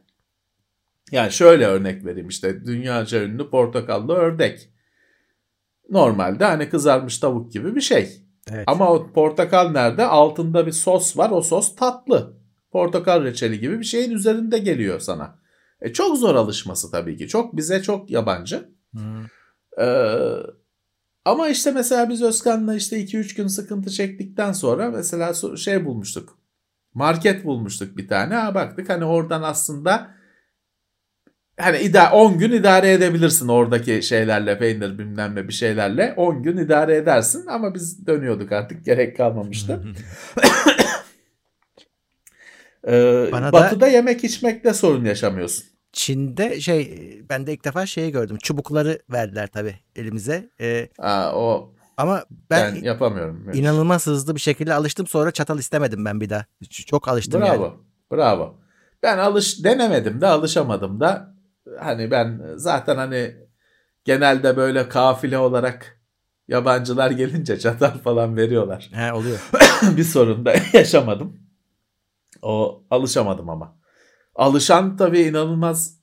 [1.12, 4.70] yani şöyle örnek vereyim işte dünyaca ünlü portakallı ördek.
[5.90, 8.22] Normalde hani kızarmış tavuk gibi bir şey.
[8.50, 8.64] Evet.
[8.66, 10.04] Ama o portakal nerede?
[10.04, 11.30] Altında bir sos var.
[11.30, 12.36] O sos tatlı.
[12.70, 15.38] Portakal reçeli gibi bir şeyin üzerinde geliyor sana.
[15.80, 17.28] E çok zor alışması tabii ki.
[17.28, 18.68] Çok bize çok yabancı.
[18.90, 19.24] Hmm.
[19.80, 20.18] Ee,
[21.24, 26.45] ama işte mesela biz Özkan'la işte 2-3 gün sıkıntı çektikten sonra mesela şey bulmuştuk
[26.96, 28.34] Market bulmuştuk bir tane.
[28.34, 30.14] Ha baktık hani oradan aslında
[31.60, 36.56] hani ida 10 gün idare edebilirsin oradaki şeylerle peynir bilmem ne bir şeylerle 10 gün
[36.56, 39.82] idare edersin ama biz dönüyorduk artık gerek kalmamıştı.
[42.88, 45.64] ee, Bana batıda da yemek içmekte sorun yaşamıyorsun.
[45.92, 48.36] Çin'de şey ben de ilk defa şeyi gördüm.
[48.42, 50.48] Çubukları verdiler tabii elimize.
[50.60, 53.50] Ee, Aa, o ama ben, ben yapamıyorum.
[53.52, 55.06] İnanılmaz hızlı bir şekilde alıştım.
[55.06, 56.44] Sonra çatal istemedim ben bir daha.
[56.70, 57.62] Çok alıştım Bravo.
[57.62, 57.74] yani.
[58.12, 58.54] Bravo.
[59.02, 61.34] Ben alış denemedim de alışamadım da
[61.80, 63.36] hani ben zaten hani
[64.04, 66.00] genelde böyle kafile olarak
[66.48, 68.90] yabancılar gelince çatal falan veriyorlar.
[68.92, 69.50] He oluyor.
[69.96, 71.36] bir sorun da yaşamadım.
[72.42, 73.76] O alışamadım ama.
[74.34, 76.00] Alışan tabii inanılmaz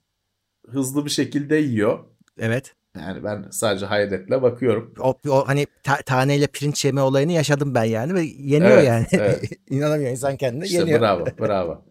[0.67, 1.99] hızlı bir şekilde yiyor.
[2.37, 2.75] Evet.
[2.95, 4.93] Yani ben sadece hayretle bakıyorum.
[4.99, 9.05] O, o hani ta- taneyle pirinç yeme olayını yaşadım ben yani ve yeniyor evet, yani.
[9.11, 9.51] Evet.
[9.69, 11.01] İnanamıyor insan kendine işte yeniyor.
[11.01, 11.85] Bravo bravo.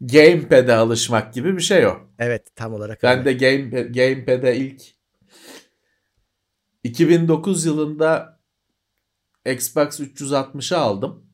[0.00, 1.96] Gamepad'e alışmak gibi bir şey o.
[2.18, 3.02] Evet tam olarak.
[3.02, 3.40] Ben öyle.
[3.40, 4.82] de game, Gamepad'e ilk
[6.84, 8.40] 2009 yılında
[9.46, 11.26] Xbox 360'ı aldım.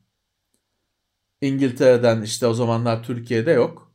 [1.40, 3.92] İngiltere'den işte o zamanlar Türkiye'de yok.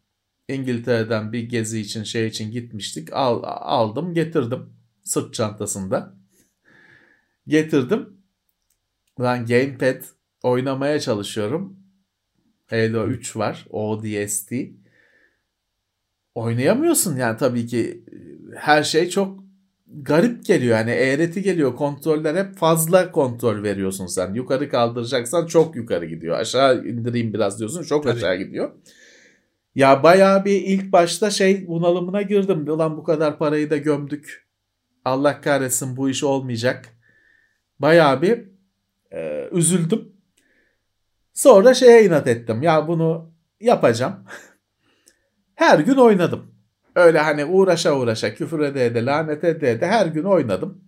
[0.48, 3.14] İngiltere'den bir gezi için şey için gitmiştik.
[3.14, 6.16] Al, aldım getirdim sırt çantasında.
[7.48, 8.10] Getirdim.
[9.20, 10.02] Lan gamepad
[10.44, 11.80] oynamaya çalışıyorum.
[12.70, 13.66] Halo 3 var.
[13.70, 14.54] ODST.
[16.36, 18.06] Oynayamıyorsun yani tabii ki
[18.56, 19.44] her şey çok
[19.88, 20.78] garip geliyor.
[20.78, 21.76] Yani eğreti geliyor.
[21.76, 24.34] Kontroller hep fazla kontrol veriyorsun sen.
[24.34, 26.40] Yukarı kaldıracaksan çok yukarı gidiyor.
[26.40, 28.14] Aşağı indireyim biraz diyorsun çok tabii.
[28.14, 28.72] aşağı gidiyor.
[29.76, 32.68] Ya bayağı bir ilk başta şey bunalımına girdim.
[32.68, 34.48] Ulan bu kadar parayı da gömdük.
[35.06, 36.90] Allah kahretsin bu iş olmayacak.
[37.80, 38.46] Bayağı bir
[39.12, 40.14] e, üzüldüm.
[41.34, 42.64] Sonra şeye inat ettim.
[42.64, 44.26] Ya bunu yapacağım.
[45.56, 46.56] her gün oynadım.
[46.96, 50.84] Öyle hani uğraşa uğraşa küfür ede ede lanet ede ede her gün oynadım.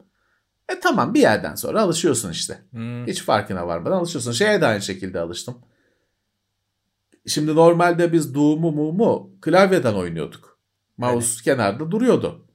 [0.70, 2.62] E tamam bir yerden sonra alışıyorsun işte.
[2.72, 3.08] Hmm.
[3.08, 4.32] Hiç farkına varmadan alışıyorsun.
[4.32, 5.58] Şeye de aynı şekilde alıştım.
[7.28, 10.60] Şimdi normalde biz Doom'u Moom'u klavyeden oynuyorduk.
[10.98, 11.44] Mouse evet.
[11.44, 12.46] kenarda duruyordu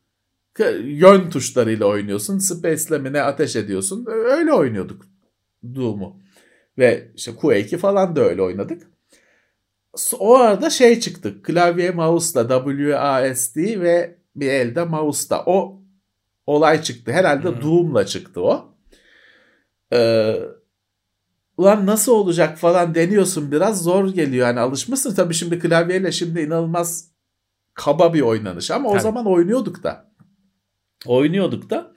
[0.85, 2.39] yön tuşlarıyla oynuyorsun.
[2.39, 4.07] Space'le ateş ediyorsun.
[4.09, 5.07] Öyle oynuyorduk
[5.75, 6.21] Doom'u.
[6.79, 8.83] Ve işte Quake'i falan da öyle oynadık.
[10.19, 11.43] O arada şey çıktı.
[11.43, 15.43] Klavye mouse'la WASD ve bir elde mouse'la.
[15.47, 15.83] O
[16.47, 17.13] olay çıktı.
[17.13, 17.63] Herhalde hmm.
[17.63, 18.75] Doom'la çıktı o.
[19.93, 20.35] Ee,
[21.57, 24.47] ulan nasıl olacak falan deniyorsun biraz zor geliyor.
[24.47, 27.11] Yani alışmışsın tabii şimdi klavyeyle şimdi inanılmaz
[27.75, 28.99] kaba bir oynanış ama Tabii.
[28.99, 30.08] o zaman oynuyorduk da
[31.07, 31.93] oynuyorduk da.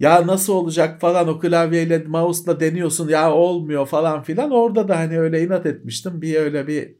[0.00, 4.50] Ya nasıl olacak falan o klavyeyle mouse'la deniyorsun ya olmuyor falan filan.
[4.50, 6.22] Orada da hani öyle inat etmiştim.
[6.22, 6.96] Bir öyle bir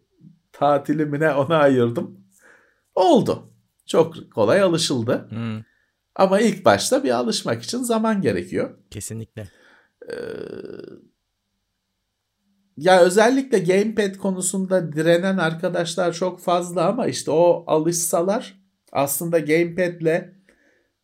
[0.53, 2.21] tatilimine ona ayırdım.
[2.95, 3.51] Oldu.
[3.87, 5.27] Çok kolay alışıldı.
[5.31, 5.63] Hmm.
[6.15, 8.79] ama ilk başta bir alışmak için zaman gerekiyor.
[8.91, 9.49] Kesinlikle.
[10.11, 10.15] Ee,
[12.77, 18.61] ya özellikle gamepad konusunda direnen arkadaşlar çok fazla ama işte o alışsalar
[18.93, 20.34] aslında gamepad'le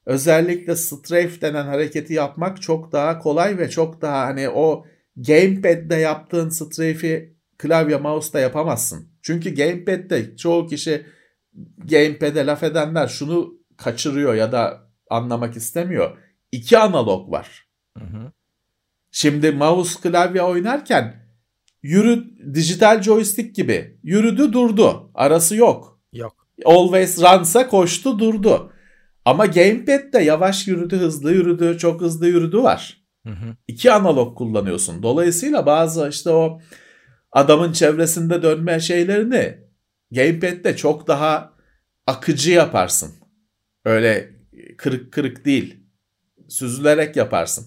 [0.06, 4.86] özellikle strafe denen hareketi yapmak çok daha kolay ve çok daha hani o
[5.16, 9.08] gamepad'de yaptığın strafe'i klavye mouse'da yapamazsın.
[9.22, 11.06] Çünkü gamepad'de çoğu kişi
[11.76, 16.18] gamepad'e laf edenler şunu kaçırıyor ya da anlamak istemiyor.
[16.52, 17.66] İki analog var.
[17.98, 18.32] Hı hı.
[19.10, 21.26] Şimdi mouse klavye oynarken
[21.82, 22.24] yürü
[22.54, 25.10] dijital joystick gibi yürüdü durdu.
[25.14, 26.00] Arası yok.
[26.12, 26.46] Yok.
[26.64, 28.72] Always run'sa koştu durdu.
[29.24, 33.02] Ama gamepad'de yavaş yürüdü, hızlı yürüdü, çok hızlı yürüdü var.
[33.26, 33.56] Hı hı.
[33.68, 35.02] İki analog kullanıyorsun.
[35.02, 36.60] Dolayısıyla bazı işte o
[37.32, 39.58] adamın çevresinde dönme şeylerini
[40.10, 41.52] gamepad'de çok daha
[42.06, 43.14] akıcı yaparsın.
[43.84, 44.30] Öyle
[44.78, 45.80] kırık kırık değil.
[46.48, 47.66] Süzülerek yaparsın.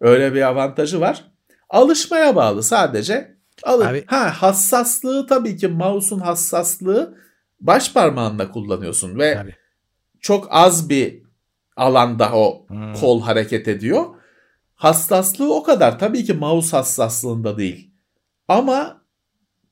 [0.00, 1.24] Öyle bir avantajı var.
[1.70, 3.38] Alışmaya bağlı sadece.
[3.62, 3.86] Alın.
[3.86, 4.04] Abi...
[4.06, 7.18] Ha hassaslığı tabii ki mouse'un hassaslığı
[7.60, 9.54] baş parmağında kullanıyorsun ve Tabii
[10.20, 11.22] çok az bir
[11.76, 12.94] alanda o hmm.
[12.94, 14.04] kol hareket ediyor.
[14.74, 15.98] Hassaslığı o kadar.
[15.98, 17.90] Tabii ki mouse hassaslığında değil.
[18.48, 19.02] Ama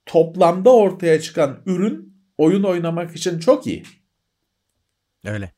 [0.07, 3.83] toplamda ortaya çıkan ürün oyun oynamak için çok iyi.
[5.25, 5.53] Öyle.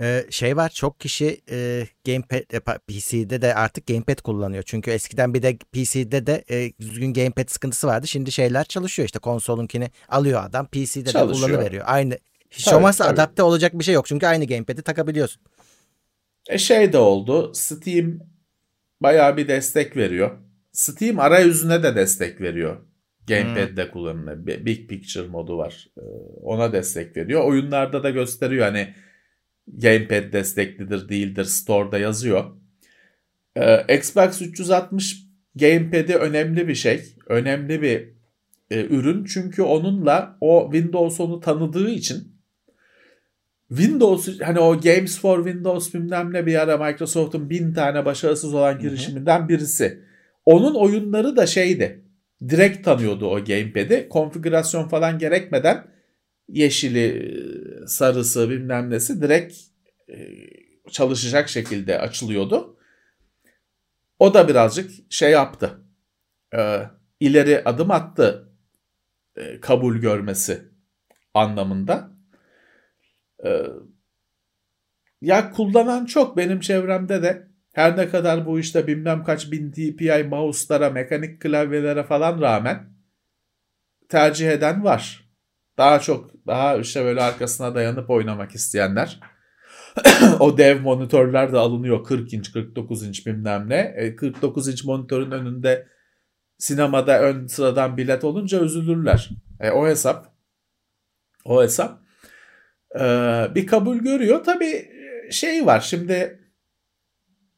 [0.00, 4.62] Ee, şey var çok kişi e, gamepad e, PC'de de artık gamepad kullanıyor.
[4.66, 8.06] Çünkü eskiden bir de PC'de de e, düzgün gamepad sıkıntısı vardı.
[8.06, 11.28] Şimdi şeyler çalışıyor işte konsolunkini alıyor adam PC'de çalışıyor.
[11.28, 11.84] de kullanıveriyor.
[11.86, 12.18] Aynı
[12.52, 13.14] hiç tabii, olmazsa tabii.
[13.14, 14.06] adapte olacak bir şey yok.
[14.06, 15.42] Çünkü aynı gamepad'i takabiliyorsun.
[16.48, 17.52] E şey de oldu.
[17.54, 18.18] Steam
[19.00, 20.38] bayağı bir destek veriyor.
[20.72, 22.76] Steam arayüzüne de destek veriyor.
[23.28, 23.90] Gamepad'de hmm.
[23.90, 24.46] kullanılıyor.
[24.46, 25.88] Big Picture modu var.
[25.98, 26.00] Ee,
[26.42, 27.44] ona destek veriyor.
[27.44, 28.94] Oyunlarda da gösteriyor hani
[29.66, 32.44] Gamepad desteklidir değildir store'da yazıyor.
[33.56, 35.16] Ee, Xbox 360
[35.54, 37.04] Gamepad'i önemli bir şey.
[37.26, 38.08] Önemli bir
[38.70, 39.24] e, ürün.
[39.24, 42.31] Çünkü onunla o Windows onu tanıdığı için
[43.76, 48.78] Windows hani o Games for Windows bilmem ne bir ara Microsoft'un bin tane başarısız olan
[48.78, 50.02] girişiminden birisi.
[50.44, 52.04] Onun oyunları da şeydi.
[52.48, 54.08] Direkt tanıyordu o gamepad'i.
[54.08, 55.86] Konfigürasyon falan gerekmeden
[56.48, 57.34] yeşili,
[57.86, 59.56] sarısı bilmem nesi direkt
[60.08, 60.16] e,
[60.90, 62.76] çalışacak şekilde açılıyordu.
[64.18, 65.70] O da birazcık şey yaptı.
[66.54, 66.80] E,
[67.20, 68.48] ileri adım attı
[69.36, 70.62] e, kabul görmesi
[71.34, 72.11] anlamında.
[73.44, 73.66] E,
[75.20, 80.24] ya kullanan çok benim çevremde de her ne kadar bu işte bilmem kaç bin DPI
[80.24, 82.92] mouse'lara, mekanik klavyelere falan rağmen
[84.08, 85.28] tercih eden var.
[85.78, 89.20] Daha çok daha işte böyle arkasına dayanıp oynamak isteyenler.
[90.40, 94.14] o dev monitörler de alınıyor 40 inç 49 inç bilmem ne.
[94.16, 95.86] 49 e, inç monitörün önünde
[96.58, 99.30] sinemada ön sıradan bilet olunca üzülürler.
[99.60, 100.32] E, o hesap
[101.44, 102.01] o hesap
[103.54, 104.44] bir kabul görüyor.
[104.44, 106.38] Tabi e, şey var şimdi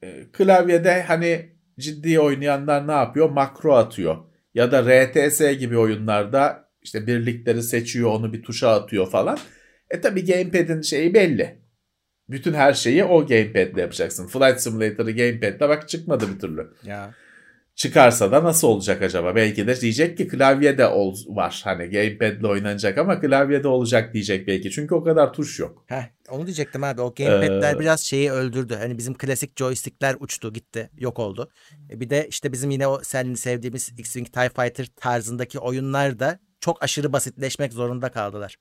[0.02, 1.48] e, klavyede hani
[1.78, 3.30] ciddi oynayanlar ne yapıyor?
[3.30, 4.16] Makro atıyor.
[4.54, 9.38] Ya da RTS gibi oyunlarda işte birlikleri seçiyor onu bir tuşa atıyor falan.
[9.90, 11.64] E tabi gamepad'in şeyi belli.
[12.28, 14.26] Bütün her şeyi o gamepad'le yapacaksın.
[14.26, 16.74] Flight Simulator'ı gamepad'le bak çıkmadı bir türlü.
[16.84, 17.14] Ya
[17.74, 19.36] çıkarsa da nasıl olacak acaba?
[19.36, 21.60] Belki de diyecek ki klavyede ol, var.
[21.64, 24.70] Hani gamepad'le oynanacak ama klavyede olacak diyecek belki.
[24.70, 25.84] Çünkü o kadar tuş yok.
[25.86, 27.00] Heh, onu diyecektim abi.
[27.00, 28.74] O gamepad'ler ee, biraz şeyi öldürdü.
[28.74, 30.90] Hani bizim klasik joystickler uçtu gitti.
[30.98, 31.50] Yok oldu.
[31.90, 36.38] E bir de işte bizim yine o senin sevdiğimiz X-Wing TIE Fighter tarzındaki oyunlar da
[36.60, 38.56] çok aşırı basitleşmek zorunda kaldılar.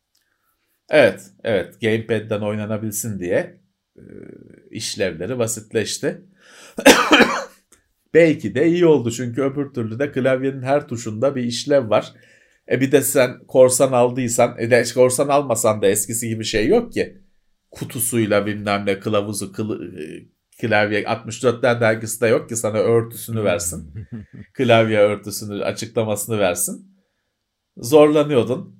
[0.89, 1.21] Evet.
[1.43, 1.81] Evet.
[1.81, 3.61] Gamepad'den oynanabilsin diye
[3.97, 4.03] e,
[4.71, 6.21] işlevleri basitleşti.
[8.13, 12.13] Belki de iyi oldu çünkü öbür türlü de klavyenin her tuşunda bir işlev var.
[12.71, 16.93] E bir de sen korsan aldıysan, e de korsan almasan da eskisi gibi şey yok
[16.93, 17.17] ki.
[17.71, 20.03] Kutusuyla bilmem ne kılavuzu, kılı, e,
[20.61, 23.93] klavye 64'ler dergisi de yok ki sana örtüsünü versin.
[24.53, 26.93] klavye örtüsünü, açıklamasını versin.
[27.77, 28.75] Zorlanıyordun.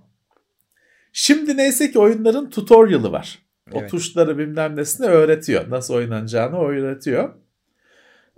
[1.14, 3.40] Şimdi neyse ki oyunların tutorial'ı var.
[3.72, 3.92] O evet.
[3.92, 5.70] tuşları bilmem nesini öğretiyor.
[5.70, 7.43] Nasıl oynanacağını öğretiyor.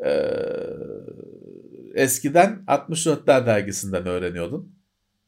[0.06, 0.30] Ee,
[1.96, 4.76] eskiden 64'ler dergisinden öğreniyordun.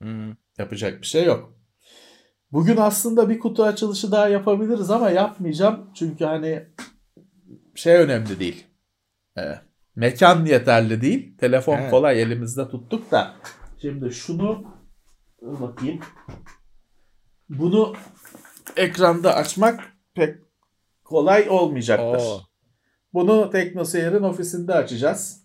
[0.02, 0.34] Hmm.
[0.58, 1.54] Yapacak bir şey yok.
[2.52, 5.90] Bugün aslında bir kutu açılışı daha yapabiliriz ama yapmayacağım.
[5.96, 6.68] Çünkü hani
[7.76, 8.68] şey önemli değil.
[9.38, 9.42] Ee,
[9.96, 11.38] mekan yeterli değil.
[11.38, 11.92] Telefon evet.
[11.92, 13.36] kolay elimizde tuttuk da.
[13.82, 14.64] Şimdi şunu
[15.42, 16.00] bakayım.
[17.50, 17.94] Bunu
[18.76, 19.84] ekranda açmak
[20.14, 20.36] pek
[21.04, 22.26] kolay olmayacaktır.
[22.28, 22.42] Oo.
[23.18, 25.42] Bunu TeknoSeyir'in ofisinde açacağız.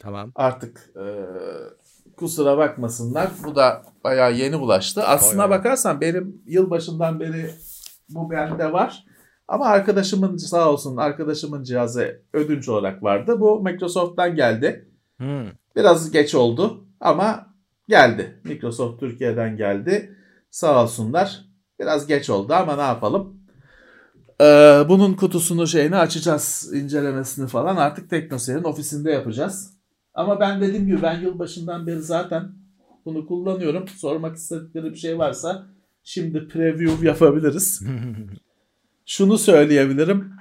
[0.00, 0.32] Tamam.
[0.34, 1.04] Artık e,
[2.16, 3.28] kusura bakmasınlar.
[3.44, 5.02] Bu da bayağı yeni bulaştı.
[5.04, 5.50] Aslına Oy.
[5.50, 7.50] bakarsan benim yılbaşından beri
[8.08, 9.04] bu bende var.
[9.48, 13.40] Ama arkadaşımın sağ olsun arkadaşımın cihazı ödünç olarak vardı.
[13.40, 14.90] Bu Microsoft'tan geldi.
[15.16, 15.46] Hmm.
[15.76, 17.46] Biraz geç oldu ama
[17.88, 18.40] geldi.
[18.44, 20.16] Microsoft Türkiye'den geldi.
[20.50, 21.44] Sağ olsunlar.
[21.80, 23.40] Biraz geç oldu ama ne yapalım.
[24.40, 26.70] Ee, bunun kutusunu şeyini açacağız.
[26.74, 29.72] incelemesini falan artık TeknoSeyir'in ofisinde yapacağız.
[30.14, 32.52] Ama ben dediğim gibi ben yılbaşından beri zaten
[33.04, 33.88] bunu kullanıyorum.
[33.88, 35.66] Sormak istedikleri bir şey varsa
[36.04, 37.82] şimdi preview yapabiliriz.
[39.06, 40.32] Şunu söyleyebilirim.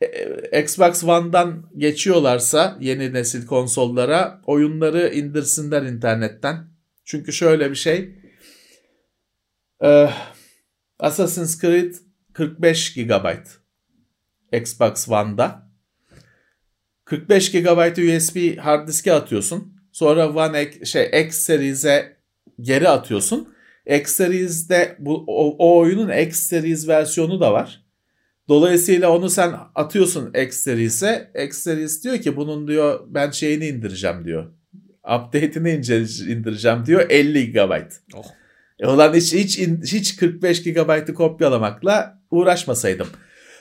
[0.00, 6.66] Ee, Xbox One'dan geçiyorlarsa yeni nesil konsollara oyunları indirsinler internetten.
[7.04, 8.14] Çünkü şöyle bir şey.
[9.84, 10.10] Ee,
[11.00, 11.94] Assassin's Creed
[12.38, 13.26] 45 GB
[14.52, 15.68] Xbox One'da.
[17.04, 19.74] 45 GB USB hard diske atıyorsun.
[19.92, 22.16] Sonra One X, şey X Series'e
[22.60, 23.54] geri atıyorsun.
[23.86, 27.84] X Series'de bu o, o oyunun X Series versiyonu da var.
[28.48, 31.32] Dolayısıyla onu sen atıyorsun X Series'e.
[31.46, 34.52] X Series diyor ki bunun diyor ben şeyini indireceğim diyor.
[35.04, 35.70] Update'ini
[36.32, 37.72] indireceğim diyor 50 GB.
[38.14, 38.24] Oh.
[38.80, 39.58] E olan hiç hiç
[39.92, 43.08] hiç 45 GB'ı kopyalamakla uğraşmasaydım.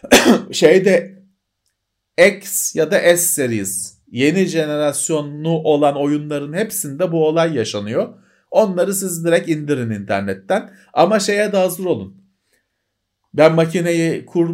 [0.51, 1.23] Şeyde
[2.35, 8.13] X ya da S series yeni jenerasyonlu olan oyunların hepsinde bu olay yaşanıyor.
[8.51, 12.17] Onları siz direkt indirin internetten ama şeye de hazır olun.
[13.33, 14.49] Ben makineyi kur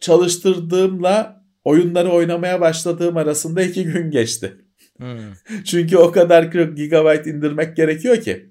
[0.00, 4.56] çalıştırdığımla oyunları oynamaya başladığım arasında iki gün geçti.
[4.96, 5.18] Hmm,
[5.64, 8.50] Çünkü o kadar 40 GB indirmek gerekiyor ki.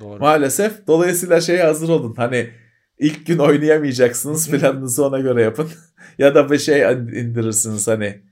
[0.00, 0.20] Doğru.
[0.20, 0.86] Maalesef.
[0.86, 2.14] Dolayısıyla şeye hazır olun.
[2.16, 2.50] Hani
[2.98, 4.50] ilk gün oynayamayacaksınız.
[4.50, 5.68] Planınızı ona göre yapın.
[6.18, 8.22] ya da bir şey indirirsiniz hani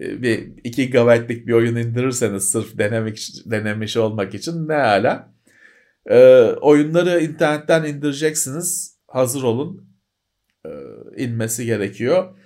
[0.00, 5.36] e, bir 2 GB'lik bir oyun indirirseniz sırf denemek denemiş olmak için ne hala.
[6.10, 8.98] Ee, oyunları internetten indireceksiniz.
[9.08, 9.90] Hazır olun.
[10.66, 10.70] Ee,
[11.16, 12.36] inmesi gerekiyor.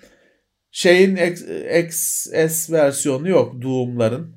[0.70, 4.36] Şeyin XS versiyonu yok Doom'ların.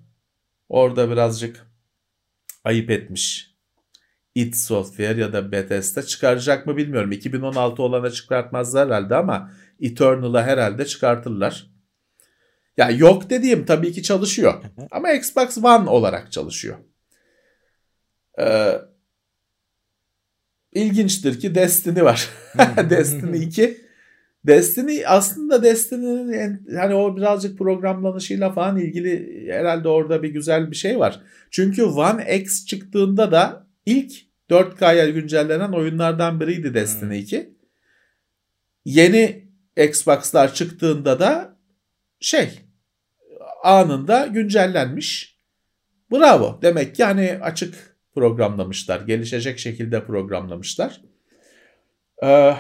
[0.70, 1.68] Orada birazcık
[2.64, 3.53] ayıp etmiş.
[4.36, 7.12] İd Software ya da Bethesda çıkaracak mı bilmiyorum.
[7.12, 9.52] 2016 olana çıkartmazlar herhalde ama
[9.82, 11.68] Eternal'a herhalde çıkartırlar.
[12.78, 14.64] Ya yok dediğim tabii ki çalışıyor.
[14.92, 16.78] Ama Xbox One olarak çalışıyor.
[18.40, 18.82] Ee,
[20.74, 22.30] ilginçtir ki Destiny var.
[22.90, 23.78] Destiny 2.
[24.48, 31.00] Destiny aslında Destiny'nin hani o birazcık programlanışıyla falan ilgili herhalde orada bir güzel bir şey
[31.00, 31.22] var.
[31.52, 34.14] Çünkü One X çıktığında da ilk
[34.50, 37.54] 4K'ya güncellenen oyunlardan biriydi Destiny 2.
[38.86, 39.48] Yeni
[39.78, 41.58] Xbox'lar çıktığında da
[42.20, 42.60] şey
[43.64, 45.40] anında güncellenmiş.
[46.12, 46.60] Bravo.
[46.62, 49.02] Demek ki hani açık programlamışlar.
[49.02, 51.02] Gelişecek şekilde programlamışlar.
[52.24, 52.56] Ee,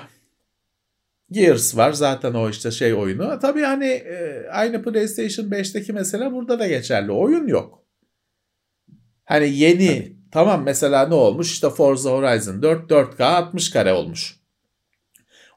[1.31, 3.39] Gears var zaten o işte şey oyunu.
[3.39, 7.11] Tabii hani e, aynı PlayStation 5'teki mesela burada da geçerli.
[7.11, 7.83] Oyun yok.
[9.25, 10.22] Hani yeni Tabii.
[10.33, 14.35] Tamam mesela ne olmuş işte Forza Horizon 4 4K 60 kare olmuş.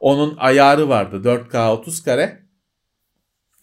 [0.00, 2.42] Onun ayarı vardı 4K 30 kare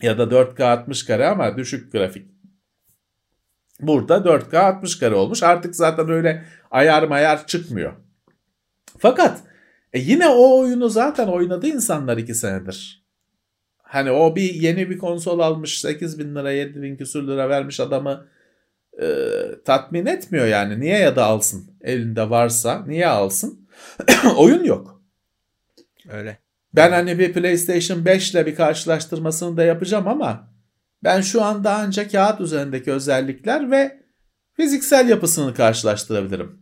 [0.01, 2.27] ya da 4K 60 kare ama düşük grafik.
[3.79, 5.43] Burada 4K 60 kare olmuş.
[5.43, 7.93] Artık zaten öyle ayar mayar çıkmıyor.
[8.97, 9.39] Fakat
[9.93, 13.03] e yine o oyunu zaten oynadı insanlar 2 senedir.
[13.77, 17.79] Hani o bir yeni bir konsol almış 8 bin lira 7 bin küsur lira vermiş
[17.79, 18.27] adamı
[19.01, 19.07] e,
[19.65, 20.79] tatmin etmiyor yani.
[20.79, 23.67] Niye ya da alsın elinde varsa niye alsın?
[24.37, 25.01] Oyun yok.
[26.09, 26.37] Öyle.
[26.73, 30.53] Ben hani bir PlayStation 5 ile bir karşılaştırmasını da yapacağım ama
[31.03, 33.99] ben şu anda ancak kağıt üzerindeki özellikler ve
[34.53, 36.59] fiziksel yapısını karşılaştırabilirim.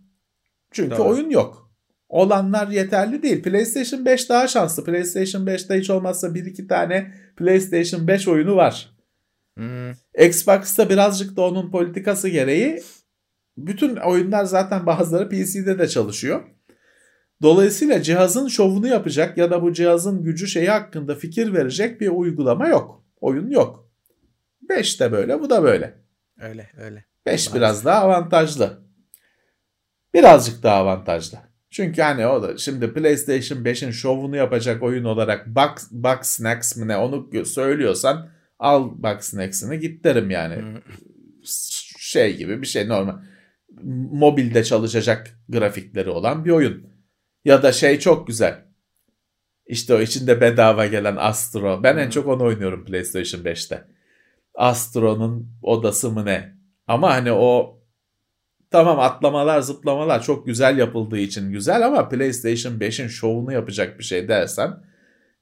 [0.72, 1.10] Çünkü Doğru.
[1.10, 1.72] oyun yok.
[2.10, 3.44] Olanlar yeterli değil.
[3.44, 4.84] PlayStation 5 daha şanslı.
[4.84, 8.90] PlayStation 5'te hiç olmazsa 1-2 tane PlayStation 5 oyunu var.
[9.57, 9.91] Hmm.
[10.18, 12.84] Xbox'ta birazcık da onun politikası gereği
[13.57, 16.44] bütün oyunlar zaten bazıları PC'de de çalışıyor.
[17.41, 22.68] Dolayısıyla cihazın şovunu yapacak ya da bu cihazın gücü şeyi hakkında fikir verecek bir uygulama
[22.68, 23.06] yok.
[23.22, 23.91] Oyun yok.
[24.69, 25.94] 5 de böyle bu da böyle.
[26.40, 27.06] Öyle öyle.
[27.26, 28.82] 5 biraz daha avantajlı.
[30.14, 31.38] Birazcık daha avantajlı.
[31.69, 36.88] Çünkü hani o da şimdi PlayStation 5'in şovunu yapacak oyun olarak Box, Box Snacks mı
[36.88, 38.30] ne onu söylüyorsan
[38.62, 40.82] al Box Snacks'ını git derim yani.
[41.98, 43.16] şey gibi bir şey normal.
[44.12, 46.86] Mobilde çalışacak grafikleri olan bir oyun.
[47.46, 48.66] Ya da şey çok güzel.
[49.66, 51.84] İşte o içinde bedava gelen Astro.
[51.84, 53.84] Ben en çok onu oynuyorum PlayStation 5'te.
[54.56, 56.56] Astro'nun odası mı ne?
[56.88, 57.80] Ama hani o
[58.72, 64.28] tamam atlamalar zıplamalar çok güzel yapıldığı için güzel ama PlayStation 5'in şovunu yapacak bir şey
[64.28, 64.90] dersen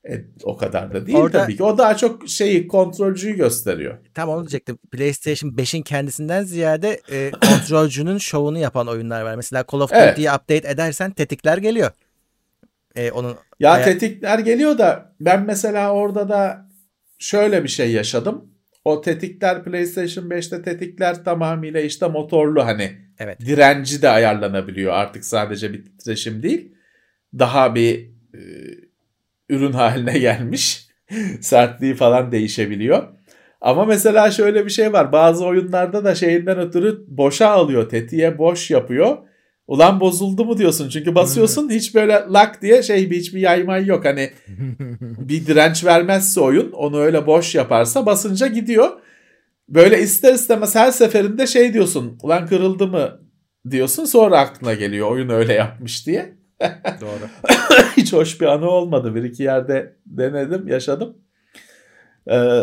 [0.08, 1.64] e, o kadar da değil Orada, tabii ki.
[1.64, 3.98] O daha çok şeyi kontrolcüyü gösteriyor.
[4.14, 4.78] Tam onu diyecektim.
[4.92, 9.36] PlayStation 5'in kendisinden ziyade e, kontrolcünün şovunu yapan oyunlar var.
[9.36, 10.42] Mesela Call of Duty'yi evet.
[10.42, 11.92] update edersen tetikler geliyor.
[12.96, 16.70] E, onun ya aya- tetikler geliyor da ben mesela orada da
[17.20, 18.54] şöyle bir şey yaşadım.
[18.86, 23.40] O tetikler PlayStation 5'te tetikler tamamıyla işte motorlu hani evet.
[23.40, 24.94] direnci de ayarlanabiliyor.
[24.94, 26.76] Artık sadece bir titreşim değil.
[27.40, 28.19] Daha bir
[29.50, 30.88] ürün haline gelmiş.
[31.42, 33.04] Sertliği falan değişebiliyor.
[33.62, 35.12] Ama mesela şöyle bir şey var.
[35.12, 37.90] Bazı oyunlarda da şeyinden ötürü boşa alıyor.
[37.90, 39.18] Tetiğe boş yapıyor.
[39.68, 40.90] Ulan bozuldu mu diyorsun.
[40.90, 44.06] Çünkü basıyorsun hiç böyle lak diye şey hiçbir yaymay yok.
[44.06, 44.30] Hani
[45.02, 48.90] bir direnç vermezse oyun onu öyle boş yaparsa basınca gidiyor.
[49.70, 52.18] Böyle ister istemez her seferinde şey diyorsun.
[52.24, 53.20] Ulan kırıldı mı
[53.72, 54.06] diyorsun.
[54.06, 56.39] Sonra aklına geliyor oyun öyle yapmış diye.
[57.02, 57.30] Doğru.
[57.98, 59.16] Hiç hoş bir anı olmadı.
[59.16, 61.18] Bir iki yerde denedim, yaşadım.
[62.32, 62.62] Ee,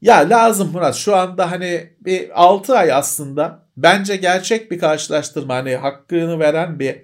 [0.00, 0.94] ya lazım Murat.
[0.94, 7.02] Şu anda hani bir 6 ay aslında bence gerçek bir karşılaştırma hani hakkını veren bir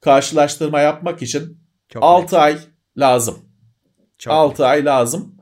[0.00, 1.58] karşılaştırma yapmak için
[1.88, 2.42] Çok 6 net.
[2.42, 2.58] ay
[2.98, 3.38] lazım.
[4.18, 4.68] Çok 6 net.
[4.70, 5.34] ay lazım.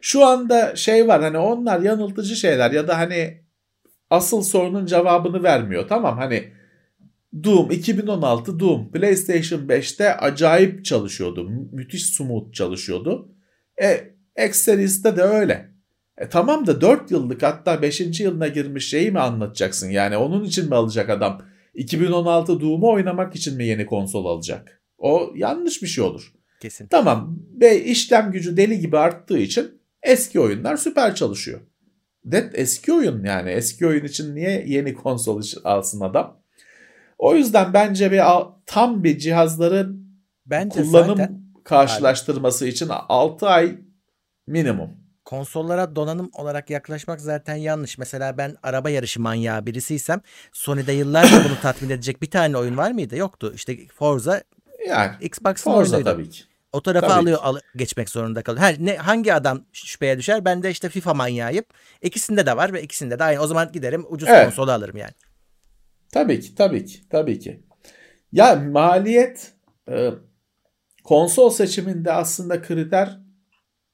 [0.00, 3.44] Şu anda şey var hani onlar yanıltıcı şeyler ya da hani
[4.10, 5.88] asıl sorunun cevabını vermiyor.
[5.88, 6.52] Tamam hani
[7.44, 11.50] Doom 2016 Doom PlayStation 5'te acayip çalışıyordu.
[11.72, 13.34] Müthiş smooth çalışıyordu.
[13.82, 14.14] E
[14.48, 15.70] X Series'te de öyle.
[16.18, 18.20] E tamam da 4 yıllık hatta 5.
[18.20, 19.90] yılına girmiş şeyi mi anlatacaksın?
[19.90, 21.42] Yani onun için mi alacak adam?
[21.74, 24.82] 2016 Doom'u oynamak için mi yeni konsol alacak?
[24.98, 26.32] O yanlış bir şey olur.
[26.60, 26.86] Kesin.
[26.86, 31.60] Tamam ve işlem gücü deli gibi arttığı için eski oyunlar süper çalışıyor.
[32.24, 36.42] Det eski oyun yani eski oyun için niye yeni konsol alsın adam?
[37.18, 38.22] O yüzden bence bir
[38.66, 40.08] tam bir cihazların
[40.46, 43.78] bence kullanım zaten, karşılaştırması abi, için 6 ay
[44.46, 44.90] minimum.
[45.24, 47.98] Konsollara donanım olarak yaklaşmak zaten yanlış.
[47.98, 50.20] Mesela ben araba yarışı manyağı birisiysem
[50.52, 53.16] Sony'de yıllarca bunu tatmin edecek bir tane oyun var mıydı?
[53.16, 53.52] Yoktu.
[53.54, 54.42] İşte Forza
[54.88, 56.16] yani Xbox'ın Forza oyunuydu.
[56.16, 56.42] tabii ki.
[56.72, 58.64] O tarafa Tabii alıyor al, geçmek zorunda kalıyor.
[58.64, 60.44] Her ne hangi adam şüpheye düşer?
[60.44, 61.64] Ben de işte FIFA manyağıyım.
[62.02, 63.40] İkisinde de var ve ikisinde de aynı.
[63.40, 64.44] O zaman giderim ucuz evet.
[64.44, 65.12] konsolu alırım yani.
[66.12, 67.60] Tabii ki, tabii ki, tabii ki.
[68.32, 69.52] Ya maliyet
[69.90, 70.10] e,
[71.04, 73.18] konsol seçiminde aslında kriter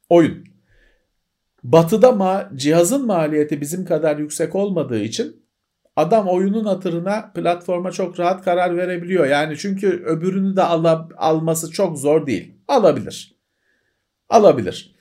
[0.08, 0.44] oyun.
[1.64, 5.44] Batı'da ma cihazın maliyeti bizim kadar yüksek olmadığı için
[5.96, 9.26] adam oyunun hatırına platforma çok rahat karar verebiliyor.
[9.26, 12.54] Yani çünkü öbürünü de al alması çok zor değil.
[12.68, 13.38] Alabilir.
[14.28, 14.94] Alabilir.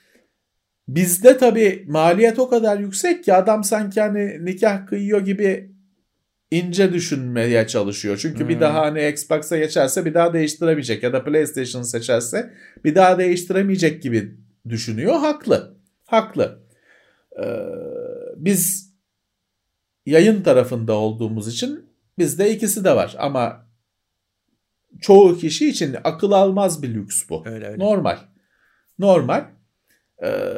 [0.88, 5.73] Bizde tabii maliyet o kadar yüksek ki adam sanki hani nikah kıyıyor gibi
[6.50, 8.18] ince düşünmeye çalışıyor.
[8.22, 8.48] Çünkü hmm.
[8.48, 12.54] bir daha hani Xbox'a geçerse bir daha değiştiremeyecek ya da PlayStation seçerse
[12.84, 14.36] bir daha değiştiremeyecek gibi
[14.68, 15.14] düşünüyor.
[15.14, 15.74] Haklı.
[16.04, 16.62] Haklı.
[17.42, 17.46] Ee,
[18.36, 18.92] biz
[20.06, 23.66] yayın tarafında olduğumuz için bizde ikisi de var ama
[25.00, 27.42] çoğu kişi için akıl almaz bir lüks bu.
[27.46, 27.84] Öyle, öyle.
[27.84, 28.18] Normal.
[28.98, 29.44] Normal.
[30.22, 30.52] Ee,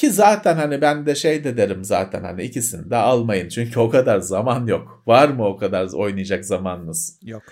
[0.00, 3.48] ki zaten hani ben de şey de derim zaten hani ikisini de almayın.
[3.48, 5.02] Çünkü o kadar zaman yok.
[5.06, 7.18] Var mı o kadar oynayacak zamanınız?
[7.22, 7.42] Yok.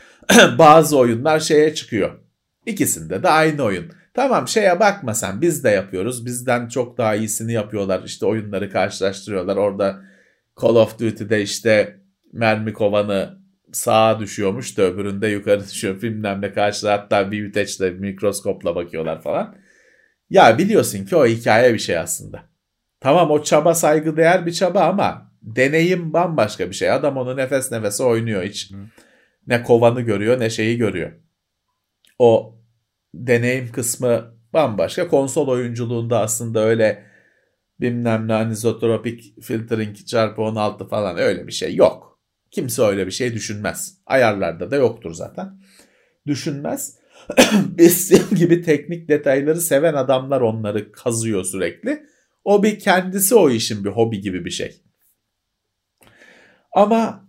[0.59, 2.19] Bazı oyunlar şeye çıkıyor.
[2.67, 3.93] İkisinde de aynı oyun.
[4.15, 6.27] Tamam şeye bakma sen biz de yapıyoruz.
[6.27, 8.03] Bizden çok daha iyisini yapıyorlar.
[8.05, 9.57] İşte oyunları karşılaştırıyorlar.
[9.57, 10.01] Orada
[10.63, 12.01] Call of Duty'de işte
[12.33, 13.39] mermi kovanı
[13.73, 15.99] sağa düşüyormuş da öbüründe yukarı düşüyor.
[15.99, 19.57] Filmlerle karşıda hatta bir büyüteçle mikroskopla bakıyorlar falan.
[20.31, 22.45] Ya biliyorsun ki o hikaye bir şey aslında.
[23.01, 26.91] Tamam o çaba saygı değer bir çaba ama deneyim bambaşka bir şey.
[26.91, 28.73] Adam onu nefes nefese oynuyor hiç.
[28.73, 28.77] Hı.
[29.47, 31.13] Ne kovanı görüyor ne şeyi görüyor.
[32.19, 32.59] O
[33.15, 35.09] deneyim kısmı bambaşka.
[35.09, 37.05] Konsol oyunculuğunda aslında öyle
[37.81, 42.21] bilmem ne anisotropik filtering çarpı 16 falan öyle bir şey yok.
[42.51, 43.99] Kimse öyle bir şey düşünmez.
[44.07, 45.61] Ayarlarda da yoktur zaten.
[46.27, 46.99] Düşünmez.
[47.79, 52.07] Biz gibi teknik detayları seven adamlar onları kazıyor sürekli.
[52.45, 54.83] O bir kendisi o işin bir hobi gibi bir şey.
[56.73, 57.29] Ama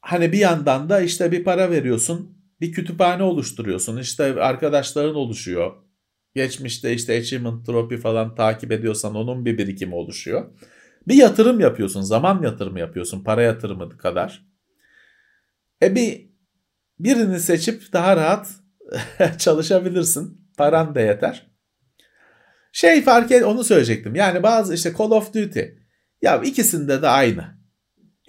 [0.00, 3.96] hani bir yandan da işte bir para veriyorsun, bir kütüphane oluşturuyorsun.
[3.98, 5.72] İşte arkadaşların oluşuyor.
[6.34, 10.50] Geçmişte işte achievement trophy falan takip ediyorsan onun bir birikimi oluşuyor.
[11.08, 14.46] Bir yatırım yapıyorsun, zaman yatırımı yapıyorsun, para yatırımı kadar.
[15.82, 16.30] E bir
[16.98, 18.63] birini seçip daha rahat
[19.38, 20.44] çalışabilirsin.
[20.58, 21.50] Paran da yeter.
[22.72, 24.14] Şey fark et onu söyleyecektim.
[24.14, 25.60] Yani bazı işte Call of Duty.
[26.22, 27.44] Ya ikisinde de aynı.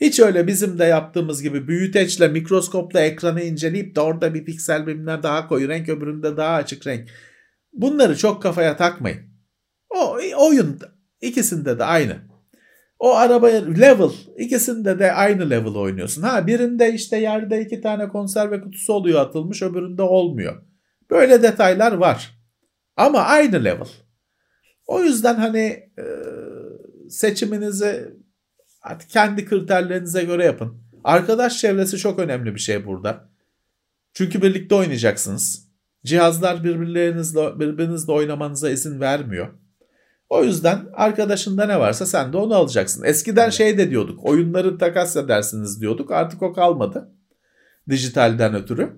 [0.01, 5.23] Hiç öyle bizim de yaptığımız gibi büyüteçle mikroskopla ekranı inceleyip de orada bir piksel bilmem
[5.23, 7.09] daha koyu renk öbüründe daha açık renk.
[7.73, 9.21] Bunları çok kafaya takmayın.
[9.89, 10.79] O oyun
[11.21, 12.34] ikisinde de aynı.
[12.99, 16.21] O arabaya level ikisinde de aynı level oynuyorsun.
[16.21, 20.61] Ha birinde işte yerde iki tane konserve kutusu oluyor atılmış öbüründe olmuyor.
[21.09, 22.39] Böyle detaylar var.
[22.97, 23.87] Ama aynı level.
[24.87, 25.59] O yüzden hani
[25.99, 26.05] e,
[27.09, 28.13] seçiminizi
[28.81, 30.81] artık kendi kriterlerinize göre yapın.
[31.03, 33.29] Arkadaş çevresi çok önemli bir şey burada.
[34.13, 35.67] Çünkü birlikte oynayacaksınız.
[36.05, 39.47] Cihazlar birbirlerinizle birbirinizle oynamanıza izin vermiyor.
[40.29, 43.03] O yüzden arkadaşında ne varsa sen de onu alacaksın.
[43.03, 44.25] Eskiden şey de diyorduk.
[44.25, 46.11] Oyunları takas edersiniz diyorduk.
[46.11, 47.11] Artık o kalmadı.
[47.89, 48.89] Dijitalden ötürü.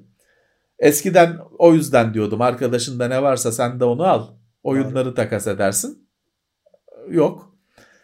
[0.79, 2.41] Eskiden o yüzden diyordum.
[2.41, 4.27] Arkadaşında ne varsa sen de onu al.
[4.63, 6.07] Oyunları takas edersin.
[7.09, 7.46] Yok.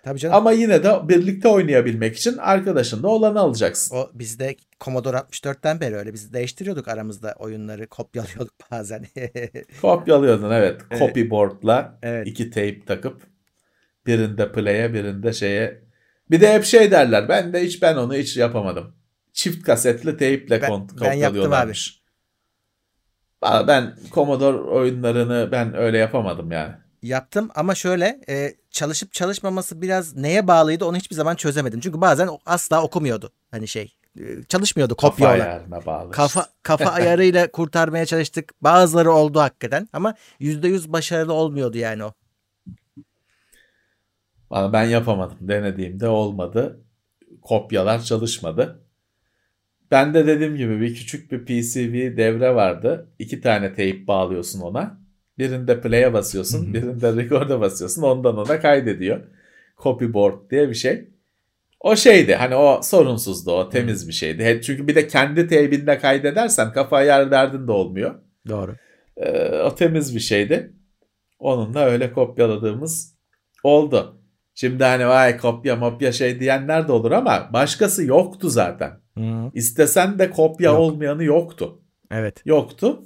[0.04, 0.36] Tabii canım.
[0.36, 3.96] Ama yine de birlikte oynayabilmek için arkadaşın da olanı alacaksın.
[3.96, 6.14] O bizde Commodore 64'ten beri öyle.
[6.14, 9.06] Biz değiştiriyorduk aramızda oyunları kopyalıyorduk bazen.
[9.82, 10.82] Kopyalıyordun evet.
[10.92, 11.00] evet.
[11.00, 12.28] Copyboard'la evet.
[12.28, 13.22] iki tape takıp
[14.06, 15.82] birinde play'e birinde şeye.
[16.32, 17.30] Bir de hep şey derler.
[17.30, 18.96] Ben de hiç ben onu hiç yapamadım.
[19.34, 22.04] Çift kasetli tape'le ben, kopyalıyorlarmış.
[23.44, 23.68] Ben yaptım abi.
[23.68, 26.74] Ben Commodore oyunlarını ben öyle yapamadım yani
[27.04, 31.80] yaptım ama şöyle e, çalışıp çalışmaması biraz neye bağlıydı onu hiçbir zaman çözemedim.
[31.80, 36.12] Çünkü bazen asla okumuyordu hani şey e, çalışmıyordu kopya kafa ayarına bağlı.
[36.12, 38.54] Kafa, kafa ayarıyla kurtarmaya çalıştık.
[38.62, 42.14] Bazıları oldu hakikaten ama yüzde yüz başarılı olmuyordu yani o.
[44.52, 45.38] Ben yapamadım.
[45.42, 46.86] Denediğimde olmadı.
[47.42, 48.84] Kopyalar çalışmadı.
[49.92, 53.10] Ben de dediğim gibi bir küçük bir PCB devre vardı.
[53.20, 55.03] İki tane teyp bağlıyorsun ona.
[55.38, 58.02] Birinde play'e basıyorsun, birinde record'a basıyorsun.
[58.02, 59.22] Ondan ona kaydediyor.
[59.84, 61.08] Copyboard diye bir şey.
[61.80, 64.62] O şeydi hani o sorunsuzdu o temiz bir şeydi.
[64.64, 68.16] Çünkü bir de kendi teybinde kaydedersen kafa yer derdin de olmuyor.
[68.48, 68.76] Doğru.
[69.18, 70.74] Ee, o temiz bir şeydi.
[71.40, 73.16] Onunla öyle kopyaladığımız
[73.64, 74.22] oldu.
[74.56, 78.92] Şimdi hani vay kopya mopya şey diyenler de olur ama başkası yoktu zaten.
[79.18, 79.52] Hı.
[79.54, 80.80] İstesen de kopya Yok.
[80.80, 81.82] olmayanı yoktu.
[82.12, 82.42] Evet.
[82.46, 83.04] Yoktu.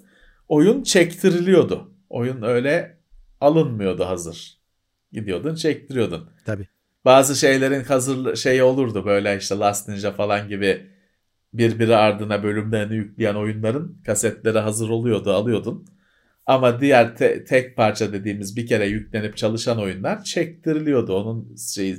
[0.48, 1.92] Oyun çektiriliyordu.
[2.10, 2.98] Oyun öyle
[3.42, 4.58] alınmıyordu hazır.
[5.12, 6.30] Gidiyordun çektiriyordun.
[6.46, 6.68] Tabii.
[7.06, 10.88] Bazı şeylerin hazır şey olurdu böyle işte Last Ninja falan gibi
[11.54, 15.88] birbiri ardına bölümlerini yükleyen oyunların kasetleri hazır oluyordu alıyordun.
[16.46, 21.14] Ama diğer te- tek parça dediğimiz bir kere yüklenip çalışan oyunlar çektiriliyordu.
[21.14, 21.98] Onun şey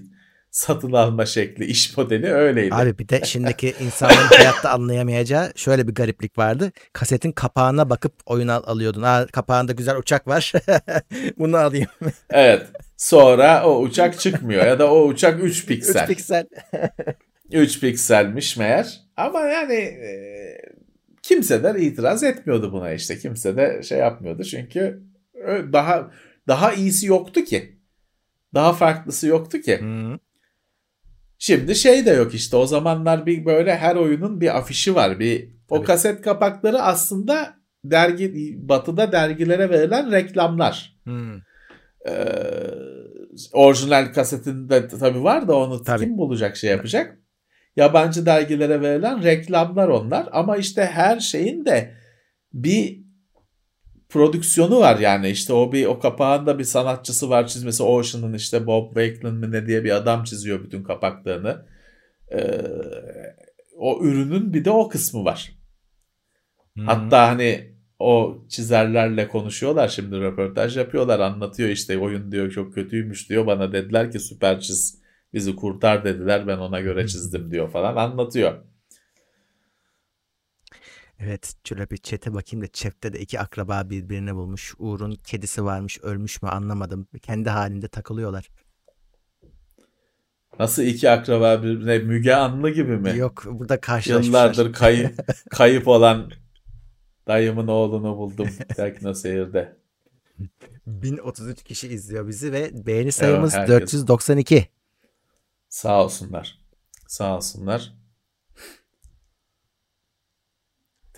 [0.59, 2.75] satın alma şekli, iş modeli öyleydi.
[2.75, 6.73] Abi bir de şimdiki insanların hayatta anlayamayacağı şöyle bir gariplik vardı.
[6.93, 9.03] Kasetin kapağına bakıp oyun al- alıyordun.
[9.03, 10.53] Aa, kapağında güzel uçak var.
[11.39, 11.89] Bunu alayım.
[12.31, 12.67] evet.
[12.97, 16.03] Sonra o uçak çıkmıyor ya da o uçak 3 piksel.
[16.03, 16.47] 3 piksel.
[17.53, 19.01] 3 pikselmiş meğer.
[19.17, 20.11] Ama yani e,
[21.23, 23.19] kimseler itiraz etmiyordu buna işte.
[23.19, 25.03] Kimse de şey yapmıyordu çünkü
[25.73, 26.11] daha
[26.49, 27.79] daha iyisi yoktu ki.
[28.55, 29.81] Daha farklısı yoktu ki.
[29.81, 30.19] Hı.
[31.39, 35.19] Şimdi şey de yok işte o zamanlar bir böyle her oyunun bir afişi var.
[35.21, 35.87] Bir o Tabii.
[35.87, 37.55] kaset kapakları aslında
[37.85, 40.99] dergi batıda dergilere verilen reklamlar.
[41.05, 41.37] Hmm.
[42.09, 42.13] Ee,
[43.53, 46.05] orijinal kasetinde tabii var da onu tabii.
[46.05, 47.19] kim bulacak şey yapacak.
[47.77, 51.95] Yabancı dergilere verilen reklamlar onlar ama işte her şeyin de
[52.53, 53.08] bir
[54.09, 58.87] prodüksiyonu var yani işte o bir o kapağında bir sanatçısı var çizmesi Ocean'ın işte Bob
[58.87, 61.67] Wakeland mı ne diye bir adam çiziyor bütün kapaklarını.
[62.33, 62.61] Ee,
[63.77, 65.53] o ürünün bir de o kısmı var.
[66.75, 66.87] Hmm.
[66.87, 73.47] Hatta hani o çizerlerle konuşuyorlar şimdi röportaj yapıyorlar anlatıyor işte oyun diyor çok kötüymüş diyor
[73.47, 75.03] bana dediler ki süper çiz
[75.35, 78.68] bizi kurtar dediler ben ona göre çizdim diyor falan anlatıyor.
[81.19, 84.75] Evet şöyle bir chat'e bakayım da chat'te de iki akraba birbirini bulmuş.
[84.79, 87.09] Uğur'un kedisi varmış ölmüş mü anlamadım.
[87.23, 88.49] Kendi halinde takılıyorlar.
[90.59, 93.17] Nasıl iki akraba birbirine Müge Anlı gibi mi?
[93.17, 94.51] Yok burada karşılaşmışlar.
[94.51, 95.15] Yıllardır kay
[95.51, 96.31] kayıp olan
[97.27, 99.77] dayımın oğlunu buldum Teknoseyir'de.
[100.87, 104.69] 1033 kişi izliyor bizi ve beğeni sayımız evet, 492.
[105.69, 106.59] Sağ olsunlar.
[107.07, 107.98] Sağ olsunlar.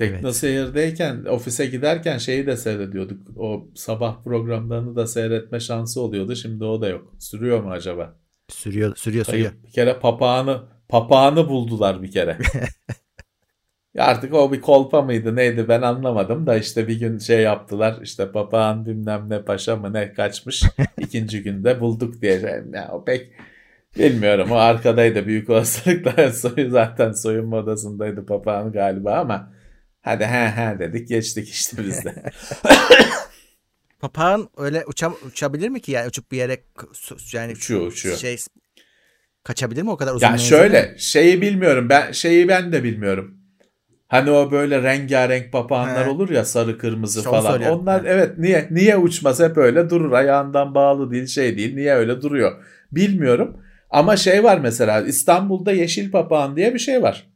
[0.00, 1.28] Teknoseyir'deyken evet.
[1.28, 3.38] ofise giderken şeyi de seyrediyorduk.
[3.38, 6.36] O sabah programlarını da seyretme şansı oluyordu.
[6.36, 7.14] Şimdi o da yok.
[7.18, 8.16] Sürüyor mu acaba?
[8.48, 9.52] Sürüyor, sürüyor, sürüyor.
[9.66, 12.38] Bir kere papağanı papağanı buldular bir kere.
[13.94, 17.98] ya artık o bir kolpa mıydı neydi ben anlamadım da işte bir gün şey yaptılar
[18.02, 20.62] işte papağan bilmem ne paşa mı ne kaçmış
[20.98, 22.64] ikinci günde bulduk diye.
[22.72, 23.32] Ya, o pek
[23.98, 29.59] bilmiyorum o arkadaydı büyük olasılıkla soyu zaten soyunma odasındaydı papağan galiba ama
[30.02, 32.22] Hadi he he dedik geçtik işte biz de.
[34.00, 36.60] Papağan öyle uçam uçabilir mi ki yani uçup bir yere
[37.32, 38.16] yani uçuyor uçuyor.
[38.16, 38.36] Şey
[39.44, 40.26] kaçabilir mi o kadar uzun?
[40.26, 41.00] Ya şöyle mi?
[41.00, 43.36] şeyi bilmiyorum ben şeyi ben de bilmiyorum.
[44.08, 46.10] Hani o böyle rengarenk papağanlar He.
[46.10, 47.62] olur ya sarı kırmızı Şov falan.
[47.62, 48.08] Onlar He.
[48.08, 52.64] evet niye niye uçmaz hep öyle durur ayağından bağlı değil şey değil niye öyle duruyor
[52.92, 53.62] bilmiyorum.
[53.90, 57.30] Ama şey var mesela İstanbul'da yeşil papağan diye bir şey var.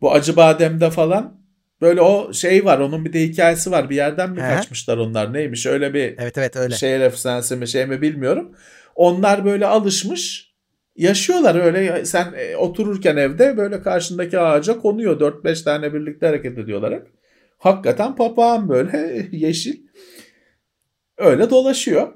[0.00, 1.41] Bu Acıbadem'de falan
[1.82, 3.90] Böyle o şey var onun bir de hikayesi var.
[3.90, 4.54] Bir yerden mi He.
[4.54, 6.74] kaçmışlar onlar neymiş öyle bir evet, evet, öyle.
[6.74, 8.52] şehir efsanesi mi şey mi bilmiyorum.
[8.94, 10.52] Onlar böyle alışmış
[10.96, 15.20] yaşıyorlar öyle sen e, otururken evde böyle karşındaki ağaca konuyor.
[15.20, 17.06] 4-5 tane birlikte hareket ediyorlar hep.
[17.58, 19.80] Hakikaten papağan böyle yeşil.
[21.18, 22.12] Öyle dolaşıyor.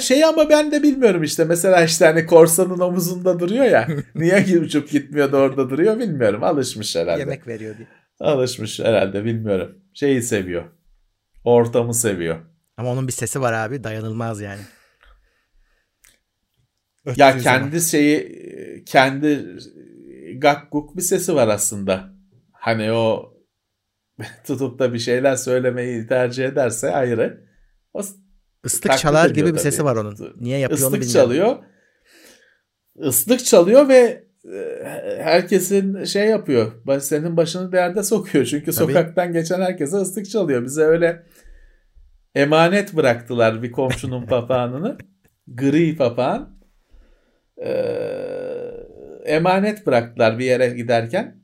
[0.00, 3.88] Şey ama ben de bilmiyorum işte mesela işte hani korsanın omuzunda duruyor ya.
[4.14, 6.44] niye uçup gitmiyor da orada duruyor bilmiyorum.
[6.44, 7.20] Alışmış herhalde.
[7.20, 8.01] Yemek veriyor diye.
[8.22, 9.78] Alışmış herhalde bilmiyorum.
[9.94, 10.64] Şeyi seviyor.
[11.44, 12.40] Ortamı seviyor.
[12.76, 14.60] Ama onun bir sesi var abi dayanılmaz yani.
[17.16, 17.78] Ya kendi zaman.
[17.78, 19.46] şeyi kendi
[20.36, 22.12] gakkuk bir sesi var aslında.
[22.52, 23.34] Hani o
[24.46, 27.44] tutup da bir şeyler söylemeyi tercih ederse ayrı.
[27.94, 28.02] O
[28.64, 29.54] Islık çalar gibi tabii.
[29.54, 30.34] bir sesi var onun.
[30.40, 31.30] Niye yapıyor Islık onu bilmiyorum.
[31.30, 31.64] çalıyor.
[32.96, 34.24] Islık çalıyor ve
[35.18, 36.72] herkesin şey yapıyor.
[37.00, 38.44] Senin başını derde sokuyor.
[38.44, 38.74] Çünkü Tabii.
[38.74, 40.64] sokaktan geçen herkese ıslık çalıyor.
[40.64, 41.22] Bize öyle
[42.34, 44.98] emanet bıraktılar bir komşunun papağanını.
[45.46, 46.62] Gri papağan.
[47.64, 47.72] Ee,
[49.24, 51.42] emanet bıraktılar bir yere giderken.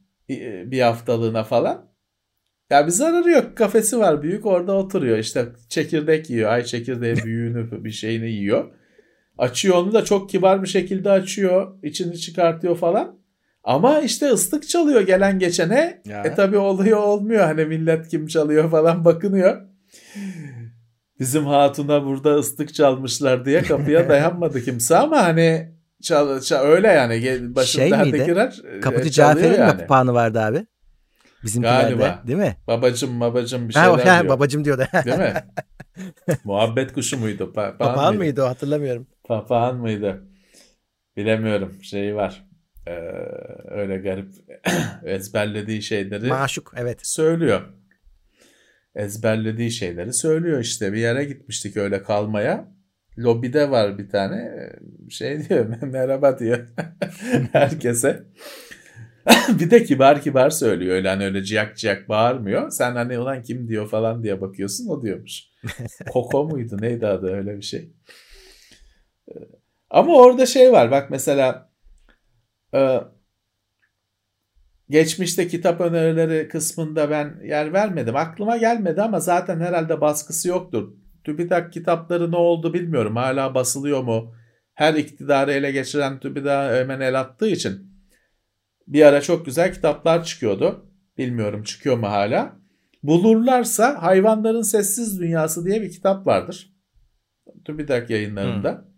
[0.70, 1.88] Bir haftalığına falan.
[2.70, 3.56] Ya bir zararı yok.
[3.56, 5.18] Kafesi var büyük orada oturuyor.
[5.18, 6.50] İşte çekirdek yiyor.
[6.50, 8.70] Ay çekirdeği büyüğünü bir şeyini yiyor.
[9.39, 11.78] Açıyor onu da çok kibar bir şekilde açıyor.
[11.82, 13.19] içini çıkartıyor falan.
[13.65, 16.02] Ama işte ıslık çalıyor gelen geçene.
[16.05, 16.23] Ya.
[16.23, 17.44] E tabi oluyor olmuyor.
[17.44, 19.62] Hani millet kim çalıyor falan bakınıyor.
[21.20, 27.55] Bizim hatuna burada ıslık çalmışlar diye kapıya dayanmadı kimse ama hani çal, çal öyle yani
[27.55, 29.73] başında şey herdekiler Kapıcı Cafer'in yani.
[29.73, 30.66] mi papağanı vardı abi?
[31.44, 32.23] Bizimkilerde Galiba.
[32.27, 32.56] değil mi?
[32.66, 34.28] Babacım babacım bir şeyler ha, diyor.
[34.28, 34.89] Babacım diyor da.
[35.05, 35.35] değil mi?
[36.44, 37.52] Muhabbet kuşu muydu?
[37.52, 38.19] Pa Papağan mıydı?
[38.19, 39.06] mıydı o hatırlamıyorum.
[39.28, 40.22] Papağan mıydı?
[41.16, 41.82] Bilemiyorum.
[41.82, 42.48] Şeyi var.
[42.86, 42.90] Ee,
[43.70, 44.28] öyle garip
[45.05, 47.06] ezberlediği şeyleri Maşuk evet.
[47.06, 47.62] söylüyor.
[48.94, 50.92] Ezberlediği şeyleri söylüyor işte.
[50.92, 52.68] Bir yere gitmiştik öyle kalmaya.
[53.18, 54.70] Lobide var bir tane
[55.10, 56.68] şey diyor merhaba diyor
[57.52, 58.24] herkese.
[59.60, 62.70] bir de kibar kibar söylüyor öyle hani öyle ciyak ciyak bağırmıyor.
[62.70, 65.42] Sen hani ulan kim diyor falan diye bakıyorsun o diyormuş.
[66.10, 67.92] Koko muydu neydi adı öyle bir şey.
[69.90, 71.70] Ama orada şey var bak mesela
[72.74, 73.00] e,
[74.90, 78.16] geçmişte kitap önerileri kısmında ben yer vermedim.
[78.16, 80.92] Aklıma gelmedi ama zaten herhalde baskısı yoktur.
[81.24, 83.16] TÜBİTAK kitapları ne oldu bilmiyorum.
[83.16, 84.34] Hala basılıyor mu?
[84.74, 87.88] Her iktidarı ele geçiren TÜBİTAK hemen el attığı için
[88.86, 90.86] bir ara çok güzel kitaplar çıkıyordu.
[91.18, 92.59] Bilmiyorum çıkıyor mu hala.
[93.02, 96.72] Bulurlarsa Hayvanların Sessiz Dünyası diye bir kitap vardır.
[97.64, 98.72] TÜBİTAK yayınlarında.
[98.72, 98.97] Hmm.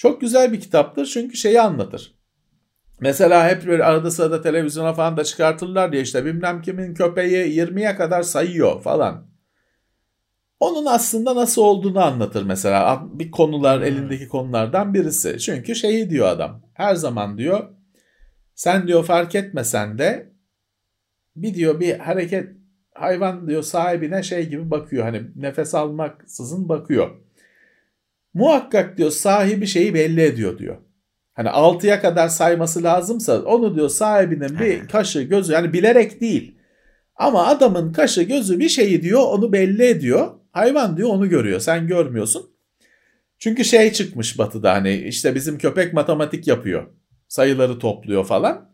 [0.00, 2.14] Çok güzel bir kitaptır çünkü şeyi anlatır.
[3.00, 7.96] Mesela hep böyle arada sırada televizyona falan da çıkartırlar diye işte bilmem kimin köpeği 20'ye
[7.96, 9.30] kadar sayıyor falan.
[10.60, 13.02] Onun aslında nasıl olduğunu anlatır mesela.
[13.12, 13.86] Bir konular hmm.
[13.86, 15.38] elindeki konulardan birisi.
[15.38, 16.62] Çünkü şeyi diyor adam.
[16.74, 17.70] Her zaman diyor
[18.54, 20.32] sen diyor fark etmesen de
[21.36, 22.48] bir diyor bir hareket
[22.94, 25.04] hayvan diyor sahibine şey gibi bakıyor.
[25.04, 27.29] Hani nefes almaksızın bakıyor.
[28.34, 30.76] Muhakkak diyor sahibi şeyi belli ediyor diyor.
[31.34, 36.54] Hani 6'ya kadar sayması lazımsa onu diyor sahibinin bir kaşı gözü yani bilerek değil.
[37.16, 40.30] Ama adamın kaşı gözü bir şeyi diyor onu belli ediyor.
[40.52, 42.50] Hayvan diyor onu görüyor sen görmüyorsun.
[43.38, 46.86] Çünkü şey çıkmış batıda hani işte bizim köpek matematik yapıyor.
[47.28, 48.70] Sayıları topluyor falan.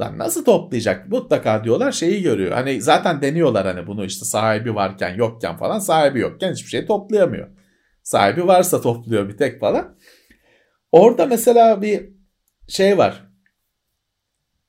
[0.00, 1.08] Lan nasıl toplayacak?
[1.08, 2.52] Mutlaka diyorlar şeyi görüyor.
[2.52, 7.48] Hani zaten deniyorlar hani bunu işte sahibi varken yokken falan sahibi yokken hiçbir şey toplayamıyor.
[8.04, 9.98] Sahibi varsa topluyor bir tek falan.
[10.92, 12.10] Orada mesela bir
[12.68, 13.28] şey var.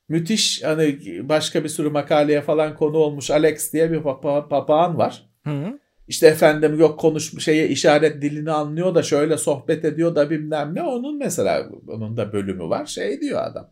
[0.08, 0.98] Müthiş hani
[1.28, 5.30] başka bir sürü makaleye falan konu olmuş Alex diye bir papa, papağan var.
[5.44, 5.78] Hı hı.
[6.08, 10.82] İşte efendim yok konuş şeye işaret dilini anlıyor da şöyle sohbet ediyor da bilmem ne.
[10.82, 12.86] Onun mesela onun da bölümü var.
[12.86, 13.70] Şey diyor adam.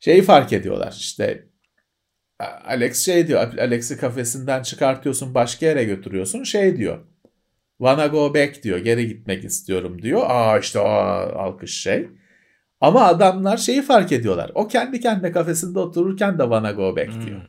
[0.00, 1.48] Şeyi fark ediyorlar işte
[2.64, 7.09] Alex şey diyor Alex'i kafesinden çıkartıyorsun başka yere götürüyorsun şey diyor.
[7.80, 8.78] Wanna go back diyor.
[8.78, 10.22] Geri gitmek istiyorum diyor.
[10.24, 12.08] Aa işte aa, alkış şey.
[12.80, 14.50] Ama adamlar şeyi fark ediyorlar.
[14.54, 17.26] O kendi kendine kafesinde otururken de wanna go back hmm.
[17.26, 17.40] diyor.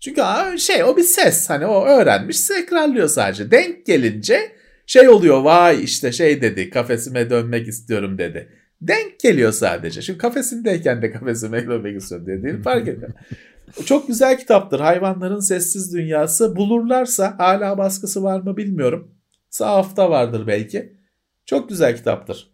[0.00, 0.22] Çünkü
[0.58, 1.50] şey o bir ses.
[1.50, 3.50] Hani o öğrenmiş tekrarlıyor sadece.
[3.50, 4.52] Denk gelince
[4.86, 8.48] şey oluyor vay işte şey dedi kafesime dönmek istiyorum dedi.
[8.80, 10.02] Denk geliyor sadece.
[10.02, 13.10] Şimdi kafesindeyken de kafesime dönmek istiyorum dediğini fark ediyor.
[13.84, 14.80] Çok güzel kitaptır.
[14.80, 16.56] Hayvanların Sessiz Dünyası.
[16.56, 19.17] Bulurlarsa hala baskısı var mı bilmiyorum.
[19.50, 20.98] Sahafta vardır belki.
[21.46, 22.50] Çok güzel kitaptır.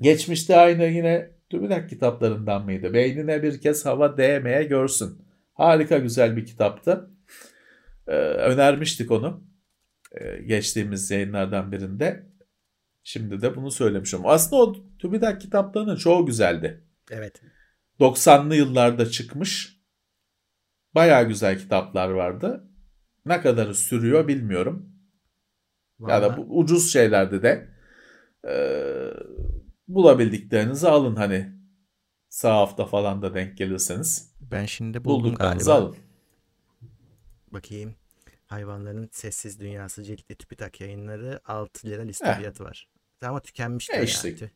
[0.00, 2.92] Geçmişte aynı yine TÜBİTAK kitaplarından mıydı?
[2.92, 5.22] Beynine bir kez hava değmeye görsün.
[5.54, 7.10] Harika güzel bir kitaptı.
[8.06, 9.44] Ee, önermiştik onu.
[10.12, 12.26] Ee, geçtiğimiz yayınlardan birinde.
[13.02, 14.20] Şimdi de bunu söylemişim.
[14.24, 16.84] Aslında o TÜBİTAK kitaplarının çoğu güzeldi.
[17.10, 17.42] Evet.
[18.00, 19.80] 90'lı yıllarda çıkmış.
[20.94, 22.64] Baya güzel kitaplar vardı.
[23.26, 24.89] Ne kadarı sürüyor bilmiyorum.
[26.00, 26.22] Vallahi.
[26.22, 27.68] Ya da bu ucuz şeylerde de
[28.48, 28.54] e,
[29.88, 31.52] bulabildiklerinizi alın hani
[32.28, 34.34] sağ hafta falan da denk gelirseniz.
[34.40, 35.74] Ben şimdi buldum galiba.
[35.74, 35.96] alın.
[37.52, 37.94] Bakayım.
[38.46, 42.60] Hayvanların Sessiz Dünyası ciltli TÜBİTAK yayınları 6 lira liste eh.
[42.60, 42.88] var.
[43.22, 44.28] Ama tükenmiş e işte.
[44.28, 44.50] yani.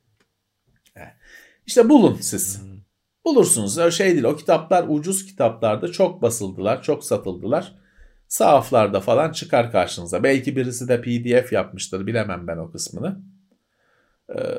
[0.96, 1.14] Eh.
[1.66, 2.62] İşte bulun siz.
[2.62, 2.78] Hmm.
[3.24, 3.78] Bulursunuz.
[3.78, 4.24] Öyle şey değil.
[4.24, 7.83] O kitaplar ucuz kitaplarda çok basıldılar, çok satıldılar
[8.28, 10.22] sahaflarda falan çıkar karşınıza.
[10.22, 13.22] Belki birisi de PDF yapmıştır bilemem ben o kısmını.
[14.36, 14.58] Ee,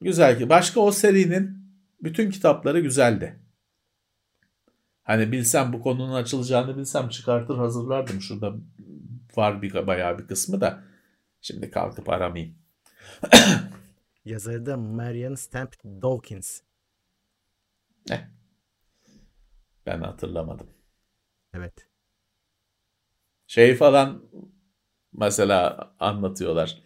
[0.00, 1.58] güzel ki başka o serinin
[2.02, 3.40] bütün kitapları güzeldi.
[5.02, 8.20] Hani bilsem bu konunun açılacağını bilsem çıkartır hazırlardım.
[8.20, 8.54] Şurada
[9.36, 10.82] var bir bayağı bir kısmı da
[11.46, 12.58] Şimdi kalkıp aramayayım.
[14.24, 16.60] Yazarı da Marion Stamp Dawkins.
[18.08, 18.30] Ne?
[19.86, 20.70] Ben hatırlamadım.
[21.56, 21.88] Evet.
[23.46, 24.22] Şey falan
[25.12, 26.82] mesela anlatıyorlar.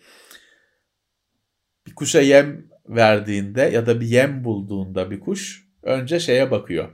[1.87, 6.89] Bir kuşa yem verdiğinde ya da bir yem bulduğunda bir kuş önce şeye bakıyor.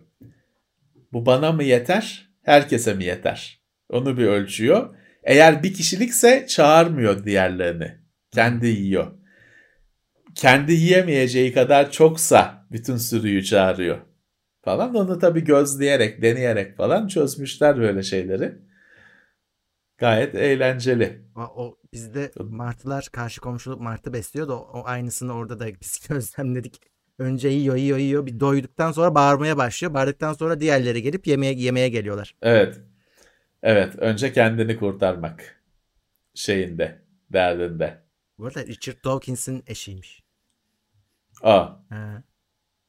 [1.12, 3.61] Bu bana mı yeter, herkese mi yeter?
[3.89, 4.97] Onu bir ölçüyor.
[5.23, 7.98] Eğer bir kişilikse çağırmıyor diğerlerini.
[8.31, 9.12] Kendi yiyor.
[10.35, 13.98] Kendi yiyemeyeceği kadar çoksa bütün sürüyü çağırıyor.
[14.67, 18.59] Falan onu tabii gözleyerek, deneyerek falan çözmüşler böyle şeyleri.
[19.99, 21.23] Gayet eğlenceli.
[21.37, 26.01] O, o bizde martılar karşı komşuluk martı besliyor da o, o aynısını orada da biz
[26.09, 26.81] gözlemledik.
[27.19, 29.95] Önce yiyor yiyor yiyor bir doyduktan sonra bağırmaya başlıyor.
[29.95, 32.35] Bağırdıktan sonra diğerleri gelip yemeğe yemeye geliyorlar.
[32.43, 32.81] Evet.
[33.63, 33.97] Evet.
[33.99, 35.63] Önce kendini kurtarmak
[36.35, 37.03] şeyinde,
[37.33, 38.03] derdinde.
[38.39, 40.23] Bu arada Richard Dawkins'in eşiymiş.
[41.43, 41.69] Aa.
[41.89, 42.23] Ha.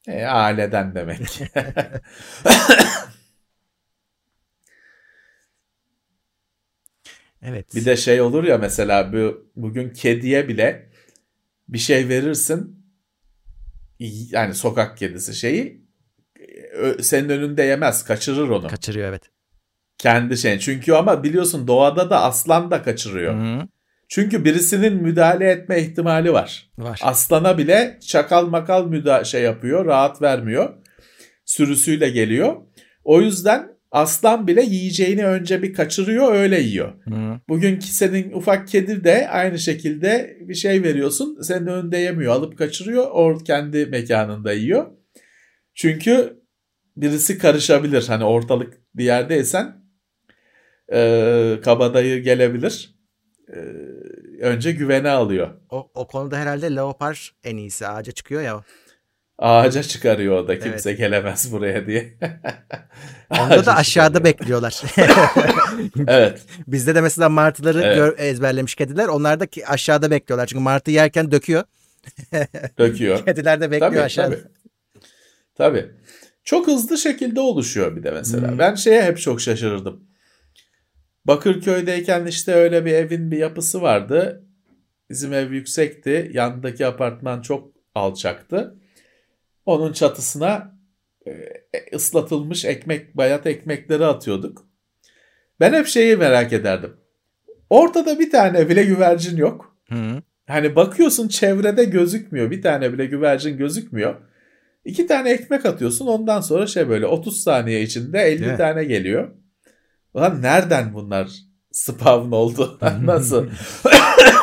[0.08, 1.42] E, aileden demek.
[7.42, 7.76] Evet.
[7.76, 10.90] Bir de şey olur ya mesela bu bugün kediye bile
[11.70, 12.86] bir şey verirsin
[14.32, 15.82] yani sokak kedisi şeyi
[16.74, 18.68] ö- senin önünde yemez kaçırır onu.
[18.68, 19.24] Kaçırıyor evet.
[19.98, 20.60] Kendi şey.
[20.60, 23.34] Çünkü ama biliyorsun doğada da aslan da kaçırıyor.
[23.36, 23.68] Hı-hı.
[24.08, 26.70] Çünkü birisinin müdahale etme ihtimali var.
[26.78, 27.00] Var.
[27.04, 30.74] Aslana bile çakal makal müda şey yapıyor, rahat vermiyor.
[31.46, 32.56] Sürüsüyle geliyor.
[33.04, 36.94] O yüzden aslan bile yiyeceğini önce bir kaçırıyor, öyle yiyor.
[37.04, 37.40] Hı-hı.
[37.50, 41.42] Bugünkü senin ufak kedi de aynı şekilde bir şey veriyorsun.
[41.42, 42.34] Senin önünde yemiyor.
[42.34, 43.08] Alıp kaçırıyor.
[43.12, 44.86] O kendi mekanında yiyor.
[45.76, 46.40] Çünkü
[46.98, 48.06] birisi karışabilir.
[48.08, 49.76] Hani ortalık bir yerdeysen
[50.94, 52.97] e, kabadayı gelebilir.
[53.54, 53.58] E,
[54.42, 55.50] önce güvene alıyor.
[55.70, 57.88] O, o konuda herhalde leopar en iyisi.
[57.88, 58.64] Ağaca çıkıyor ya.
[59.40, 61.00] Ağaca çıkarıyor o da kimse Evet.
[61.00, 62.14] gelemez buraya diye.
[63.30, 64.24] Onda da aşağıda çıkarıyor.
[64.40, 64.82] bekliyorlar.
[66.08, 66.42] Evet.
[66.68, 67.96] Bizde de mesela martıları Evet.
[67.96, 69.08] gör- ezberlemiş kediler.
[69.08, 70.48] Onlar da ki aşağıda bekliyorlar.
[70.48, 71.64] Çünkü martı yerken döküyor.
[72.78, 73.20] Döküyor.
[73.26, 74.36] Kediler de bekliyor Tabii, aşağıda.
[74.36, 74.48] tabii.
[75.56, 75.86] Tabii.
[76.44, 78.52] Çok hızlı şekilde oluşuyor bir de mesela.
[78.52, 78.60] Hmm.
[78.60, 80.04] Ben şeye hep çok şaşırırdım.
[81.28, 84.44] Bakırköy'deyken işte öyle bir evin bir yapısı vardı.
[85.10, 86.32] Bizim ev yüksekti.
[86.34, 88.76] Yanındaki apartman çok alçaktı.
[89.66, 90.76] Onun çatısına
[91.28, 91.32] e,
[91.96, 94.68] ıslatılmış ekmek, bayat ekmekleri atıyorduk.
[95.60, 96.94] Ben hep şeyi merak ederdim.
[97.70, 99.78] Ortada bir tane bile güvercin yok.
[99.90, 100.22] Hı.
[100.48, 102.52] Hani bakıyorsun çevrede gözükmüyor.
[102.52, 104.16] Bir tane bile güvercin gözükmüyor.
[104.86, 108.58] İki tane ekmek atıyorsun ondan sonra şey böyle 30 saniye içinde 50 Değil mi?
[108.58, 109.30] tane geliyor.
[110.18, 111.30] Ulan nereden bunlar
[111.72, 112.80] spawn oldu?
[113.02, 113.48] Nasıl?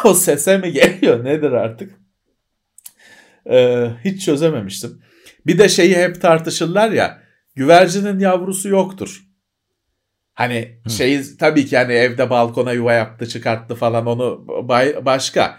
[0.04, 1.92] o sese mi geliyor nedir artık?
[3.50, 5.02] Ee, hiç çözememiştim.
[5.46, 7.22] Bir de şeyi hep tartışırlar ya
[7.54, 9.24] güvercinin yavrusu yoktur.
[10.34, 10.90] Hani Hı.
[10.90, 15.58] şey tabii ki hani evde balkona yuva yaptı çıkarttı falan onu bay- başka.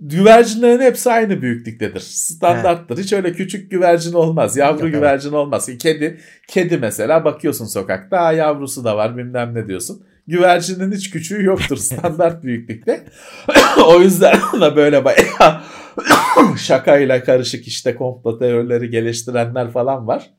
[0.00, 2.00] Güvercinlerin hepsi aynı büyüklüktedir.
[2.00, 2.98] Standarttır.
[2.98, 4.56] Hiç öyle küçük güvercin olmaz.
[4.56, 4.94] Yavru Yok, evet.
[4.94, 5.70] güvercin olmaz.
[5.78, 10.04] Kedi kedi mesela bakıyorsun sokakta "Aa, yavrusu da var bilmem ne diyorsun.
[10.26, 13.04] Güvercinin hiç küçüğü yoktur standart büyüklükte.
[13.86, 15.60] o yüzden ona böyle bayağı
[16.58, 20.30] şakayla karışık işte komplo teorileri geliştirenler falan var.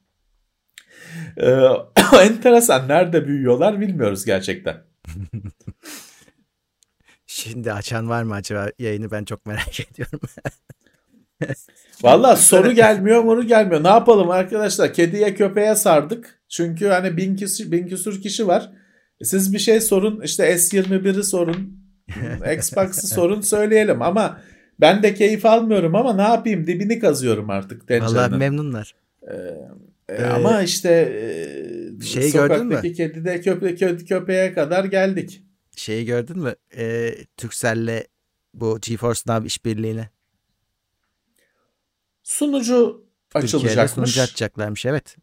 [1.38, 1.58] Ee,
[2.24, 2.88] enteresan.
[2.88, 4.76] Nerede büyüyorlar bilmiyoruz gerçekten.
[7.43, 10.19] Şimdi açan var mı acaba yayını ben çok merak ediyorum.
[12.03, 13.84] Valla soru gelmiyor moru gelmiyor.
[13.84, 14.93] Ne yapalım arkadaşlar?
[14.93, 16.39] Kediye köpeğe sardık.
[16.49, 18.72] Çünkü hani bin, küsür, bin küsür kişi var.
[19.23, 20.22] Siz bir şey sorun.
[20.22, 21.81] işte S21'i sorun.
[22.57, 24.01] Xbox'ı sorun söyleyelim.
[24.01, 24.41] Ama
[24.80, 26.68] ben de keyif almıyorum ama ne yapayım?
[26.68, 28.38] Dibini kazıyorum artık tencerenin.
[28.38, 28.95] memnunlar.
[29.27, 29.35] E,
[30.09, 32.63] Ee, ama işte e, şeyi gördün mü?
[32.63, 35.43] sokaktaki kedide köpe, kö- köpeğe kadar geldik.
[35.82, 36.56] Şeyi gördün mü?
[36.78, 38.03] Ee, Turkcell'le
[38.53, 40.10] bu GeForce Now işbirliğine.
[42.24, 43.91] Sunucu açılacakmış.
[43.91, 45.16] sunucu açacaklarmış evet.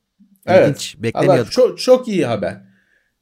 [0.47, 0.69] Evet.
[0.69, 0.97] İlginç.
[0.99, 1.53] Beklemiyorduk.
[1.53, 2.63] çok, çok iyi haber.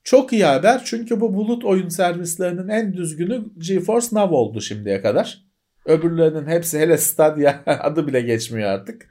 [0.05, 5.45] Çok iyi haber çünkü bu bulut oyun servislerinin en düzgünü GeForce Now oldu şimdiye kadar.
[5.85, 9.09] Öbürlerinin hepsi hele Stadia adı bile geçmiyor artık.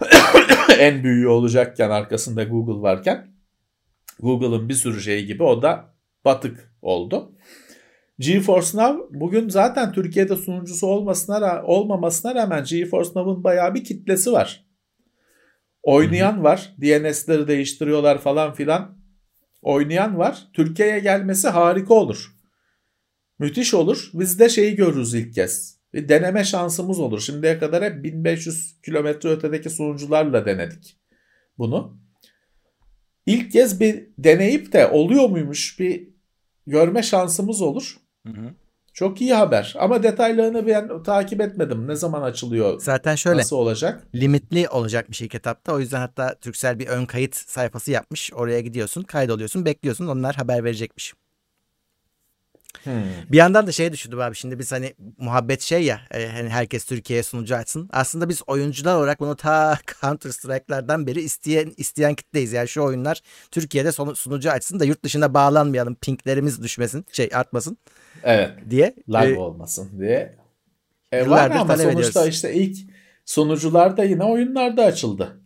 [0.78, 3.34] en büyüğü olacakken arkasında Google varken
[4.20, 5.93] Google'ın bir sürü şeyi gibi o da
[6.24, 7.32] batık oldu.
[8.18, 14.66] GeForce Now bugün zaten Türkiye'de sunucusu olmasına olmamasına rağmen GeForce Now'ın bayağı bir kitlesi var.
[15.82, 16.74] Oynayan var.
[16.80, 18.98] DNS'leri değiştiriyorlar falan filan.
[19.62, 20.48] Oynayan var.
[20.52, 22.34] Türkiye'ye gelmesi harika olur.
[23.38, 24.10] Müthiş olur.
[24.14, 25.78] Biz de şeyi görürüz ilk kez.
[25.94, 27.20] Bir deneme şansımız olur.
[27.20, 30.96] Şimdiye kadar hep 1500 kilometre ötedeki sunucularla denedik
[31.58, 31.98] bunu.
[33.26, 36.13] İlk kez bir deneyip de oluyor muymuş bir
[36.66, 37.96] görme şansımız olur.
[38.26, 38.50] Hı hı.
[38.92, 41.88] Çok iyi haber ama detaylarını ben takip etmedim.
[41.88, 42.80] Ne zaman açılıyor?
[42.80, 43.38] Zaten şöyle.
[43.38, 44.06] Nasıl olacak?
[44.14, 45.72] Limitli olacakmış ilk etapta.
[45.72, 48.32] O yüzden hatta Türksel bir ön kayıt sayfası yapmış.
[48.32, 50.06] Oraya gidiyorsun, kaydoluyorsun, bekliyorsun.
[50.06, 51.14] Onlar haber verecekmiş.
[52.84, 52.92] Hmm.
[53.32, 56.84] Bir yandan da şey düşündüm abi şimdi biz hani muhabbet şey ya e, hani herkes
[56.84, 57.88] Türkiye'ye sunucu açsın.
[57.92, 62.52] Aslında biz oyuncular olarak bunu ta Counter Strike'lardan beri isteyen isteyen kitleyiz.
[62.52, 63.20] Yani şu oyunlar
[63.50, 65.94] Türkiye'de sunucu açsın da yurt dışına bağlanmayalım.
[65.94, 67.78] Pinklerimiz düşmesin, şey artmasın.
[68.22, 68.50] Evet.
[68.70, 68.94] Diye.
[69.08, 70.36] Live ee, olmasın diye.
[71.12, 72.34] E, var ama sonuçta ediyoruz.
[72.34, 72.76] işte ilk
[73.24, 75.40] sunucular da yine oyunlarda açıldı.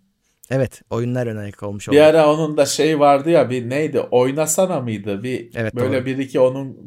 [0.50, 1.96] Evet oyunlar önayak olmuş oldu.
[1.96, 6.06] Bir ara onun da şey vardı ya bir neydi oynasana mıydı bir evet, böyle doğru.
[6.06, 6.78] bir iki onun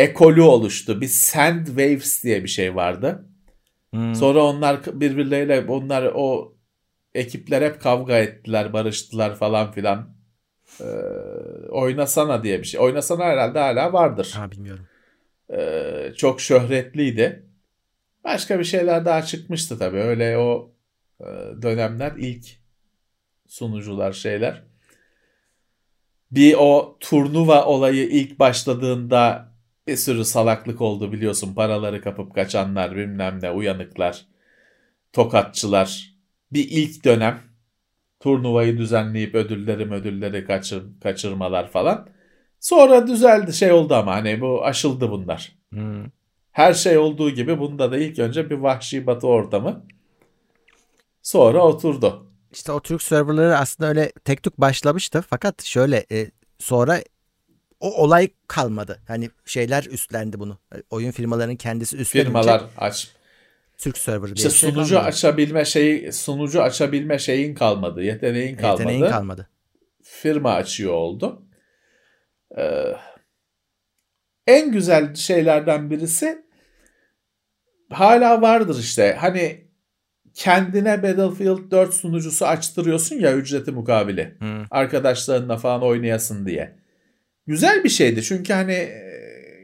[0.00, 1.00] ekolü oluştu.
[1.00, 3.26] Bir Sand Waves diye bir şey vardı.
[3.90, 4.14] Hmm.
[4.14, 6.54] Sonra onlar birbirleriyle onlar o
[7.14, 10.14] ekipler hep kavga ettiler, barıştılar falan filan.
[10.80, 10.84] Ee,
[11.68, 12.80] oynasana diye bir şey.
[12.80, 14.32] Oynasana herhalde hala vardır.
[14.36, 14.86] Ha bilmiyorum.
[15.52, 17.46] Ee, çok şöhretliydi.
[18.24, 19.98] Başka bir şeyler daha çıkmıştı tabii.
[19.98, 20.72] Öyle o
[21.20, 21.26] e,
[21.62, 22.46] dönemler ilk
[23.48, 24.62] sunucular şeyler.
[26.30, 29.49] Bir o turnuva olayı ilk başladığında
[29.90, 31.54] bir sürü salaklık oldu biliyorsun.
[31.54, 34.26] Paraları kapıp kaçanlar bilmem ne uyanıklar,
[35.12, 36.14] tokatçılar.
[36.52, 37.40] Bir ilk dönem
[38.20, 42.08] turnuvayı düzenleyip ödülleri ödülleri kaçır, kaçırmalar falan.
[42.60, 45.52] Sonra düzeldi şey oldu ama hani bu aşıldı bunlar.
[45.70, 46.04] Hmm.
[46.52, 49.86] Her şey olduğu gibi bunda da ilk önce bir vahşi batı ortamı.
[51.22, 52.26] Sonra oturdu.
[52.52, 55.24] İşte o Türk serverları aslında öyle tek tük başlamıştı.
[55.30, 57.00] Fakat şöyle e, sonra
[57.80, 59.00] o olay kalmadı.
[59.08, 60.58] Hani şeyler üstlendi bunu.
[60.90, 62.28] Oyun firmalarının kendisi üstlenince.
[62.28, 63.08] Firmalar aç.
[63.78, 65.08] Türk server diye işte şey sunucu kalmadı.
[65.08, 68.02] açabilme şeyi sunucu açabilme şeyin kalmadı.
[68.02, 68.82] Yeteneğin kalmadı.
[68.82, 69.48] Yeteneğin kalmadı.
[70.02, 71.42] Firma açıyor oldu.
[72.58, 72.96] Ee,
[74.46, 76.44] en güzel şeylerden birisi
[77.90, 79.16] hala vardır işte.
[79.20, 79.70] Hani
[80.34, 84.36] kendine Battlefield 4 sunucusu açtırıyorsun ya ücreti mukabili.
[84.38, 84.64] Hmm.
[84.70, 86.79] Arkadaşlarınla falan oynayasın diye.
[87.50, 88.88] Güzel bir şeydi çünkü hani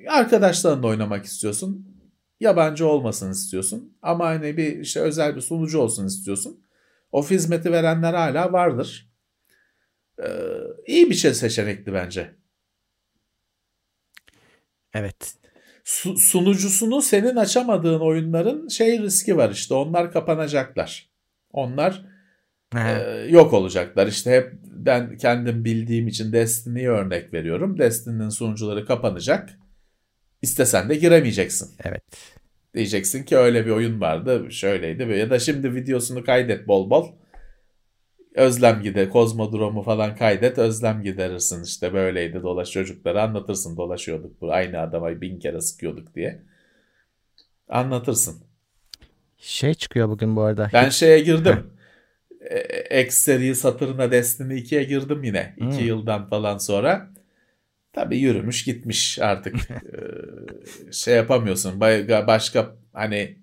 [0.08, 1.96] arkadaşlarınla oynamak istiyorsun.
[2.40, 3.98] Yabancı olmasın istiyorsun.
[4.02, 6.64] Ama hani bir işte özel bir sunucu olsun istiyorsun.
[7.12, 9.10] O hizmeti verenler hala vardır.
[10.22, 10.28] Ee,
[10.86, 12.34] iyi bir şey seçenekti bence.
[14.94, 15.34] Evet.
[15.84, 19.74] Su, sunucusunu senin açamadığın oyunların şey riski var işte.
[19.74, 21.10] Onlar kapanacaklar.
[21.52, 22.06] Onlar
[22.76, 22.80] e,
[23.28, 24.06] yok olacaklar.
[24.06, 27.78] İşte hep ben kendim bildiğim için Destiny'ye örnek veriyorum.
[27.78, 29.58] Destiny'nin sunucuları kapanacak.
[30.42, 31.70] İstesen de giremeyeceksin.
[31.84, 32.02] Evet.
[32.74, 37.08] Diyeceksin ki öyle bir oyun vardı, şöyleydi ya da şimdi videosunu kaydet bol bol.
[38.34, 44.80] Özlem gider, kozmodromu falan kaydet, özlem giderirsin işte böyleydi dolaş çocuklara anlatırsın dolaşıyorduk bu aynı
[44.80, 46.42] adama bin kere sıkıyorduk diye.
[47.68, 48.42] Anlatırsın.
[49.38, 50.70] Şey çıkıyor bugün bu arada.
[50.72, 51.75] Ben şeye girdim.
[52.50, 55.54] E, X seri satırına Destiny 2'ye girdim yine.
[55.56, 55.86] 2 hmm.
[55.86, 57.10] yıldan falan sonra.
[57.92, 59.56] Tabii yürümüş gitmiş artık.
[59.70, 61.80] ee, şey yapamıyorsun.
[62.26, 63.38] Başka hani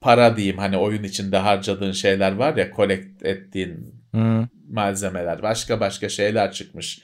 [0.00, 4.46] para diyeyim hani oyun içinde harcadığın şeyler var ya collect ettiğin hmm.
[4.68, 5.42] malzemeler.
[5.42, 7.02] Başka başka şeyler çıkmış.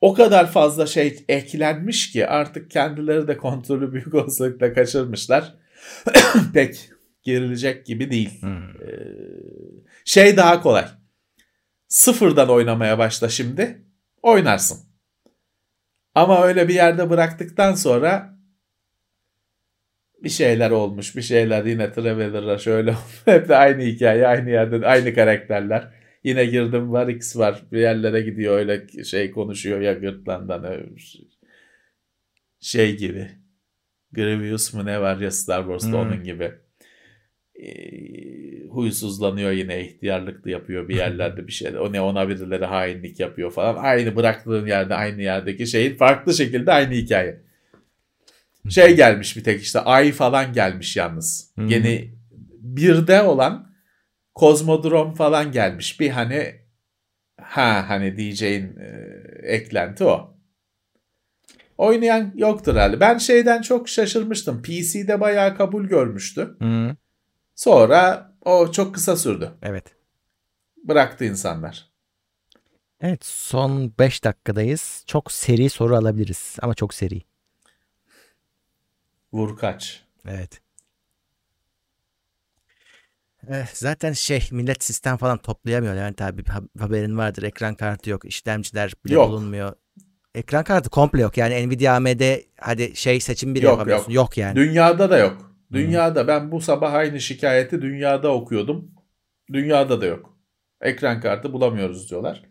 [0.00, 5.54] O kadar fazla şey eklenmiş ki artık kendileri de kontrolü büyük olasılıkla kaçırmışlar.
[6.54, 6.90] Pek
[7.22, 8.42] gerilecek gibi değil.
[8.42, 8.68] Hmm.
[8.68, 8.98] Ee,
[10.08, 10.84] şey daha kolay.
[11.88, 13.82] Sıfırdan oynamaya başla şimdi.
[14.22, 14.78] Oynarsın.
[16.14, 18.38] Ama öyle bir yerde bıraktıktan sonra
[20.22, 21.16] bir şeyler olmuş.
[21.16, 22.94] Bir şeyler yine Traveler'a şöyle
[23.24, 25.94] hep de aynı hikaye, aynı yerde, aynı karakterler.
[26.24, 27.62] Yine girdim var X var.
[27.72, 30.80] Bir yerlere gidiyor öyle şey konuşuyor ya gırtlandan.
[32.60, 33.30] Şey gibi.
[34.12, 35.98] Grievous mu ne var ya Star Wars'ta hmm.
[35.98, 36.52] onun gibi
[37.62, 37.68] e,
[38.68, 41.78] huysuzlanıyor yine ihtiyarlık da yapıyor bir yerlerde bir şeyler.
[41.78, 43.76] O ne ona birileri hainlik yapıyor falan.
[43.76, 47.40] Aynı bıraktığın yerde aynı yerdeki şeyin farklı şekilde aynı hikaye.
[48.70, 51.52] Şey gelmiş bir tek işte ay falan gelmiş yalnız.
[51.54, 51.68] Hmm.
[51.68, 52.14] Yeni
[52.52, 53.74] birde olan
[54.34, 56.00] kozmodrom falan gelmiş.
[56.00, 56.54] Bir hani
[57.40, 60.38] ha hani diyeceğin e, eklenti o.
[61.78, 63.00] Oynayan yoktur herhalde.
[63.00, 64.62] Ben şeyden çok şaşırmıştım.
[64.62, 66.56] PC'de bayağı kabul görmüştü.
[66.58, 66.90] Hmm.
[67.58, 69.52] Sonra o çok kısa sürdü.
[69.62, 69.84] Evet.
[70.84, 71.88] Bıraktı insanlar.
[73.00, 75.04] Evet son 5 dakikadayız.
[75.06, 77.22] Çok seri soru alabiliriz ama çok seri.
[79.32, 80.04] Vurkaç.
[80.28, 80.60] Evet.
[83.50, 86.44] Eh, zaten şey millet sistem falan toplayamıyor yani tabi
[86.78, 89.28] haberin vardır ekran kartı yok işlemciler bile Yok.
[89.28, 89.72] bulunmuyor.
[90.34, 94.56] Ekran kartı komple yok yani Nvidia AMD hadi şey seçim bile Yok, yapamıyorsun yok, yani.
[94.56, 95.47] Dünyada da yok.
[95.72, 98.90] Dünyada ben bu sabah aynı şikayeti dünyada okuyordum.
[99.52, 100.38] Dünyada da yok.
[100.80, 102.42] Ekran kartı bulamıyoruz diyorlar.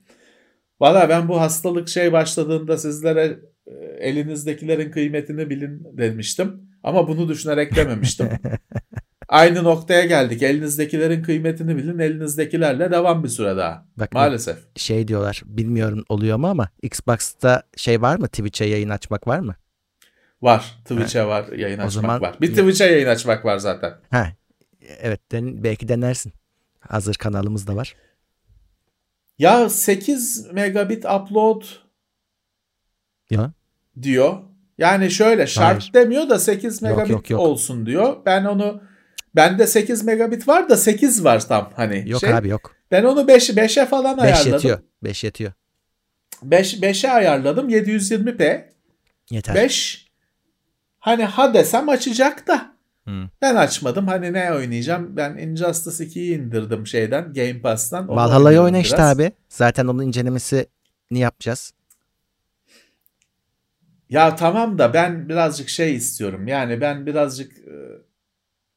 [0.80, 6.62] Valla ben bu hastalık şey başladığında sizlere e, elinizdekilerin kıymetini bilin demiştim.
[6.84, 8.30] Ama bunu düşünerek dememiştim.
[9.28, 10.44] Aynı noktaya geldik.
[10.44, 12.00] Elinizdekilerin kıymetini bilin.
[12.00, 13.86] Elinizdekilerle devam bir süre daha.
[13.98, 14.58] Bak, Maalesef.
[14.76, 19.56] Şey diyorlar bilmiyorum oluyor mu ama Xbox'ta şey var mı Twitch'e yayın açmak var mı?
[20.42, 20.76] Var.
[20.86, 21.48] Twitch'e var.
[21.48, 22.36] Yayın O açmak zaman- var.
[22.42, 23.94] Bir Twitch'e yayın açmak var zaten.
[24.12, 24.28] Ha
[25.00, 26.34] evet den, belki denersin.
[26.80, 27.96] Hazır kanalımız da var.
[29.40, 31.64] Ya 8 megabit upload
[33.30, 33.52] Ya
[34.02, 34.38] diyor.
[34.78, 35.94] Yani şöyle şart Hayır.
[35.94, 37.42] demiyor da 8 megabit yok, yok.
[37.42, 38.18] olsun diyor.
[38.26, 38.82] Ben onu
[39.36, 42.04] bende 8 megabit var da 8 var tam hani.
[42.10, 42.34] yok şey.
[42.34, 42.76] abi yok.
[42.92, 44.54] Ben onu 5 5'e falan 5 ayarladım.
[44.54, 44.80] yetiyor.
[45.04, 45.52] 5 yetiyor.
[46.44, 48.70] 5 5'e ayarladım 720p.
[49.32, 49.56] Yeter.
[49.56, 50.07] 5
[51.08, 52.72] hani ha desem açacak da
[53.08, 53.30] Hı.
[53.42, 54.08] ben açmadım.
[54.08, 55.18] Hani ne oynayacağım?
[55.18, 58.08] Ben Injustice 2'yi indirdim şeyden Game Pass'tan.
[58.08, 59.32] Valhalla'yı oyna işte abi.
[59.50, 60.66] Zaten onun incelemesini
[61.12, 61.74] yapacağız.
[64.10, 66.48] Ya tamam da ben birazcık şey istiyorum.
[66.48, 67.76] Yani ben birazcık e,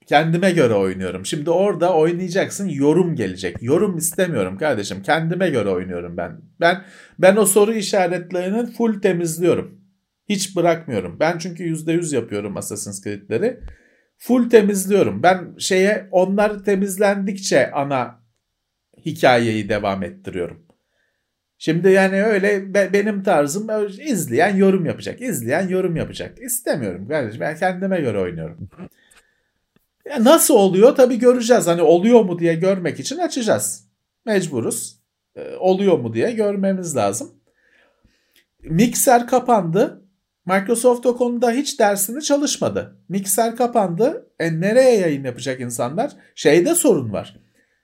[0.07, 1.27] kendime göre oynuyorum.
[1.27, 3.63] Şimdi orada oynayacaksın yorum gelecek.
[3.63, 5.03] Yorum istemiyorum kardeşim.
[5.03, 6.41] Kendime göre oynuyorum ben.
[6.61, 6.85] Ben
[7.19, 9.80] ben o soru işaretlerini full temizliyorum.
[10.31, 11.17] Hiç bırakmıyorum.
[11.21, 13.61] Ben çünkü %100 yapıyorum Assassin's Creed'leri.
[14.19, 15.23] Full temizliyorum.
[15.23, 18.21] Ben şeye onlar temizlendikçe ana
[19.07, 20.67] hikayeyi devam ettiriyorum.
[21.59, 23.69] Şimdi yani öyle be- benim tarzım
[24.07, 25.21] izleyen yorum yapacak.
[25.21, 26.39] izleyen yorum yapacak.
[26.43, 27.41] İstemiyorum kardeşim.
[27.41, 28.71] Ben kendime göre oynuyorum.
[30.09, 31.67] Ya nasıl oluyor tabii göreceğiz.
[31.67, 33.85] Hani oluyor mu diye görmek için açacağız.
[34.27, 34.97] Mecburuz.
[35.37, 37.35] Ee, oluyor mu diye görmemiz lazım.
[38.63, 40.10] Mikser kapandı.
[40.47, 42.97] Microsoft o konuda hiç dersini çalışmadı.
[43.09, 44.31] Mikser kapandı.
[44.39, 46.13] E nereye yayın yapacak insanlar?
[46.35, 47.41] Şeyde sorun var.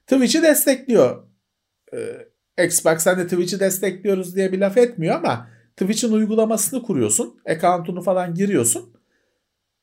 [0.07, 1.27] Twitch'i destekliyor.
[2.59, 7.41] Ee, Xbox hani Twitch'i destekliyoruz diye bir laf etmiyor ama Twitch'in uygulamasını kuruyorsun.
[7.49, 8.93] Account'unu falan giriyorsun.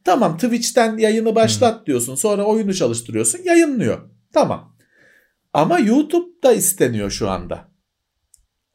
[0.03, 2.15] Tamam Twitch'ten yayını başlat diyorsun.
[2.15, 3.39] Sonra oyunu çalıştırıyorsun.
[3.43, 4.09] Yayınlıyor.
[4.33, 4.77] Tamam.
[5.53, 7.71] Ama YouTube'da isteniyor şu anda.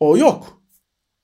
[0.00, 0.62] O yok.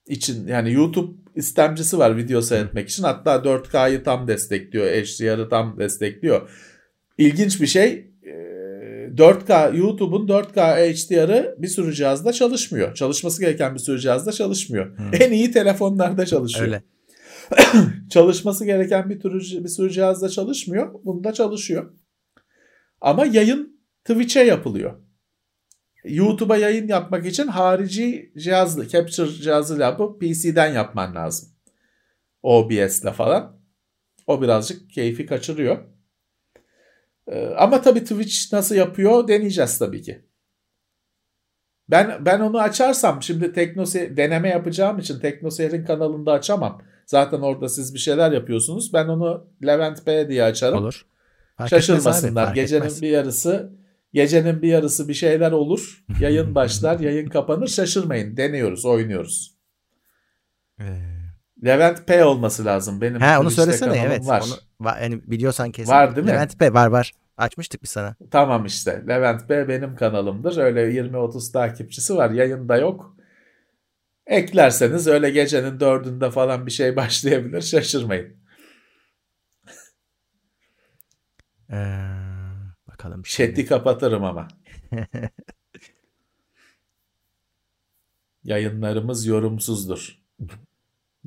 [0.06, 3.02] için yani YouTube istemcisi var video seyretmek için.
[3.02, 4.86] Hatta 4K'yı tam destekliyor.
[4.86, 6.50] HDR'ı tam destekliyor.
[7.18, 8.10] İlginç bir şey.
[8.22, 8.30] e,
[9.16, 12.94] 4K YouTube'un 4K HDR'ı bir sürü cihazda çalışmıyor.
[12.94, 14.98] Çalışması gereken bir sürü cihazda çalışmıyor.
[14.98, 15.10] Hmm.
[15.20, 16.66] En iyi telefonlarda çalışıyor.
[16.66, 16.82] Öyle.
[18.10, 20.94] Çalışması gereken bir sürü, bir sürü cihazda çalışmıyor.
[21.04, 21.92] Bunda çalışıyor.
[23.00, 25.03] Ama yayın Twitch'e yapılıyor.
[26.04, 31.48] YouTube'a yayın yapmak için harici cihazlı, capture cihazıyla yapıp PC'den yapman lazım.
[32.42, 33.60] OBS'le falan.
[34.26, 35.78] O birazcık keyfi kaçırıyor.
[37.28, 40.24] Ee, ama tabii Twitch nasıl yapıyor deneyeceğiz tabii ki.
[41.90, 46.82] Ben ben onu açarsam şimdi Teknose deneme yapacağım için Teknoseyir'in kanalında açamam.
[47.06, 48.92] Zaten orada siz bir şeyler yapıyorsunuz.
[48.92, 50.78] Ben onu Levent Bey diye açarım.
[50.78, 51.06] Olur.
[51.58, 52.44] Fark etmez abi, Şaşırmasınlar.
[52.44, 53.02] fark Gecenin etmez.
[53.02, 53.72] bir yarısı
[54.14, 56.04] gecenin bir yarısı bir şeyler olur.
[56.20, 57.66] Yayın başlar, yayın kapanır.
[57.66, 58.36] Şaşırmayın.
[58.36, 59.54] Deniyoruz, oynuyoruz.
[60.80, 60.84] Ee,
[61.64, 63.00] Levent P olması lazım.
[63.00, 64.26] Benim Ha onu söylesene evet.
[64.26, 64.44] Var.
[64.46, 65.92] Onu va- yani biliyorsan kesin.
[65.92, 66.32] Var değil mi?
[66.32, 67.12] Levent Bey var var.
[67.36, 68.16] Açmıştık biz sana.
[68.30, 69.04] Tamam işte.
[69.08, 70.56] Levent B benim kanalımdır.
[70.56, 72.30] Öyle 20-30 takipçisi var.
[72.30, 73.16] Yayında yok.
[74.26, 77.62] Eklerseniz öyle gecenin dördünde falan bir şey başlayabilir.
[77.62, 78.36] Şaşırmayın.
[81.70, 82.23] Ee,
[83.04, 83.22] bakalım.
[83.22, 84.48] Chat'i kapatırım ama.
[88.44, 90.18] Yayınlarımız yorumsuzdur.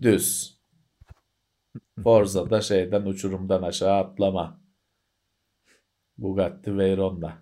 [0.02, 0.58] Düz.
[2.04, 4.62] Forza'da şeyden uçurumdan aşağı atlama.
[6.18, 7.38] Bugatti Veyron'la.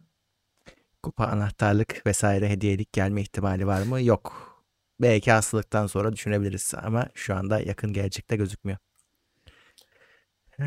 [1.03, 4.01] Kupa anahtarlık vesaire hediyelik gelme ihtimali var mı?
[4.01, 4.55] Yok.
[5.01, 8.77] Belki hastalıktan sonra düşünebiliriz ama şu anda yakın gelecekte gözükmüyor.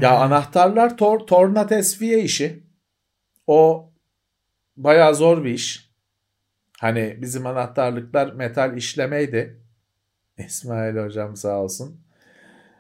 [0.01, 2.68] Ya anahtarlar tor torna tesviye işi.
[3.49, 3.91] O
[4.77, 5.91] bayağı zor bir iş.
[6.81, 9.63] Hani bizim anahtarlıklar metal işlemeydi.
[10.39, 12.01] İsmail hocam sağ olsun.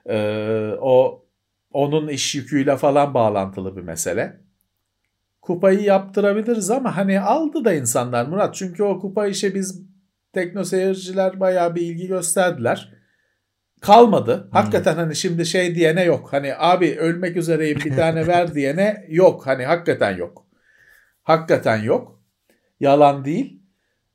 [0.08, 1.24] Ee, o
[1.72, 4.40] onun iş yüküyle falan bağlantılı bir mesele.
[5.42, 8.54] Kupayı yaptırabiliriz ama hani aldı da insanlar Murat.
[8.54, 9.82] Çünkü o kupa işe biz
[10.32, 12.92] tekno seyirciler bayağı bir ilgi gösterdiler.
[13.80, 14.48] kalmadı.
[14.52, 16.32] Hakikaten hani şimdi şey diyene yok.
[16.32, 19.46] Hani abi ölmek üzereyim bir tane ver diyene yok.
[19.46, 20.47] Hani hakikaten yok.
[21.28, 22.22] Hakikaten yok.
[22.80, 23.62] Yalan değil.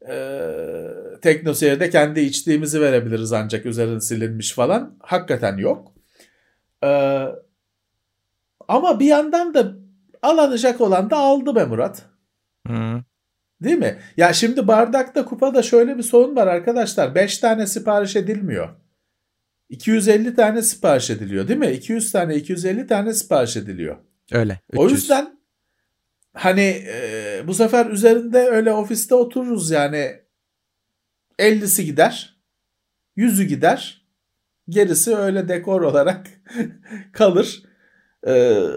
[0.10, 0.88] Ee,
[1.22, 4.98] Teknoseyir'de kendi içtiğimizi verebiliriz ancak üzerine silinmiş falan.
[5.00, 5.94] Hakikaten yok.
[6.84, 7.26] Ee,
[8.68, 9.74] ama bir yandan da
[10.22, 12.06] alınacak olan da aldı be Murat.
[12.68, 13.04] Hı.
[13.64, 14.00] Değil mi?
[14.18, 17.16] Ya şimdi bardakta kupada şöyle bir sorun var arkadaşlar.
[17.16, 18.70] 5 tane sipariş edilmiyor.
[19.70, 21.72] 250 tane sipariş ediliyor değil mi?
[21.72, 23.98] 200 tane 250 tane sipariş ediliyor.
[24.32, 24.60] Öyle.
[24.76, 25.02] O 300.
[25.02, 25.43] yüzden
[26.34, 30.20] hani e, bu sefer üzerinde öyle ofiste otururuz yani
[31.40, 32.38] 50'si gider,
[33.18, 34.08] 100'ü gider,
[34.70, 36.28] gerisi öyle dekor olarak
[37.14, 37.64] kalır.
[38.24, 38.34] E,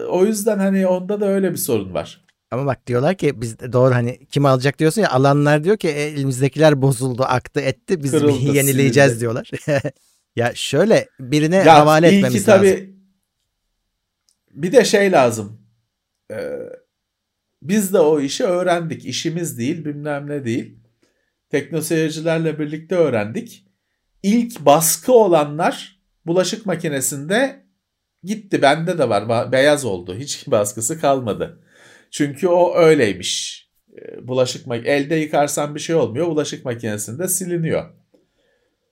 [0.09, 2.25] o yüzden hani onda da öyle bir sorun var.
[2.51, 6.01] Ama bak diyorlar ki biz doğru hani kim alacak diyorsun ya alanlar diyor ki "E,
[6.01, 8.03] elimizdekiler bozuldu, aktı, etti.
[8.03, 9.51] Biz Kırıldı, bir yenileyeceğiz silindi." diyorlar.
[10.35, 12.63] ya şöyle birine Ya havale etmemiz lazım.
[12.63, 12.97] tabii
[14.51, 15.61] bir de şey lazım.
[16.31, 16.59] Ee,
[17.61, 19.05] biz de o işi öğrendik.
[19.05, 20.79] İşimiz değil, bilmem ne değil.
[21.49, 23.65] Teknoseyircilerle birlikte öğrendik.
[24.23, 27.65] İlk baskı olanlar bulaşık makinesinde
[28.23, 28.61] gitti.
[28.61, 29.51] Bende de var.
[29.51, 30.15] Beyaz oldu.
[30.15, 31.63] Hiç baskısı kalmadı.
[32.11, 33.63] Çünkü o öyleymiş.
[33.97, 36.27] Ee, Bulaşık mak- elde yıkarsan bir şey olmuyor.
[36.27, 37.96] Bulaşık makinesinde siliniyor.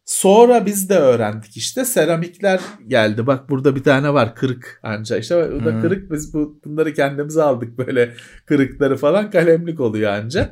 [0.06, 3.27] Sonra biz de öğrendik işte seramikler geldi.
[3.27, 5.82] Bak burada bir tane var kırık anca işte o da Hmm.
[5.82, 8.14] kırık biz bu bunları kendimize aldık böyle
[8.45, 10.52] kırıkları falan kalemlik oluyor anca.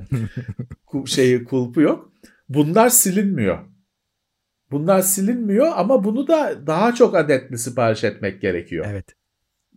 [1.06, 2.12] Şeyi kulpu yok.
[2.50, 3.60] Bunlar silinmiyor.
[4.72, 8.86] Bunlar silinmiyor ama bunu da daha çok adetli sipariş etmek gerekiyor.
[8.90, 9.16] Evet.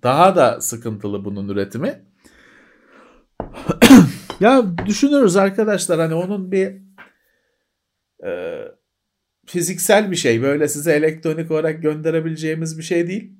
[0.02, 2.02] Daha da sıkıntılı bunun üretimi.
[4.40, 6.76] ya düşünürüz arkadaşlar hani onun bir
[8.26, 8.62] e,
[9.46, 10.42] fiziksel bir şey.
[10.42, 13.32] Böyle size elektronik olarak gönderebileceğimiz bir şey değil.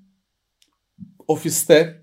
[1.29, 2.03] Ofiste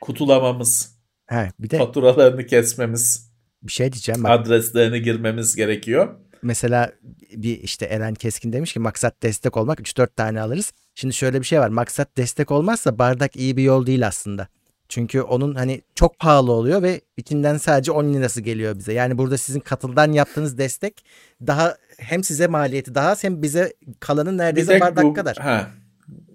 [0.00, 0.96] kutulamamız,
[1.26, 3.32] He, bir de faturalarını kesmemiz,
[3.62, 4.24] bir şey diyeceğim.
[4.24, 6.14] Bak, adreslerini girmemiz gerekiyor.
[6.42, 6.92] mesela
[7.32, 10.72] bir işte Eren Keskin demiş ki maksat destek olmak 3-4 tane alırız.
[10.94, 11.68] Şimdi şöyle bir şey var.
[11.68, 14.48] Maksat destek olmazsa bardak iyi bir yol değil aslında.
[14.88, 18.92] Çünkü onun hani çok pahalı oluyor ve içinden sadece 10 lirası geliyor bize.
[18.92, 21.04] Yani burada sizin katıldan yaptığınız destek
[21.46, 25.36] daha hem size maliyeti daha az hem bize kalanın neredeyse de bardak Google, kadar.
[25.36, 25.70] Ha,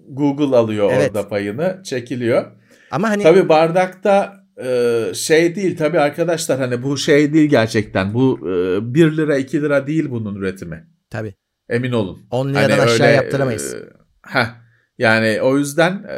[0.08, 1.08] Google alıyor Evet.
[1.08, 2.50] orada payını, çekiliyor.
[2.90, 4.32] Ama hani Tabii bardakta
[4.64, 8.14] e, şey değil tabii arkadaşlar hani bu şey değil gerçekten.
[8.14, 10.86] Bu e, 1 lira 2 lira değil bunun üretimi.
[11.10, 11.34] tabii
[11.68, 12.22] Emin olun.
[12.30, 13.74] 10 liradan Hani aşağı öyle, yaptıramayız.
[13.74, 13.78] e,
[14.26, 14.46] heh,
[14.98, 16.16] yani o yüzden e,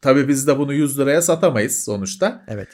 [0.00, 2.44] tabii biz de bunu 100 liraya satamayız sonuçta.
[2.48, 2.68] Evet.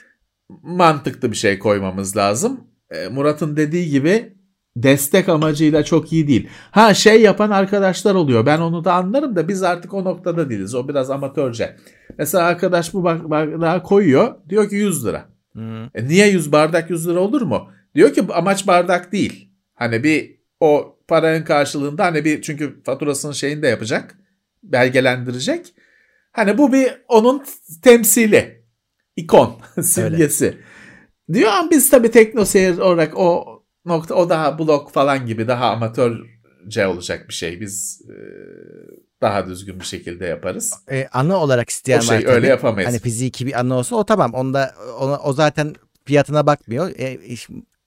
[0.61, 2.67] Mantıklı bir şey koymamız lazım.
[2.91, 4.33] E, Murat'ın dediği gibi
[4.75, 6.47] destek amacıyla çok iyi değil.
[6.71, 8.45] Ha şey yapan arkadaşlar oluyor.
[8.45, 10.75] Ben onu da anlarım da biz artık o noktada değiliz.
[10.75, 11.77] O biraz amatörce.
[12.17, 14.35] Mesela arkadaş bu bardağı koyuyor.
[14.49, 15.25] Diyor ki 100 lira.
[15.55, 15.89] Hı.
[15.95, 17.67] E niye 100 bardak 100 lira olur mu?
[17.95, 19.49] Diyor ki amaç bardak değil.
[19.73, 24.17] Hani bir o paranın karşılığında hani bir çünkü faturasının şeyini de yapacak.
[24.63, 25.73] Belgelendirecek.
[26.31, 27.43] Hani bu bir onun
[27.81, 28.63] temsili.
[29.15, 30.57] ikon, simgesi.
[31.33, 33.52] Diyor ama biz tabii teknoseyir olarak o
[33.85, 37.61] nokta o daha blok falan gibi daha amatörce olacak bir şey.
[37.61, 38.15] Biz e,
[39.21, 40.73] daha düzgün bir şekilde yaparız.
[40.91, 42.31] E, anı olarak isteyen O şey var tabii.
[42.31, 42.89] öyle yapamayız.
[42.89, 44.33] Hani fiziki bir anı olsa o tamam.
[44.33, 46.91] Onda ona, o zaten fiyatına bakmıyor.
[46.99, 47.19] E,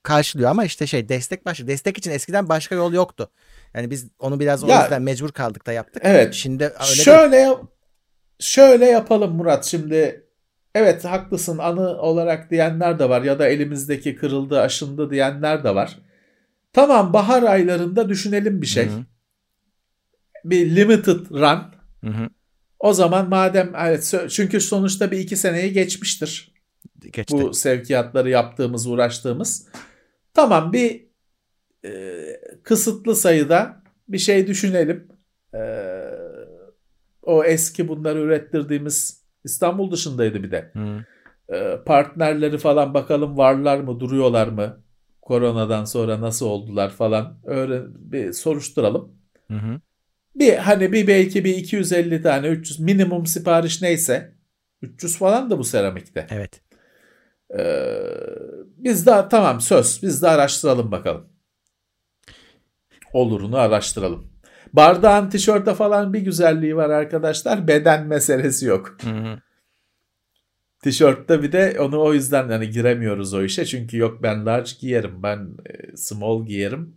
[0.03, 1.69] karşılıyor ama işte şey destek başlıyor.
[1.69, 3.31] Destek için eskiden başka yol yoktu.
[3.75, 6.03] Yani biz onu biraz o Ya- yüzden mecbur kaldık da yaptık.
[6.07, 6.35] Evet.
[6.35, 7.03] Şimdi öyle değil.
[7.03, 7.65] şöyle yap-
[8.41, 10.26] şöyle yapalım Murat şimdi
[10.77, 15.99] evet haklısın anı olarak diyenler de var ya da elimizdeki kırıldı aşındı diyenler de var.
[16.73, 18.87] Tamam bahar aylarında düşünelim bir şey.
[18.87, 19.05] Hı hı.
[20.45, 21.63] Bir limited run.
[22.05, 22.29] Hı hı.
[22.79, 26.55] O zaman madem evet çünkü sonuçta bir iki seneyi geçmiştir.
[27.13, 27.37] Geçti.
[27.37, 29.69] bu sevkiyatları yaptığımız, uğraştığımız.
[30.35, 31.07] Tamam bir
[31.85, 32.23] e,
[32.63, 35.09] kısıtlı sayıda bir şey düşünelim.
[35.55, 35.61] E,
[37.23, 40.71] o eski bunları ürettirdiğimiz İstanbul dışındaydı bir de.
[40.73, 41.05] Hı.
[41.57, 44.83] E, partnerleri falan bakalım varlar mı, duruyorlar mı?
[45.23, 49.13] Koronadan sonra nasıl oldular falan öyle bir soruşturalım.
[49.51, 49.81] Hı hı.
[50.35, 54.35] Bir hani bir belki bir 250 tane 300 minimum sipariş neyse
[54.83, 56.27] 300 falan da bu seramikte.
[56.31, 56.61] Evet.
[57.59, 57.97] Ee,
[58.77, 61.29] biz de tamam söz biz de araştıralım bakalım.
[63.13, 64.36] Olurunu araştıralım.
[64.77, 67.69] Bardağın tişörte falan bir güzelliği var arkadaşlar.
[67.69, 68.97] Beden meselesi yok.
[69.03, 69.39] Hı hı.
[70.83, 73.65] Tişörtte bir de onu o yüzden hani giremiyoruz o işe.
[73.65, 76.97] Çünkü yok ben large giyerim, ben e, small giyerim.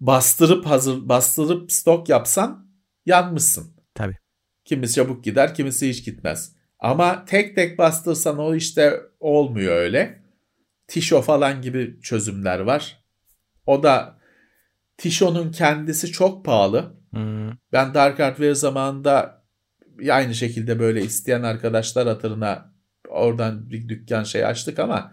[0.00, 2.66] Bastırıp hazır bastırıp stok yapsan
[3.06, 3.76] yanmışsın.
[3.94, 4.16] Tabii.
[4.64, 6.56] Kimisi çabuk gider, kimisi hiç gitmez.
[6.78, 10.22] Ama tek tek bastırsan o işte olmuyor öyle.
[10.88, 13.04] Tişo falan gibi çözümler var.
[13.66, 14.21] O da
[14.98, 16.94] Tişo'nun kendisi çok pahalı.
[17.10, 17.50] Hmm.
[17.72, 19.44] Ben Dark Hardware zamanında
[20.10, 22.72] aynı şekilde böyle isteyen arkadaşlar hatırına
[23.08, 25.12] oradan bir dükkan şey açtık ama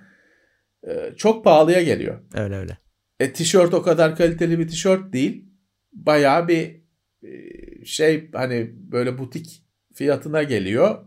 [0.87, 2.19] e, çok pahalıya geliyor.
[2.33, 2.77] Öyle öyle.
[3.19, 5.45] E tişört o kadar kaliteli bir tişört değil.
[5.93, 6.81] Bayağı bir
[7.23, 7.29] e,
[7.85, 11.05] şey hani böyle butik fiyatına geliyor.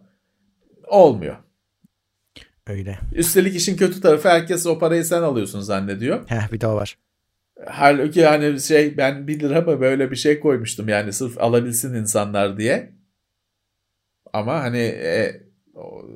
[0.88, 1.36] Olmuyor.
[2.66, 2.98] Öyle.
[3.14, 6.30] Üstelik işin kötü tarafı herkes o parayı sen alıyorsun zannediyor.
[6.30, 6.98] Heh bir de o var.
[7.66, 12.58] Halbuki hani şey ben 1 lira mı böyle bir şey koymuştum yani sırf alabilsin insanlar
[12.58, 12.92] diye.
[14.32, 15.42] Ama hani e,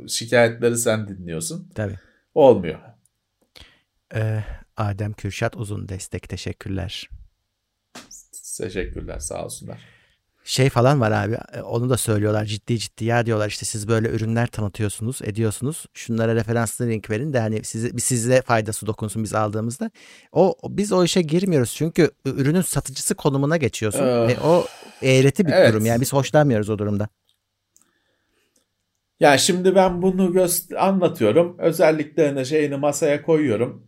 [0.09, 1.71] şikayetleri sen dinliyorsun.
[1.75, 1.99] Tabii.
[2.35, 2.79] Olmuyor.
[4.15, 4.45] Ee,
[4.77, 7.11] Adem Kürşat uzun destek teşekkürler.
[8.59, 9.96] Teşekkürler sağ olsunlar.
[10.47, 14.09] Şey falan var abi e, onu da söylüyorlar ciddi ciddi ya diyorlar işte siz böyle
[14.09, 19.91] ürünler tanıtıyorsunuz ediyorsunuz şunlara referanslı link verin de hani size, size faydası dokunsun biz aldığımızda.
[20.33, 24.67] O biz o işe girmiyoruz çünkü ürünün satıcısı konumuna geçiyorsun Ee, ve o
[25.03, 25.73] eğreti bir evet.
[25.73, 27.09] durum yani biz hoşlanmıyoruz o durumda.
[29.21, 31.57] Ya şimdi ben bunu göst anlatıyorum.
[31.59, 33.87] Özelliklerini şeyini masaya koyuyorum.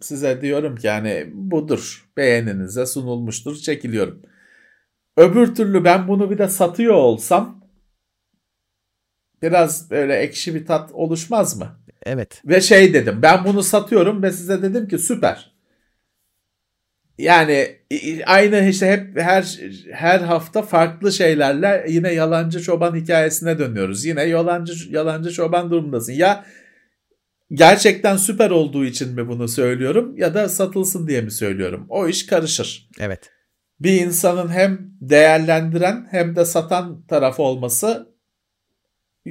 [0.00, 2.10] Size diyorum ki yani budur.
[2.16, 3.56] Beğeninize sunulmuştur.
[3.56, 4.22] Çekiliyorum.
[5.16, 7.64] Öbür türlü ben bunu bir de satıyor olsam
[9.42, 11.80] biraz böyle ekşi bir tat oluşmaz mı?
[12.02, 15.54] Evet Ve şey dedim ben bunu satıyorum ve size dedim ki süper.
[17.18, 17.76] Yani
[18.26, 19.58] aynı işte hep her
[19.92, 24.04] her hafta farklı şeylerle yine yalancı çoban hikayesine dönüyoruz.
[24.04, 26.12] Yine yalancı yalancı çoban durumundasın.
[26.12, 26.44] Ya
[27.52, 31.86] gerçekten süper olduğu için mi bunu söylüyorum ya da satılsın diye mi söylüyorum?
[31.88, 32.88] O iş karışır.
[33.00, 33.30] evet
[33.80, 38.14] Bir insanın hem değerlendiren hem de satan tarafı olması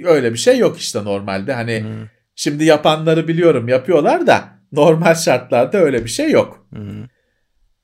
[0.03, 1.53] öyle bir şey yok işte normalde.
[1.53, 6.67] Hani Hmm, Şimdi yapanları biliyorum yapıyorlar da normal şartlarda öyle bir şey yok.
[6.69, 7.03] hmm.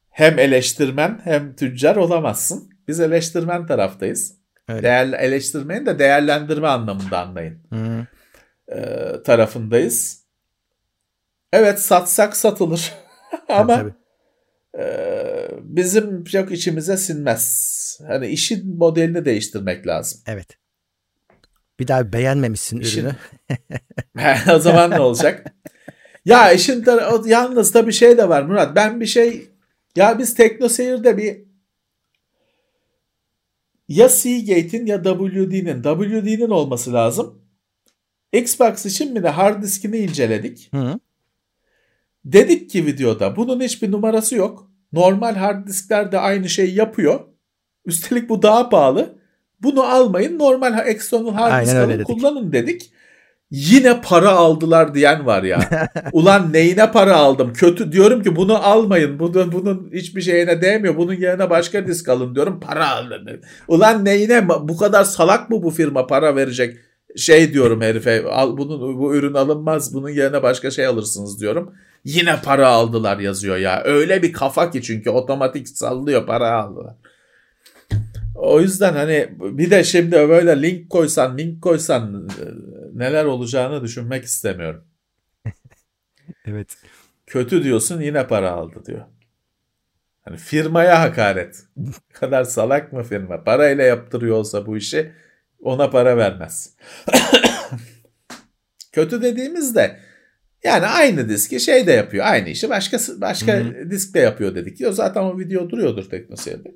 [0.09, 2.69] Hem eleştirmen hem tüccar olamazsın.
[2.87, 4.33] Biz eleştirmen taraftayız.
[4.67, 4.83] Öyle.
[4.83, 7.59] Değer, eleştirmeyin de değerlendirme anlamında anlayın.
[7.69, 7.99] Hmm.
[8.71, 10.23] Ee, tarafındayız.
[11.53, 12.93] Evet satsak satılır.
[13.49, 13.98] Ama Tabii, tabii.
[14.77, 14.85] E,
[15.61, 17.99] bizim çok içimize sinmez.
[18.07, 20.21] Hani işin modelini değiştirmek lazım.
[20.27, 20.57] Evet.
[21.79, 23.15] Bir daha beğenmemişsin İşin- ürünü.
[24.55, 25.53] o zaman ne olacak?
[26.25, 28.75] Ya işin tar- yalnız da bir şey de var Murat.
[28.75, 29.49] Ben bir şey
[29.95, 31.41] ya biz TeknoSeyir'de bir
[33.87, 37.41] ya Seagate'in ya WD'nin WD'nin olması lazım.
[38.33, 40.69] Xbox için mi de hard diskini inceledik.
[40.73, 40.99] Hı.
[42.33, 44.71] Dedik ki videoda bunun hiçbir numarası yok.
[44.93, 47.19] Normal hard diskler de aynı şeyi yapıyor.
[47.85, 49.19] Üstelik bu daha pahalı.
[49.59, 52.91] Bunu almayın normal external hard disk kullanın dedik.
[53.51, 55.89] Yine para aldılar diyen var ya.
[56.13, 57.53] Ulan neyine para aldım?
[57.53, 59.19] Kötü diyorum ki bunu almayın.
[59.19, 60.97] Bunun, bunun hiçbir şeyine değmiyor.
[60.97, 62.59] Bunun yerine başka disk alın diyorum.
[62.59, 63.41] Para alın.
[63.67, 66.77] Ulan neyine bu kadar salak mı bu firma para verecek?
[67.15, 69.93] Şey diyorum herife al bunun bu ürün alınmaz.
[69.93, 71.73] Bunun yerine başka şey alırsınız diyorum.
[72.03, 73.83] Yine para aldılar yazıyor ya.
[73.83, 76.95] Öyle bir kafa ki çünkü otomatik sallıyor para aldılar.
[78.35, 82.43] O yüzden hani bir de şimdi böyle link koysan link koysan e,
[82.93, 84.83] neler olacağını düşünmek istemiyorum.
[86.45, 86.77] Evet.
[87.27, 89.01] Kötü diyorsun yine para aldı diyor.
[90.21, 91.63] Hani firmaya hakaret.
[91.77, 93.43] Ne kadar salak mı firma?
[93.43, 95.11] Parayla yaptırıyor olsa bu işi
[95.61, 96.75] ona para vermez.
[98.91, 99.99] Kötü dediğimizde
[100.63, 102.25] yani aynı diski şey de yapıyor.
[102.25, 102.97] Aynı işi başka
[103.61, 104.79] Hı disk de yapıyor dedik.
[104.79, 106.75] Diyor zaten o video duruyordur teknoseyirde.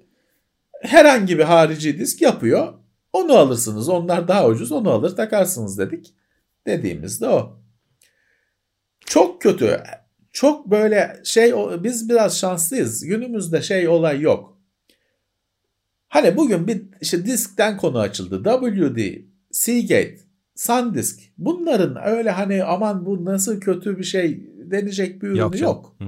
[0.81, 2.73] Herhangi bir harici disk yapıyor.
[3.13, 3.89] Onu alırsınız.
[3.89, 4.71] Onlar daha ucuz.
[4.71, 6.13] Onu alır takarsınız dedik.
[6.67, 7.59] Dediğimizde o.
[9.05, 9.79] Çok kötü.
[10.31, 13.05] Çok böyle şey o- biz biraz şanslıyız.
[13.05, 14.57] Günümüzde şey olay yok.
[16.07, 18.43] Hani bugün bir işte diskten konu açıldı.
[18.43, 20.17] WD, Seagate,
[20.55, 21.19] SanDisk.
[21.37, 25.95] Bunların öyle hani aman bu nasıl kötü bir şey denecek bir ürünü Yok yok.
[25.99, 26.05] Hı.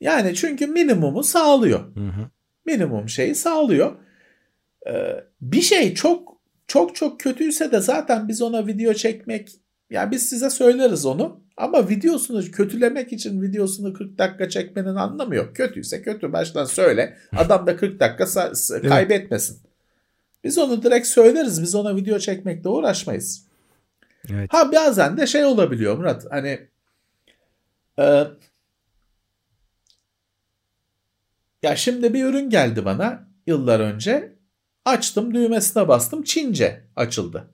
[0.00, 2.30] Yani çünkü minimumu sağlıyor Hı hı.
[2.66, 3.92] minimum şeyi sağlıyor.
[4.86, 6.36] Ee, bir şey çok
[6.66, 9.48] çok çok kötüyse de zaten biz ona video çekmek
[9.90, 15.56] yani biz size söyleriz onu ama videosunu kötülemek için videosunu 40 dakika çekmenin anlamı yok.
[15.56, 17.16] Kötüyse kötü baştan söyle.
[17.36, 18.52] Adam da 40 dakika
[18.88, 19.58] kaybetmesin.
[20.44, 21.62] Biz onu direkt söyleriz.
[21.62, 23.51] Biz ona video çekmekle uğraşmayız.
[24.30, 24.52] Evet.
[24.52, 26.26] Ha bazen de şey olabiliyor Murat.
[26.30, 26.68] Hani
[27.98, 28.24] e,
[31.62, 34.32] ya şimdi bir ürün geldi bana yıllar önce.
[34.84, 37.50] Açtım düğmesine bastım Çince açıldı.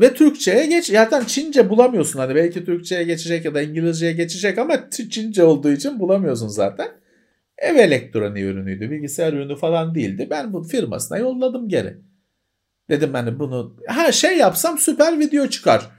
[0.00, 0.86] Ve Türkçe'ye geç.
[0.86, 2.18] Zaten Çince bulamıyorsun.
[2.18, 6.88] Hani belki Türkçe'ye geçecek ya da İngilizce'ye geçecek ama Çince olduğu için bulamıyorsun zaten.
[7.58, 8.90] Ev elektroniği ürünüydü.
[8.90, 10.26] Bilgisayar ürünü falan değildi.
[10.30, 11.96] Ben bu firmasına yolladım geri.
[12.90, 15.90] Dedim hani bunu ha şey yapsam süper video çıkar.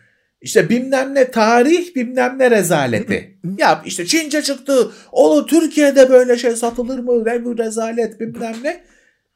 [0.42, 3.40] İşte bilmem ne tarih bilmem ne rezaleti.
[3.58, 4.92] Yap işte Çince çıktı.
[5.12, 7.26] Oğlum Türkiye'de böyle şey satılır mı?
[7.26, 8.84] Ne bu rezalet bilmem ne.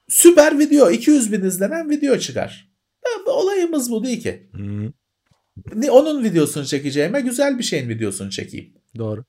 [0.07, 2.71] Süper video 200 bin izlenen video çıkar.
[3.05, 4.49] Ya, olayımız bu değil ki.
[4.53, 4.91] Hı,
[5.91, 8.73] Onun videosunu çekeceğime güzel bir şeyin videosunu çekeyim.
[8.97, 9.25] doğru.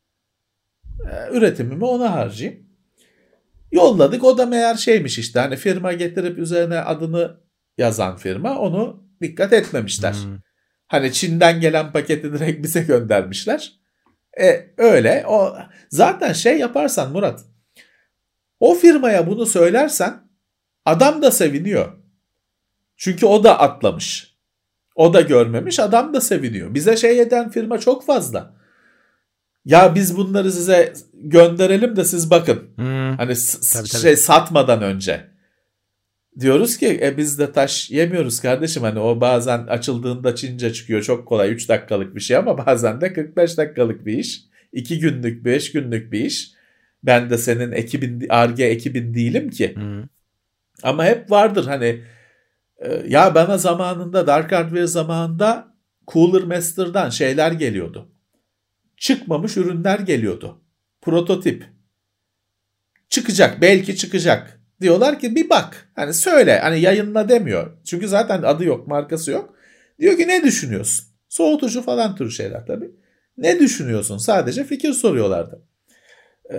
[1.11, 2.67] Ee, üretimimi ona harcayayım.
[3.73, 7.41] Yolladık o da meğer şeymiş işte hani firma getirip üzerine adını
[7.79, 10.13] yazan firma onu dikkat etmemişler.
[10.13, 10.39] Hı,
[10.89, 13.73] Hani Çin'den gelen paketi direkt bize göndermişler.
[14.41, 15.57] E öyle o
[15.91, 17.45] zaten şey yaparsan Murat
[18.61, 20.21] o firmaya bunu söylersen
[20.85, 21.93] adam da seviniyor.
[22.97, 24.35] Çünkü o da atlamış.
[24.95, 26.75] O da görmemiş adam da seviniyor.
[26.75, 28.55] Bize şey eden firma çok fazla.
[29.65, 32.71] Ya biz bunları size gönderelim de siz bakın.
[32.77, 32.83] hı.
[33.17, 33.35] Hani
[33.73, 34.03] Tabii, tabii.
[34.03, 35.31] şey satmadan önce.
[36.41, 38.83] Diyoruz ki e, biz de taş yemiyoruz kardeşim.
[38.83, 41.03] Hani o bazen açıldığında Çince çıkıyor.
[41.03, 44.41] Çok kolay 3 dakikalık bir şey ama bazen de 45 dakikalık bir iş.
[44.73, 46.51] 2 günlük 5 günlük bir iş.
[47.03, 49.75] Ben de senin ekibin ARGE ekibin değilim ki.
[49.77, 50.09] Hı.
[50.83, 52.05] Ama hep vardır hani
[52.79, 55.75] e, ya bana zamanında Dark Hardware zamanında
[56.09, 58.09] Cooler Master'dan şeyler geliyordu.
[58.97, 60.61] Çıkmamış ürünler geliyordu.
[61.01, 61.65] Prototip.
[63.09, 64.58] Çıkacak belki çıkacak.
[64.81, 67.77] Diyorlar ki bir bak hani söyle hani yayınla demiyor.
[67.85, 69.55] Çünkü zaten adı yok markası yok.
[69.99, 71.07] Diyor ki ne düşünüyorsun?
[71.29, 72.91] Soğutucu falan tür şeyler tabii.
[73.37, 74.19] Ne düşünüyorsun?
[74.19, 75.63] Sadece fikir soruyorlardı.
[76.53, 76.57] Ee,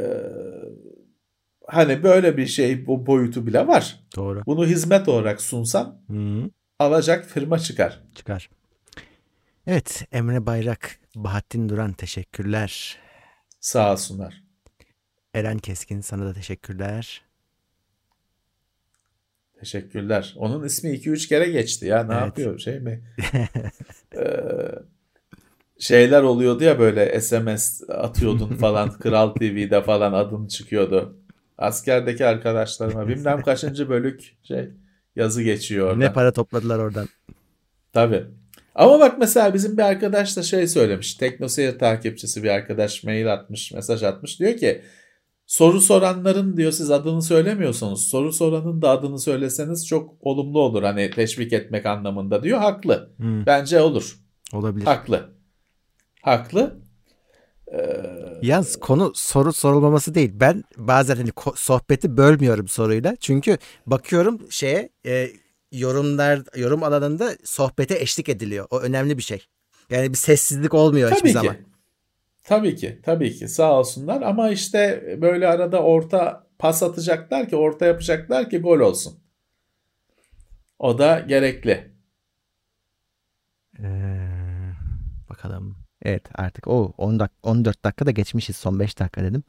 [1.67, 3.99] hani böyle bir şey bu boyutu bile var.
[4.15, 4.43] Doğru.
[4.45, 6.49] Bunu hizmet olarak sunsan Hı.
[6.79, 8.03] alacak firma çıkar.
[8.15, 8.49] Çıkar.
[9.67, 12.97] Evet Emre Bayrak, Bahattin Duran teşekkürler.
[13.59, 14.43] Sağ olsunlar.
[15.33, 17.21] Eren Keskin sana da teşekkürler.
[19.59, 20.33] Teşekkürler.
[20.37, 22.03] Onun ismi 2-3 kere geçti ya.
[22.03, 22.21] Ne Evet.
[22.25, 22.59] yapıyor?
[22.59, 23.01] Şey mi?
[24.17, 24.21] Ee,
[25.79, 28.91] şeyler oluyordu ya böyle SMS atıyordun falan.
[28.99, 31.17] Kral TV'de falan adın çıkıyordu.
[31.57, 34.69] Askerdeki arkadaşlarıma bilmem kaçıncı bölük şey
[35.15, 35.97] yazı geçiyor orada.
[35.97, 37.07] Ne para topladılar oradan.
[37.93, 38.23] Tabii.
[38.75, 41.13] Ama bak mesela bizim bir arkadaş da şey söylemiş.
[41.15, 44.39] TeknoSeyir takipçisi bir arkadaş mail atmış, mesaj atmış.
[44.39, 44.81] Diyor ki
[45.49, 48.07] soru soranların diyor siz adını söylemiyorsunuz.
[48.07, 50.83] Soru soranın da adını söyleseniz çok olumlu olur.
[50.83, 52.59] Hani teşvik etmek anlamında diyor.
[52.59, 53.13] Haklı.
[53.21, 53.43] Hı.
[53.45, 54.19] Bence olur.
[54.53, 54.85] Olabilir.
[54.85, 55.29] Haklı.
[56.21, 56.79] Haklı.
[57.73, 57.77] Ee,
[58.41, 60.31] Yalnız konu soru sorulmaması değil.
[60.33, 63.15] Ben bazen hani sohbeti bölmüyorum soruyla.
[63.19, 65.29] Çünkü bakıyorum şeye e,
[65.71, 68.67] yorumlar yorum alanında sohbete eşlik ediliyor.
[68.69, 69.45] O önemli bir şey.
[69.89, 71.68] Yani bir sessizlik olmuyor hiçbir tabii zaman.
[72.49, 72.99] Tabii ki.
[73.03, 73.47] Tabii ki.
[73.47, 74.21] Sağ olsunlar.
[74.21, 79.19] Ama işte böyle arada orta pas atacaklar ki orta yapacaklar ki gol olsun.
[80.79, 81.91] O da gerekli.
[83.79, 84.29] Ee,
[85.29, 85.77] bakalım.
[86.01, 88.57] Evet artık o 10 dak 14 dakika da geçmişiz.
[88.57, 89.43] Son 5 dakika dedim.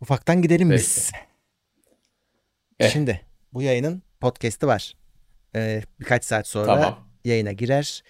[0.00, 1.12] Ufaktan gidelim biz.
[2.80, 2.90] Eh.
[2.90, 3.20] Şimdi
[3.52, 4.94] bu yayının podcast'i var.
[5.54, 7.08] Ee, birkaç saat sonra Tamam.
[7.24, 8.02] yayına girer.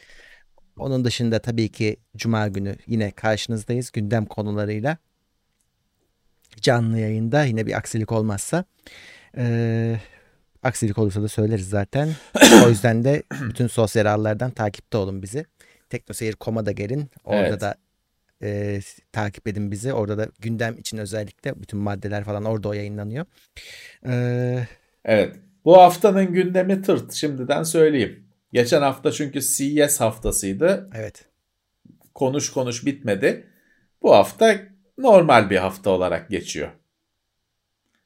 [0.78, 4.96] Onun dışında tabii ki Cuma günü yine karşınızdayız gündem konularıyla.
[6.60, 8.64] Canlı yayında yine bir aksilik olmazsa.
[9.36, 9.96] Ee,
[10.62, 12.08] aksilik olursa da söyleriz zaten.
[12.64, 15.46] o yüzden de bütün sosyal ağlardan takipte olun bizi.
[15.90, 17.10] Teknoseyir.com'a da gelin.
[17.24, 17.60] Orada Evet.
[17.60, 17.74] da
[18.42, 18.80] e,
[19.12, 19.92] takip edin bizi.
[19.92, 23.26] Orada da gündem için özellikle bütün maddeler falan orada o yayınlanıyor.
[24.06, 24.66] Ee,
[25.04, 25.36] Evet.
[25.64, 27.12] Bu haftanın gündemi tırt.
[27.12, 28.25] Şimdiden söyleyeyim.
[28.56, 30.90] Geçen hafta çünkü CES haftasıydı.
[30.94, 31.24] evet.
[32.14, 33.46] Konuş konuş bitmedi.
[34.02, 34.58] Bu hafta
[34.98, 36.68] normal bir hafta olarak geçiyor.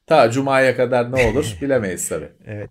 [0.07, 2.31] Ta Cuma'ya kadar ne olur bilemeyiz tabii.
[2.45, 2.69] Evet.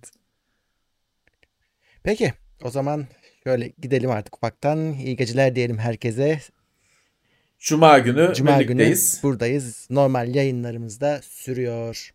[2.02, 2.32] Peki
[2.62, 3.06] o zaman
[3.44, 4.92] şöyle gidelim artık ufaktan.
[4.92, 6.40] İyi geceler diyelim herkese.
[7.58, 9.20] Cuma günü Cuma günü birlikteyiz.
[9.22, 9.86] buradayız.
[9.90, 12.10] Normal yayınlarımız da sürüyor.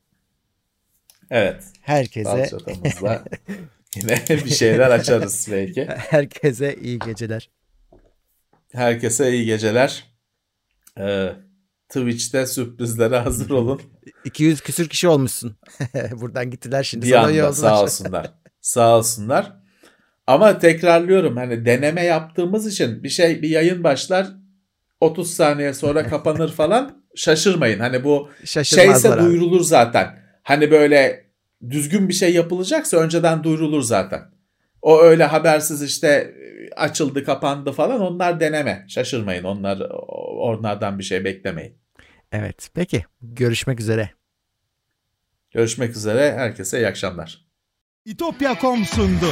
[1.30, 1.64] Evet.
[1.82, 2.50] Herkese
[3.96, 5.86] yine bir şeyler açarız belki.
[5.86, 7.50] herkese iyi geceler.
[8.74, 10.04] Herkese iyi geceler.
[11.00, 11.30] Ee,
[11.90, 13.82] Twitch'te sürprizlere hazır olun.
[14.26, 15.58] 200 küsür kişi olmuşsun.
[16.12, 18.34] Buradan gittiler şimdi Bir sana anda sağ olsunlar.
[18.62, 19.54] sağ olsunlar.
[20.28, 24.28] Ama tekrarlıyorum hani deneme yaptığımız için bir şey bir yayın başlar
[25.02, 27.80] 30 saniye sonra kapanır falan şaşırmayın.
[27.80, 29.22] Hani bu Şaşırmazlar şeyse abi.
[29.22, 30.20] duyurulur zaten.
[30.44, 31.25] Hani böyle
[31.70, 34.22] düzgün bir şey yapılacaksa önceden duyurulur zaten.
[34.82, 36.36] O öyle habersiz işte
[36.76, 38.86] açıldı kapandı falan onlar deneme.
[38.88, 39.80] Şaşırmayın onlar
[40.40, 41.78] onlardan bir şey beklemeyin.
[42.32, 44.10] Evet peki görüşmek üzere.
[45.52, 47.46] Görüşmek üzere herkese iyi akşamlar.
[48.06, 49.30] İtopya.com sundu.